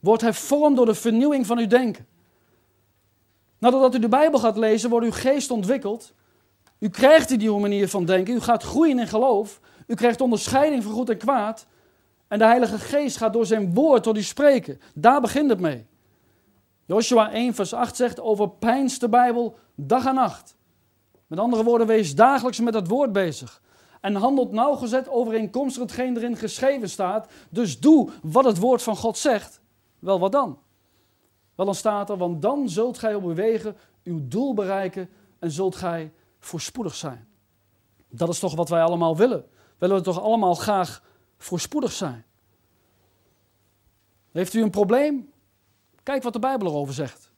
wordt 0.00 0.22
hervormd 0.22 0.76
door 0.76 0.86
de 0.86 0.94
vernieuwing 0.94 1.46
van 1.46 1.58
uw 1.58 1.66
denken. 1.66 2.06
Nadat 3.58 3.94
u 3.94 3.98
de 3.98 4.08
Bijbel 4.08 4.38
gaat 4.38 4.56
lezen, 4.56 4.90
wordt 4.90 5.06
uw 5.06 5.12
geest 5.12 5.50
ontwikkeld. 5.50 6.14
U 6.78 6.88
krijgt 6.88 7.28
die 7.28 7.38
nieuwe 7.38 7.60
manier 7.60 7.88
van 7.88 8.04
denken. 8.04 8.34
U 8.34 8.40
gaat 8.40 8.62
groeien 8.62 8.98
in 8.98 9.08
geloof. 9.08 9.60
U 9.86 9.94
krijgt 9.94 10.20
onderscheiding 10.20 10.82
van 10.82 10.92
goed 10.92 11.10
en 11.10 11.18
kwaad. 11.18 11.66
En 12.28 12.38
de 12.38 12.44
Heilige 12.44 12.78
Geest 12.78 13.16
gaat 13.16 13.32
door 13.32 13.46
zijn 13.46 13.74
woord 13.74 14.02
tot 14.02 14.16
u 14.16 14.22
spreken. 14.22 14.80
Daar 14.94 15.20
begint 15.20 15.50
het 15.50 15.60
mee. 15.60 15.86
Joshua 16.84 17.30
1, 17.30 17.54
vers 17.54 17.74
8 17.74 17.96
zegt: 17.96 18.20
Overpijns 18.20 18.98
de 18.98 19.08
Bijbel 19.08 19.58
dag 19.74 20.06
en 20.06 20.14
nacht. 20.14 20.56
Met 21.34 21.42
andere 21.42 21.64
woorden, 21.64 21.86
wees 21.86 22.14
dagelijks 22.14 22.60
met 22.60 22.74
het 22.74 22.88
woord 22.88 23.12
bezig. 23.12 23.62
En 24.00 24.14
handelt 24.14 24.52
nauwgezet 24.52 25.08
overeenkomstig 25.08 25.82
hetgeen 25.82 26.16
erin 26.16 26.36
geschreven 26.36 26.90
staat. 26.90 27.32
Dus 27.50 27.80
doe 27.80 28.10
wat 28.22 28.44
het 28.44 28.58
woord 28.58 28.82
van 28.82 28.96
God 28.96 29.18
zegt. 29.18 29.60
Wel, 29.98 30.18
wat 30.18 30.32
dan? 30.32 30.58
Wel, 31.54 31.66
dan 31.66 31.74
staat 31.74 32.10
er, 32.10 32.16
want 32.16 32.42
dan 32.42 32.68
zult 32.68 32.98
gij 32.98 33.14
op 33.14 33.24
uw 33.24 33.34
wegen 33.34 33.76
uw 34.04 34.28
doel 34.28 34.54
bereiken 34.54 35.10
en 35.38 35.50
zult 35.50 35.76
gij 35.76 36.12
voorspoedig 36.38 36.94
zijn. 36.94 37.28
Dat 38.08 38.28
is 38.28 38.38
toch 38.38 38.54
wat 38.54 38.68
wij 38.68 38.82
allemaal 38.82 39.16
willen. 39.16 39.44
Willen 39.78 39.96
we 39.96 40.02
toch 40.02 40.22
allemaal 40.22 40.54
graag 40.54 41.02
voorspoedig 41.38 41.92
zijn? 41.92 42.24
Heeft 44.32 44.54
u 44.54 44.62
een 44.62 44.70
probleem? 44.70 45.32
Kijk 46.02 46.22
wat 46.22 46.32
de 46.32 46.38
Bijbel 46.38 46.68
erover 46.68 46.94
zegt. 46.94 47.30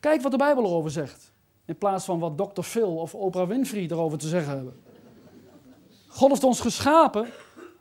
Kijk 0.00 0.22
wat 0.22 0.30
de 0.30 0.38
Bijbel 0.38 0.64
erover 0.64 0.90
zegt. 0.90 1.32
In 1.64 1.78
plaats 1.78 2.04
van 2.04 2.18
wat 2.18 2.38
Dr. 2.38 2.62
Phil 2.62 2.96
of 2.96 3.14
Oprah 3.14 3.48
Winfrey 3.48 3.82
erover 3.82 4.18
te 4.18 4.28
zeggen 4.28 4.54
hebben. 4.54 4.80
God 6.08 6.28
heeft 6.28 6.44
ons 6.44 6.60
geschapen 6.60 7.26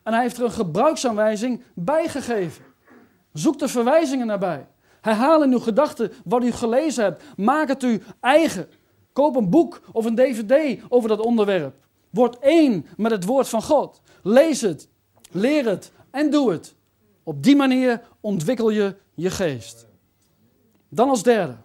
en 0.03 0.13
hij 0.13 0.21
heeft 0.21 0.37
er 0.37 0.43
een 0.43 0.51
gebruiksaanwijzing 0.51 1.63
bijgegeven. 1.73 2.63
Zoek 3.33 3.59
de 3.59 3.67
verwijzingen 3.67 4.27
nabij. 4.27 4.67
Herhaal 5.01 5.43
in 5.43 5.51
uw 5.51 5.59
gedachten 5.59 6.11
wat 6.23 6.43
u 6.43 6.51
gelezen 6.51 7.03
hebt. 7.03 7.23
Maak 7.37 7.67
het 7.67 7.83
u 7.83 8.01
eigen. 8.19 8.69
Koop 9.13 9.35
een 9.35 9.49
boek 9.49 9.81
of 9.91 10.05
een 10.05 10.15
dvd 10.15 10.81
over 10.89 11.09
dat 11.09 11.19
onderwerp. 11.19 11.75
Word 12.09 12.39
één 12.39 12.85
met 12.97 13.11
het 13.11 13.25
woord 13.25 13.49
van 13.49 13.63
God. 13.63 14.01
Lees 14.23 14.61
het, 14.61 14.89
leer 15.31 15.65
het 15.65 15.91
en 16.11 16.29
doe 16.29 16.51
het. 16.51 16.75
Op 17.23 17.43
die 17.43 17.55
manier 17.55 18.01
ontwikkel 18.19 18.69
je 18.69 18.95
je 19.13 19.29
geest. 19.29 19.87
Dan 20.89 21.09
als 21.09 21.23
derde. 21.23 21.55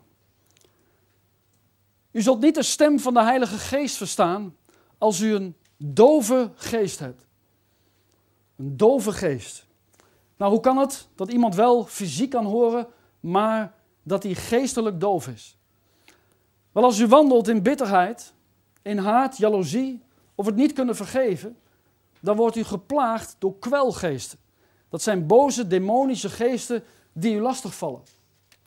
U 2.17 2.23
zult 2.23 2.41
niet 2.41 2.55
de 2.55 2.63
stem 2.63 3.01
van 3.01 3.15
de 3.15 3.23
Heilige 3.23 3.59
Geest 3.59 3.97
verstaan 3.97 4.57
als 4.99 5.21
u 5.21 5.35
een 5.35 5.57
dove 5.77 6.51
geest 6.55 6.99
hebt. 6.99 7.27
Een 8.57 8.77
dove 8.77 9.13
geest. 9.13 9.67
Nou, 10.37 10.53
hoe 10.53 10.61
kan 10.61 10.77
het 10.77 11.09
dat 11.15 11.31
iemand 11.31 11.55
wel 11.55 11.85
fysiek 11.85 12.31
kan 12.31 12.45
horen, 12.45 12.87
maar 13.21 13.75
dat 14.03 14.23
hij 14.23 14.35
geestelijk 14.35 15.01
doof 15.01 15.29
is? 15.29 15.57
Wel, 16.73 16.85
als 16.85 16.99
u 16.99 17.07
wandelt 17.07 17.49
in 17.49 17.63
bitterheid, 17.63 18.33
in 18.83 18.99
haat, 18.99 19.37
jaloezie 19.37 20.03
of 20.35 20.47
het 20.47 20.57
niet 20.57 20.73
kunnen 20.73 20.97
vergeven, 20.97 21.57
dan 22.21 22.37
wordt 22.37 22.57
u 22.57 22.65
geplaagd 22.65 23.37
door 23.39 23.59
kwelgeesten. 23.59 24.39
Dat 24.89 25.03
zijn 25.03 25.27
boze, 25.27 25.67
demonische 25.67 26.29
geesten 26.29 26.85
die 27.13 27.35
u 27.35 27.41
lastigvallen. 27.41 28.03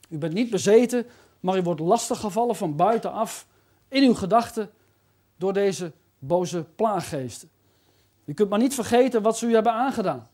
U 0.09 0.17
bent 0.17 0.33
niet 0.33 0.49
bezeten, 0.49 1.05
maar 1.39 1.57
u 1.57 1.61
wordt 1.61 1.79
lastiggevallen 1.79 2.55
van 2.55 2.75
buitenaf 2.75 3.47
in 3.87 4.03
uw 4.03 4.13
gedachten 4.13 4.69
door 5.37 5.53
deze 5.53 5.91
boze 6.19 6.65
plaaggeesten. 6.75 7.49
U 8.25 8.33
kunt 8.33 8.49
maar 8.49 8.59
niet 8.59 8.73
vergeten 8.73 9.21
wat 9.21 9.37
ze 9.37 9.45
u 9.45 9.53
hebben 9.53 9.73
aangedaan. 9.73 10.27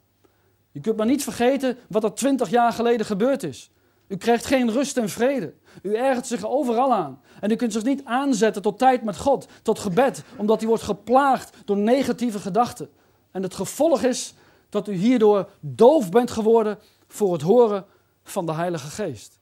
U 0.72 0.80
kunt 0.80 0.98
maar 0.98 1.06
niet 1.06 1.24
vergeten 1.24 1.78
wat 1.90 2.04
er 2.04 2.14
twintig 2.14 2.50
jaar 2.50 2.74
geleden 2.74 3.06
gebeurd 3.06 3.44
is. 3.44 3.72
U 4.08 4.18
krijgt 4.18 4.46
geen 4.46 4.72
rust 4.72 4.98
en 4.98 5.10
vrede. 5.10 5.54
U 5.82 5.96
ergert 5.96 6.28
zich 6.28 6.46
overal 6.46 6.94
aan. 6.94 7.22
En 7.40 7.52
u 7.52 7.56
kunt 7.56 7.74
zich 7.74 7.84
niet 7.84 8.06
aanzetten 8.06 8.62
tot 8.62 8.78
tijd 8.78 9.04
met 9.04 9.18
God, 9.18 9.48
tot 9.62 9.80
gebed, 9.80 10.24
omdat 10.38 10.62
u 10.62 10.68
wordt 10.68 10.84
geplaagd 10.84 11.58
door 11.66 11.78
negatieve 11.78 12.40
gedachten. 12.40 12.90
En 13.32 13.44
het 13.44 13.54
gevolg 13.54 14.04
is 14.04 14.34
dat 14.70 14.88
u 14.88 14.94
hierdoor 14.94 15.50
doof 15.60 16.10
bent 16.10 16.32
geworden 16.32 16.80
voor 17.08 17.34
het 17.34 17.42
horen 17.42 17.86
van 18.24 18.46
de 18.46 18.54
Heilige 18.54 18.88
Geest. 18.88 19.35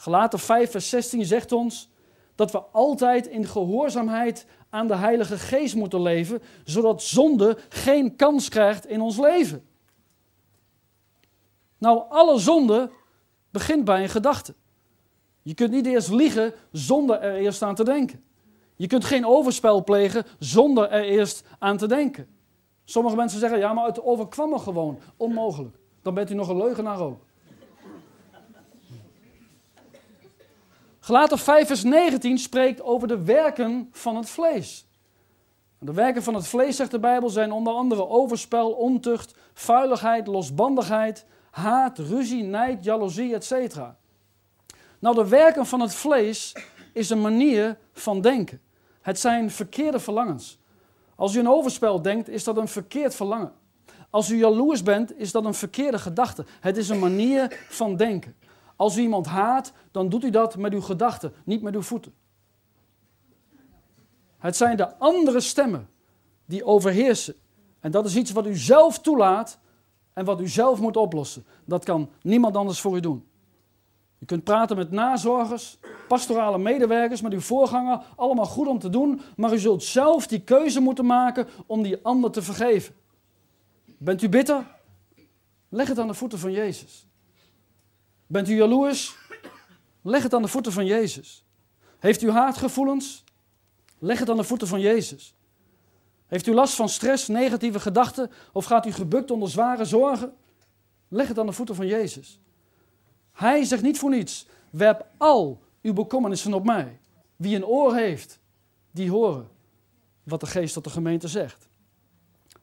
Gelaten 0.00 0.38
5, 0.38 0.70
vers 0.70 0.88
16 0.88 1.24
zegt 1.24 1.52
ons 1.52 1.88
dat 2.34 2.50
we 2.50 2.58
altijd 2.58 3.26
in 3.26 3.46
gehoorzaamheid 3.46 4.46
aan 4.70 4.86
de 4.86 4.96
Heilige 4.96 5.38
Geest 5.38 5.74
moeten 5.74 6.02
leven, 6.02 6.42
zodat 6.64 7.02
zonde 7.02 7.58
geen 7.68 8.16
kans 8.16 8.48
krijgt 8.48 8.86
in 8.86 9.00
ons 9.00 9.18
leven. 9.18 9.66
Nou, 11.78 12.02
alle 12.08 12.38
zonde 12.38 12.90
begint 13.50 13.84
bij 13.84 14.02
een 14.02 14.08
gedachte. 14.08 14.54
Je 15.42 15.54
kunt 15.54 15.70
niet 15.70 15.86
eerst 15.86 16.10
liegen 16.10 16.54
zonder 16.72 17.20
er 17.20 17.34
eerst 17.34 17.62
aan 17.62 17.74
te 17.74 17.84
denken. 17.84 18.24
Je 18.76 18.86
kunt 18.86 19.04
geen 19.04 19.26
overspel 19.26 19.84
plegen 19.84 20.24
zonder 20.38 20.90
er 20.90 21.04
eerst 21.04 21.44
aan 21.58 21.76
te 21.76 21.86
denken. 21.86 22.28
Sommige 22.84 23.16
mensen 23.16 23.38
zeggen, 23.38 23.58
ja, 23.58 23.72
maar 23.72 23.86
het 23.86 24.02
overkwam 24.02 24.50
me 24.50 24.58
gewoon. 24.58 24.98
Onmogelijk. 25.16 25.76
Dan 26.02 26.14
bent 26.14 26.30
u 26.30 26.34
nog 26.34 26.48
een 26.48 26.56
leugenaar 26.56 27.00
ook. 27.00 27.26
Gelaten 31.08 31.38
5 31.38 31.66
vers 31.66 31.82
19 31.82 32.38
spreekt 32.38 32.82
over 32.82 33.08
de 33.08 33.22
werken 33.22 33.88
van 33.92 34.16
het 34.16 34.30
vlees. 34.30 34.86
De 35.78 35.92
werken 35.92 36.22
van 36.22 36.34
het 36.34 36.46
vlees, 36.46 36.76
zegt 36.76 36.90
de 36.90 36.98
Bijbel, 36.98 37.28
zijn 37.28 37.52
onder 37.52 37.72
andere 37.72 38.08
overspel, 38.08 38.70
ontucht, 38.70 39.34
vuiligheid, 39.54 40.26
losbandigheid, 40.26 41.24
haat, 41.50 41.98
ruzie, 41.98 42.42
nijd, 42.42 42.84
jaloezie, 42.84 43.34
etc. 43.34 43.76
Nou, 44.98 45.14
de 45.14 45.28
werken 45.28 45.66
van 45.66 45.80
het 45.80 45.94
vlees 45.94 46.56
is 46.92 47.10
een 47.10 47.20
manier 47.20 47.78
van 47.92 48.20
denken. 48.20 48.60
Het 49.00 49.18
zijn 49.18 49.50
verkeerde 49.50 50.00
verlangens. 50.00 50.58
Als 51.16 51.34
u 51.34 51.38
een 51.38 51.48
overspel 51.48 52.02
denkt, 52.02 52.28
is 52.28 52.44
dat 52.44 52.56
een 52.56 52.68
verkeerd 52.68 53.14
verlangen. 53.14 53.52
Als 54.10 54.30
u 54.30 54.36
jaloers 54.36 54.82
bent, 54.82 55.18
is 55.18 55.32
dat 55.32 55.44
een 55.44 55.54
verkeerde 55.54 55.98
gedachte. 55.98 56.44
Het 56.60 56.76
is 56.76 56.88
een 56.88 56.98
manier 56.98 57.66
van 57.68 57.96
denken. 57.96 58.34
Als 58.78 58.96
u 58.96 59.00
iemand 59.00 59.26
haat, 59.26 59.72
dan 59.90 60.08
doet 60.08 60.24
u 60.24 60.30
dat 60.30 60.56
met 60.56 60.72
uw 60.72 60.80
gedachten, 60.80 61.32
niet 61.44 61.62
met 61.62 61.74
uw 61.74 61.82
voeten. 61.82 62.14
Het 64.38 64.56
zijn 64.56 64.76
de 64.76 64.96
andere 64.96 65.40
stemmen 65.40 65.88
die 66.44 66.64
overheersen. 66.64 67.34
En 67.80 67.90
dat 67.90 68.06
is 68.06 68.16
iets 68.16 68.30
wat 68.30 68.46
u 68.46 68.56
zelf 68.56 68.98
toelaat 68.98 69.58
en 70.12 70.24
wat 70.24 70.40
u 70.40 70.48
zelf 70.48 70.80
moet 70.80 70.96
oplossen. 70.96 71.44
Dat 71.64 71.84
kan 71.84 72.10
niemand 72.22 72.56
anders 72.56 72.80
voor 72.80 72.96
u 72.96 73.00
doen. 73.00 73.26
U 74.18 74.26
kunt 74.26 74.44
praten 74.44 74.76
met 74.76 74.90
nazorgers, 74.90 75.78
pastorale 76.08 76.58
medewerkers, 76.58 77.20
met 77.20 77.32
uw 77.32 77.40
voorganger, 77.40 78.02
allemaal 78.16 78.46
goed 78.46 78.66
om 78.66 78.78
te 78.78 78.88
doen, 78.88 79.20
maar 79.36 79.52
u 79.52 79.58
zult 79.58 79.82
zelf 79.82 80.26
die 80.26 80.40
keuze 80.40 80.80
moeten 80.80 81.06
maken 81.06 81.48
om 81.66 81.82
die 81.82 81.98
ander 82.02 82.30
te 82.30 82.42
vergeven. 82.42 82.94
Bent 83.84 84.22
u 84.22 84.28
bitter? 84.28 84.66
Leg 85.68 85.88
het 85.88 85.98
aan 85.98 86.06
de 86.06 86.14
voeten 86.14 86.38
van 86.38 86.52
Jezus. 86.52 87.07
Bent 88.28 88.48
u 88.48 88.54
jaloers? 88.54 89.16
Leg 90.02 90.22
het 90.22 90.34
aan 90.34 90.42
de 90.42 90.48
voeten 90.48 90.72
van 90.72 90.86
Jezus. 90.86 91.44
Heeft 91.98 92.22
u 92.22 92.30
haatgevoelens? 92.30 93.24
Leg 93.98 94.18
het 94.18 94.30
aan 94.30 94.36
de 94.36 94.44
voeten 94.44 94.68
van 94.68 94.80
Jezus. 94.80 95.34
Heeft 96.26 96.46
u 96.46 96.54
last 96.54 96.74
van 96.74 96.88
stress, 96.88 97.28
negatieve 97.28 97.80
gedachten 97.80 98.30
of 98.52 98.64
gaat 98.64 98.86
u 98.86 98.92
gebukt 98.92 99.30
onder 99.30 99.50
zware 99.50 99.84
zorgen? 99.84 100.34
Leg 101.08 101.28
het 101.28 101.38
aan 101.38 101.46
de 101.46 101.52
voeten 101.52 101.74
van 101.74 101.86
Jezus. 101.86 102.40
Hij 103.32 103.64
zegt 103.64 103.82
niet 103.82 103.98
voor 103.98 104.10
niets: 104.10 104.46
werp 104.70 105.06
al 105.16 105.62
uw 105.82 105.92
bekommernissen 105.92 106.54
op 106.54 106.64
mij. 106.64 107.00
Wie 107.36 107.56
een 107.56 107.66
oor 107.66 107.94
heeft, 107.94 108.38
die 108.90 109.10
horen 109.10 109.48
wat 110.22 110.40
de 110.40 110.46
geest 110.46 110.74
tot 110.74 110.84
de 110.84 110.90
gemeente 110.90 111.28
zegt. 111.28 111.68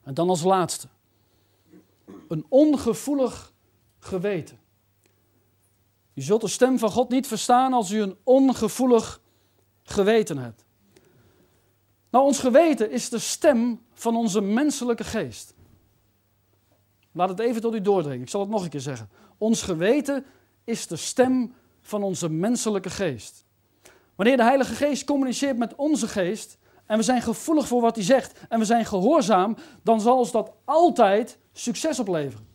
En 0.03 0.13
dan 0.13 0.29
als 0.29 0.43
laatste: 0.43 0.87
een 2.27 2.45
ongevoelig 2.49 3.53
geweten. 3.99 4.59
U 6.15 6.21
zult 6.21 6.41
de 6.41 6.47
stem 6.47 6.79
van 6.79 6.91
God 6.91 7.09
niet 7.09 7.27
verstaan 7.27 7.73
als 7.73 7.91
u 7.91 8.01
een 8.01 8.17
ongevoelig 8.23 9.21
geweten 9.83 10.37
hebt. 10.37 10.65
Nou, 12.09 12.25
ons 12.25 12.39
geweten 12.39 12.91
is 12.91 13.09
de 13.09 13.19
stem 13.19 13.81
van 13.93 14.15
onze 14.15 14.41
menselijke 14.41 15.03
geest. 15.03 15.53
Laat 17.11 17.29
het 17.29 17.39
even 17.39 17.61
tot 17.61 17.75
u 17.75 17.81
doordringen. 17.81 18.21
Ik 18.21 18.29
zal 18.29 18.41
het 18.41 18.49
nog 18.49 18.63
een 18.63 18.69
keer 18.69 18.79
zeggen. 18.79 19.09
Ons 19.37 19.61
geweten 19.61 20.25
is 20.63 20.87
de 20.87 20.95
stem 20.95 21.53
van 21.81 22.03
onze 22.03 22.29
menselijke 22.29 22.89
geest. 22.89 23.45
Wanneer 24.15 24.37
de 24.37 24.43
Heilige 24.43 24.73
Geest 24.73 25.03
communiceert 25.03 25.57
met 25.57 25.75
onze 25.75 26.07
geest 26.07 26.57
en 26.85 26.97
we 26.97 27.03
zijn 27.03 27.21
gevoelig 27.21 27.67
voor 27.67 27.81
wat 27.81 27.95
hij 27.95 28.05
zegt 28.05 28.39
en 28.49 28.59
we 28.59 28.65
zijn 28.65 28.85
gehoorzaam, 28.85 29.57
dan 29.83 30.01
zal 30.01 30.17
ons 30.17 30.31
dat 30.31 30.51
altijd 30.65 31.37
succes 31.51 31.99
opleveren. 31.99 32.47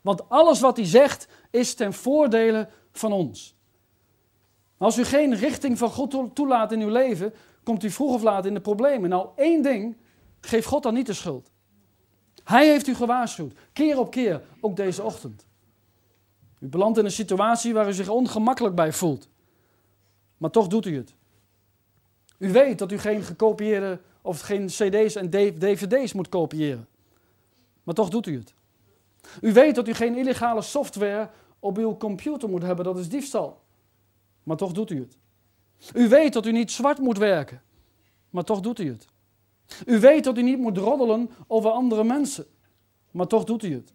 Want 0.00 0.28
alles 0.28 0.60
wat 0.60 0.76
hij 0.76 0.86
zegt 0.86 1.28
is 1.52 1.74
ten 1.74 1.92
voordele 1.92 2.68
van 2.92 3.12
ons. 3.12 3.56
Als 4.76 4.98
u 4.98 5.04
geen 5.04 5.34
richting 5.34 5.78
van 5.78 5.90
God 5.90 6.34
toelaat 6.34 6.72
in 6.72 6.80
uw 6.80 6.88
leven, 6.88 7.34
komt 7.62 7.84
u 7.84 7.90
vroeg 7.90 8.14
of 8.14 8.22
laat 8.22 8.46
in 8.46 8.54
de 8.54 8.60
problemen. 8.60 9.10
Nou, 9.10 9.28
één 9.36 9.62
ding, 9.62 9.96
geef 10.40 10.64
God 10.64 10.82
dan 10.82 10.94
niet 10.94 11.06
de 11.06 11.12
schuld. 11.12 11.50
Hij 12.44 12.66
heeft 12.66 12.86
u 12.86 12.94
gewaarschuwd, 12.94 13.52
keer 13.72 13.98
op 13.98 14.10
keer, 14.10 14.42
ook 14.60 14.76
deze 14.76 15.02
ochtend. 15.02 15.46
U 16.58 16.68
belandt 16.68 16.98
in 16.98 17.04
een 17.04 17.10
situatie 17.10 17.72
waar 17.74 17.88
u 17.88 17.92
zich 17.92 18.08
ongemakkelijk 18.08 18.74
bij 18.74 18.92
voelt. 18.92 19.28
Maar 20.36 20.50
toch 20.50 20.66
doet 20.66 20.86
u 20.86 20.96
het. 20.96 21.14
U 22.38 22.52
weet 22.52 22.78
dat 22.78 22.92
u 22.92 22.98
geen 22.98 23.22
gekopieerde 23.22 24.00
of 24.22 24.40
geen 24.40 24.66
CD's 24.66 25.14
en 25.14 25.30
DVD's 25.30 26.12
moet 26.12 26.28
kopiëren. 26.28 26.88
Maar 27.82 27.94
toch 27.94 28.08
doet 28.08 28.26
u 28.26 28.38
het. 28.38 28.54
U 29.40 29.52
weet 29.52 29.74
dat 29.74 29.88
u 29.88 29.94
geen 29.94 30.16
illegale 30.16 30.62
software 30.62 31.28
op 31.62 31.78
uw 31.78 31.96
computer 31.96 32.48
moet 32.48 32.62
hebben, 32.62 32.84
dat 32.84 32.98
is 32.98 33.08
diefstal. 33.08 33.60
Maar 34.42 34.56
toch 34.56 34.72
doet 34.72 34.90
u 34.90 35.00
het. 35.00 35.18
U 35.94 36.08
weet 36.08 36.32
dat 36.32 36.46
u 36.46 36.52
niet 36.52 36.70
zwart 36.70 36.98
moet 36.98 37.18
werken, 37.18 37.62
maar 38.30 38.44
toch 38.44 38.60
doet 38.60 38.78
u 38.78 38.88
het. 38.88 39.06
U 39.86 40.00
weet 40.00 40.24
dat 40.24 40.38
u 40.38 40.42
niet 40.42 40.58
moet 40.58 40.78
roddelen 40.78 41.30
over 41.46 41.70
andere 41.70 42.04
mensen, 42.04 42.46
maar 43.10 43.26
toch 43.26 43.44
doet 43.44 43.62
u 43.62 43.74
het. 43.74 43.92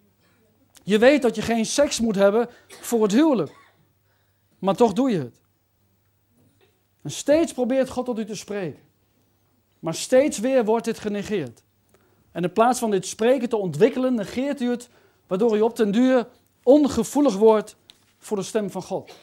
Je 0.84 0.98
weet 0.98 1.22
dat 1.22 1.36
je 1.36 1.42
geen 1.42 1.66
seks 1.66 2.00
moet 2.00 2.16
hebben 2.16 2.50
voor 2.68 3.02
het 3.04 3.12
huwelijk, 3.12 3.56
maar 4.60 4.76
toch 4.76 4.94
doe 4.94 5.10
je 5.10 5.20
het. 5.20 5.42
En 7.02 7.12
steeds 7.12 7.54
probeert 7.54 7.90
God 7.90 8.06
tot 8.06 8.20
u 8.20 8.26
te 8.26 8.36
spreken, 8.36 8.82
maar 9.80 9.94
steeds 9.94 10.40
weer 10.40 10.66
wordt 10.66 10.86
dit 10.86 11.00
genegeerd. 11.00 11.64
En 12.32 12.44
in 12.44 12.54
plaats 12.54 12.80
van 12.80 12.92
dit 12.92 13.06
spreken 13.06 13.50
te 13.50 13.58
ontwikkelen, 13.58 14.16
negeert 14.16 14.62
u 14.62 14.70
het, 14.70 14.90
waardoor 15.28 15.58
u 15.58 15.62
op 15.62 15.76
den 15.76 15.92
duur 15.92 16.28
ongevoelig 16.68 17.36
wordt 17.36 17.76
voor 18.18 18.38
de 18.38 18.44
stem 18.44 18.72
van 18.72 18.84
God. 18.84 19.16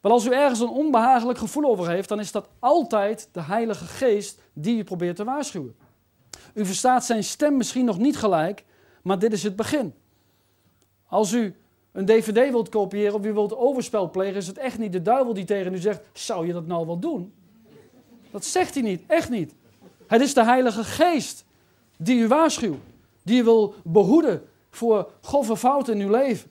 Wel, 0.00 0.12
als 0.12 0.26
u 0.26 0.32
ergens 0.32 0.60
een 0.60 0.68
onbehagelijk 0.68 1.38
gevoel 1.38 1.64
over 1.64 1.88
heeft, 1.88 2.08
dan 2.08 2.20
is 2.20 2.32
dat 2.32 2.48
altijd 2.58 3.28
de 3.32 3.42
Heilige 3.42 3.84
Geest 3.84 4.40
die 4.52 4.78
u 4.78 4.84
probeert 4.84 5.16
te 5.16 5.24
waarschuwen. 5.24 5.76
U 6.54 6.66
verstaat 6.66 7.04
zijn 7.04 7.24
stem 7.24 7.56
misschien 7.56 7.84
nog 7.84 7.98
niet 7.98 8.16
gelijk, 8.16 8.64
maar 9.02 9.18
dit 9.18 9.32
is 9.32 9.42
het 9.42 9.56
begin. 9.56 9.94
Als 11.06 11.32
u 11.32 11.56
een 11.92 12.06
dvd 12.06 12.50
wilt 12.50 12.68
kopiëren 12.68 13.14
of 13.14 13.24
u 13.24 13.32
wilt 13.32 13.56
overspel 13.56 14.10
plegen, 14.10 14.36
is 14.36 14.46
het 14.46 14.58
echt 14.58 14.78
niet 14.78 14.92
de 14.92 15.02
duivel 15.02 15.34
die 15.34 15.44
tegen 15.44 15.74
u 15.74 15.78
zegt, 15.78 16.00
zou 16.12 16.46
je 16.46 16.52
dat 16.52 16.66
nou 16.66 16.86
wel 16.86 16.98
doen? 16.98 17.32
Dat 18.30 18.44
zegt 18.44 18.74
hij 18.74 18.82
niet, 18.82 19.02
echt 19.06 19.30
niet. 19.30 19.54
Het 20.06 20.20
is 20.20 20.34
de 20.34 20.44
Heilige 20.44 20.84
Geest 20.84 21.44
die 21.96 22.18
u 22.18 22.28
waarschuwt, 22.28 22.80
die 23.22 23.40
u 23.40 23.44
wil 23.44 23.74
behoeden 23.84 24.42
voor 24.76 25.10
grove 25.20 25.56
fouten 25.56 25.94
in 25.94 26.06
uw 26.06 26.10
leven. 26.10 26.50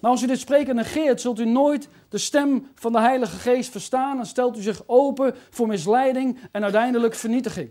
Maar 0.00 0.10
als 0.10 0.22
u 0.22 0.26
dit 0.26 0.38
spreken 0.38 0.74
negeert, 0.74 1.20
zult 1.20 1.38
u 1.38 1.44
nooit 1.44 1.88
de 2.08 2.18
stem 2.18 2.68
van 2.74 2.92
de 2.92 3.00
Heilige 3.00 3.36
Geest 3.36 3.70
verstaan 3.70 4.18
en 4.18 4.26
stelt 4.26 4.56
u 4.56 4.62
zich 4.62 4.82
open 4.86 5.34
voor 5.50 5.66
misleiding 5.66 6.38
en 6.52 6.62
uiteindelijk 6.62 7.14
vernietiging. 7.14 7.70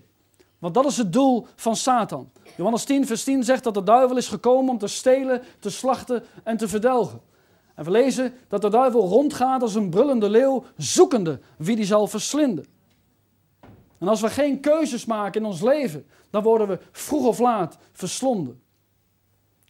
Want 0.60 0.74
dat 0.74 0.86
is 0.86 0.98
het 0.98 1.14
doel 1.14 1.48
van 1.56 1.76
Satan. 1.76 2.32
Johannes 2.56 2.84
10, 2.84 3.08
vers 3.08 3.24
10 3.24 3.44
zegt 3.44 3.64
dat 3.64 3.74
de 3.74 3.84
duivel 3.84 4.18
is 4.18 4.28
gekomen 4.28 4.72
om 4.72 4.78
te 4.78 4.88
stelen, 4.88 5.42
te 5.60 5.70
slachten 5.70 6.24
en 6.44 6.58
te 6.58 6.68
verdelgen. 6.68 7.22
En 7.76 7.84
we 7.84 7.92
lezen 7.92 8.34
dat 8.48 8.62
de 8.62 8.70
duivel 8.70 9.08
rondgaat 9.08 9.62
als 9.62 9.76
een 9.76 9.90
brullende 9.90 10.30
leeuw, 10.30 10.64
zoekende 10.78 11.40
wie 11.58 11.76
die 11.76 11.86
zal 11.86 12.08
verslinden. 12.08 12.66
En 14.00 14.08
als 14.08 14.22
we 14.22 14.30
geen 14.30 14.60
keuzes 14.60 15.06
maken 15.06 15.42
in 15.42 15.48
ons 15.48 15.62
leven, 15.62 16.06
dan 16.30 16.44
worden 16.44 16.68
we 16.68 16.80
vroeg 16.92 17.26
of 17.26 17.40
laat 17.40 17.78
verslonden. 17.92 18.62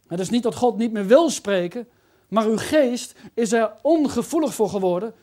Het 0.08 0.20
is 0.20 0.30
niet 0.30 0.42
dat 0.42 0.54
God 0.54 0.76
niet 0.76 0.92
meer 0.92 1.06
wil 1.06 1.30
spreken, 1.30 1.88
maar 2.28 2.46
uw 2.46 2.56
geest 2.56 3.14
is 3.34 3.52
er 3.52 3.72
ongevoelig 3.82 4.54
voor 4.54 4.68
geworden, 4.68 5.14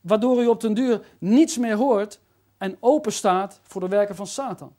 waardoor 0.00 0.42
u 0.42 0.46
op 0.46 0.60
den 0.60 0.74
duur 0.74 1.04
niets 1.18 1.58
meer 1.58 1.76
hoort 1.76 2.20
en 2.58 2.76
open 2.80 3.12
staat 3.12 3.60
voor 3.62 3.80
de 3.80 3.88
werken 3.88 4.14
van 4.14 4.26
Satan. 4.26 4.74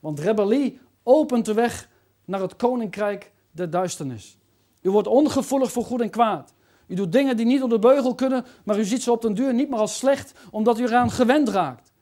Want 0.00 0.20
rebellie 0.20 0.80
opent 1.02 1.44
de 1.44 1.54
weg 1.54 1.88
naar 2.24 2.40
het 2.40 2.56
koninkrijk 2.56 3.32
der 3.50 3.70
duisternis. 3.70 4.38
U 4.80 4.90
wordt 4.90 5.08
ongevoelig 5.08 5.72
voor 5.72 5.84
goed 5.84 6.00
en 6.00 6.10
kwaad. 6.10 6.54
U 6.86 6.94
doet 6.94 7.12
dingen 7.12 7.36
die 7.36 7.46
niet 7.46 7.62
op 7.62 7.70
de 7.70 7.78
beugel 7.78 8.14
kunnen, 8.14 8.44
maar 8.64 8.78
u 8.78 8.84
ziet 8.84 9.02
ze 9.02 9.12
op 9.12 9.22
den 9.22 9.34
duur 9.34 9.54
niet 9.54 9.68
meer 9.70 9.78
als 9.78 9.96
slecht, 9.96 10.32
omdat 10.50 10.78
u 10.78 10.82
eraan 10.82 11.10
gewend 11.10 11.48
raakt. 11.48 11.92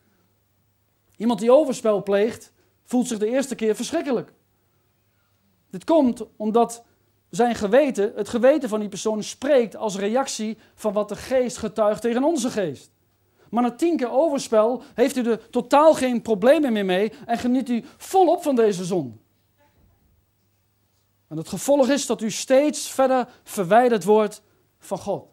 Iemand 1.16 1.40
die 1.40 1.52
overspel 1.52 2.02
pleegt, 2.02 2.52
voelt 2.84 3.08
zich 3.08 3.18
de 3.18 3.28
eerste 3.28 3.54
keer 3.54 3.74
verschrikkelijk. 3.74 4.32
Dit 5.70 5.84
komt 5.84 6.24
omdat 6.36 6.84
zijn 7.30 7.54
geweten, 7.54 8.12
het 8.14 8.28
geweten 8.28 8.68
van 8.68 8.80
die 8.80 8.88
persoon 8.88 9.22
spreekt 9.22 9.76
als 9.76 9.96
reactie 9.96 10.58
van 10.74 10.92
wat 10.92 11.08
de 11.08 11.16
geest 11.16 11.56
getuigt 11.56 12.00
tegen 12.00 12.24
onze 12.24 12.50
geest. 12.50 12.90
Maar 13.50 13.62
na 13.62 13.70
tien 13.70 13.96
keer 13.96 14.10
overspel 14.10 14.82
heeft 14.94 15.16
u 15.16 15.30
er 15.30 15.50
totaal 15.50 15.94
geen 15.94 16.22
problemen 16.22 16.72
meer 16.72 16.84
mee 16.84 17.12
en 17.26 17.38
geniet 17.38 17.68
u 17.68 17.84
volop 17.96 18.42
van 18.42 18.56
deze 18.56 18.84
zon. 18.84 19.20
En 21.28 21.36
het 21.36 21.48
gevolg 21.48 21.88
is 21.88 22.06
dat 22.06 22.22
u 22.22 22.30
steeds 22.30 22.90
verder 22.90 23.28
verwijderd 23.42 24.04
wordt 24.04 24.42
van 24.78 24.98
God. 24.98 25.26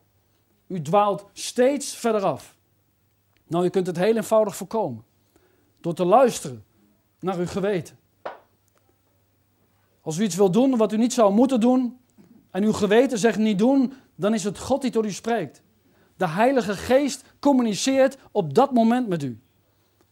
U 0.68 0.82
dwaalt 0.82 1.26
steeds 1.34 1.96
verder 1.96 2.24
af. 2.24 2.56
Nou, 3.48 3.66
u 3.66 3.70
kunt 3.70 3.88
het 3.88 3.98
heel 3.98 4.16
eenvoudig 4.16 4.56
voorkomen. 4.56 5.06
Door 5.82 5.94
te 5.94 6.06
luisteren 6.06 6.66
naar 7.20 7.38
uw 7.38 7.48
geweten. 7.48 7.98
Als 10.06 10.18
u 10.18 10.24
iets 10.24 10.36
wil 10.36 10.52
doen 10.52 10.78
wat 10.78 10.92
u 10.94 10.98
niet 10.98 11.14
zou 11.14 11.34
moeten 11.34 11.60
doen, 11.60 12.00
en 12.52 12.64
uw 12.64 12.74
geweten 12.74 13.18
zegt 13.18 13.38
niet 13.38 13.60
doen, 13.60 13.94
dan 14.16 14.34
is 14.34 14.44
het 14.44 14.60
God 14.60 14.82
die 14.82 14.92
tot 14.92 15.06
u 15.06 15.12
spreekt. 15.12 15.62
De 16.18 16.28
Heilige 16.28 16.76
Geest 16.76 17.24
communiceert 17.40 18.18
op 18.32 18.54
dat 18.54 18.72
moment 18.72 19.08
met 19.08 19.24
u. 19.24 19.42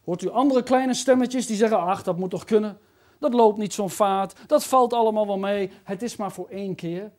Hoort 0.04 0.22
u 0.22 0.28
andere 0.28 0.62
kleine 0.62 0.94
stemmetjes 0.94 1.46
die 1.46 1.56
zeggen: 1.56 1.78
Ach, 1.78 2.02
dat 2.02 2.18
moet 2.18 2.30
toch 2.30 2.44
kunnen? 2.44 2.78
Dat 3.18 3.34
loopt 3.34 3.58
niet 3.58 3.72
zo'n 3.72 3.90
vaart, 3.90 4.34
dat 4.46 4.64
valt 4.64 4.92
allemaal 4.92 5.26
wel 5.26 5.38
mee, 5.38 5.70
het 5.84 6.02
is 6.02 6.16
maar 6.16 6.32
voor 6.32 6.48
één 6.48 6.74
keer. 6.74 7.12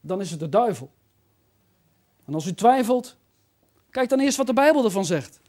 Dan 0.00 0.20
is 0.20 0.30
het 0.30 0.40
de 0.40 0.48
duivel. 0.48 0.90
En 2.24 2.34
als 2.34 2.46
u 2.46 2.54
twijfelt, 2.54 3.16
kijk 3.90 4.08
dan 4.08 4.20
eerst 4.20 4.36
wat 4.36 4.46
de 4.46 4.52
Bijbel 4.52 4.84
ervan 4.84 5.04
zegt. 5.04 5.40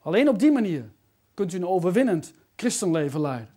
Alleen 0.00 0.28
op 0.28 0.38
die 0.38 0.52
manier 0.52 0.90
kunt 1.34 1.52
u 1.52 1.56
een 1.56 1.66
overwinnend 1.66 2.32
christenleven 2.56 3.20
leiden. 3.20 3.55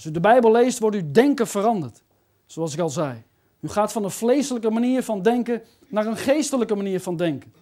Als 0.00 0.08
u 0.08 0.12
de 0.12 0.20
Bijbel 0.20 0.52
leest, 0.52 0.78
wordt 0.78 0.96
uw 0.96 1.10
denken 1.12 1.46
veranderd. 1.46 2.02
Zoals 2.46 2.72
ik 2.72 2.80
al 2.80 2.88
zei. 2.88 3.22
U 3.60 3.68
gaat 3.68 3.92
van 3.92 4.04
een 4.04 4.10
vleeselijke 4.10 4.70
manier 4.70 5.02
van 5.02 5.22
denken 5.22 5.62
naar 5.88 6.06
een 6.06 6.16
geestelijke 6.16 6.74
manier 6.74 7.00
van 7.00 7.16
denken. 7.16 7.52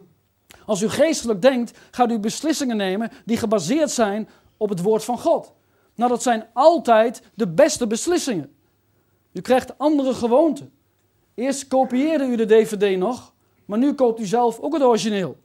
Als 0.67 0.83
u 0.83 0.89
geestelijk 0.89 1.43
denkt, 1.43 1.79
gaat 1.91 2.11
u 2.11 2.19
beslissingen 2.19 2.77
nemen 2.77 3.11
die 3.25 3.37
gebaseerd 3.37 3.91
zijn 3.91 4.29
op 4.57 4.69
het 4.69 4.83
woord 4.83 5.05
van 5.05 5.19
God. 5.19 5.53
Nou, 5.95 6.11
dat 6.11 6.23
zijn 6.23 6.47
altijd 6.53 7.23
de 7.35 7.49
beste 7.49 7.87
beslissingen. 7.87 8.53
U 9.33 9.41
krijgt 9.41 9.79
andere 9.79 10.15
gewoonten. 10.15 10.73
Eerst 11.35 11.69
kopieerde 11.69 12.25
u 12.25 12.37
de 12.37 12.47
DVD 12.47 12.99
nog, 12.99 13.33
maar 13.65 13.79
nu 13.79 13.95
koopt 13.95 14.21
u 14.21 14.27
zelf 14.27 14.59
ook 14.61 14.73
het 14.73 14.83
origineel. 14.83 15.37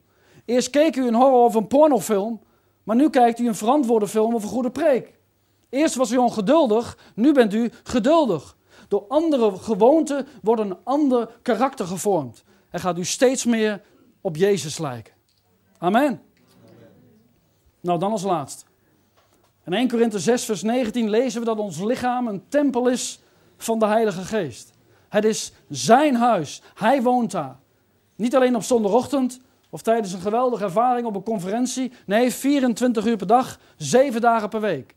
Eerst 0.45 0.69
keek 0.69 0.95
u 0.95 1.07
een 1.07 1.15
horror 1.15 1.45
of 1.45 1.55
een 1.55 1.67
pornofilm, 1.67 2.41
maar 2.83 2.95
nu 2.95 3.09
kijkt 3.09 3.39
u 3.39 3.47
een 3.47 3.55
verantwoorde 3.55 4.07
film 4.07 4.33
of 4.33 4.43
een 4.43 4.49
goede 4.49 4.71
preek. 4.71 5.21
Eerst 5.73 5.95
was 5.95 6.11
u 6.11 6.17
ongeduldig, 6.17 6.97
nu 7.15 7.33
bent 7.33 7.53
u 7.53 7.71
geduldig. 7.83 8.55
Door 8.87 9.05
andere 9.07 9.57
gewoonten 9.57 10.27
wordt 10.41 10.61
een 10.61 10.77
ander 10.83 11.29
karakter 11.41 11.85
gevormd. 11.85 12.43
En 12.69 12.79
gaat 12.79 12.97
u 12.97 13.05
steeds 13.05 13.45
meer 13.45 13.81
op 14.21 14.35
Jezus 14.35 14.77
lijken. 14.77 15.13
Amen. 15.77 16.21
Nou, 17.81 17.99
dan 17.99 18.11
als 18.11 18.23
laatst. 18.23 18.65
In 19.65 19.73
1 19.73 19.87
Korinthe 19.87 20.19
6, 20.19 20.45
vers 20.45 20.61
19 20.61 21.09
lezen 21.09 21.39
we 21.39 21.45
dat 21.45 21.57
ons 21.57 21.79
lichaam 21.79 22.27
een 22.27 22.43
tempel 22.49 22.87
is 22.87 23.19
van 23.57 23.79
de 23.79 23.85
Heilige 23.85 24.21
Geest. 24.21 24.71
Het 25.09 25.25
is 25.25 25.51
zijn 25.69 26.15
huis. 26.15 26.61
Hij 26.73 27.01
woont 27.01 27.31
daar. 27.31 27.59
Niet 28.15 28.35
alleen 28.35 28.55
op 28.55 28.63
zondagochtend 28.63 29.39
of 29.69 29.81
tijdens 29.81 30.13
een 30.13 30.21
geweldige 30.21 30.63
ervaring 30.63 31.07
op 31.07 31.15
een 31.15 31.23
conferentie. 31.23 31.91
Nee, 32.05 32.31
24 32.31 33.05
uur 33.05 33.17
per 33.17 33.27
dag, 33.27 33.59
7 33.77 34.21
dagen 34.21 34.49
per 34.49 34.61
week. 34.61 34.95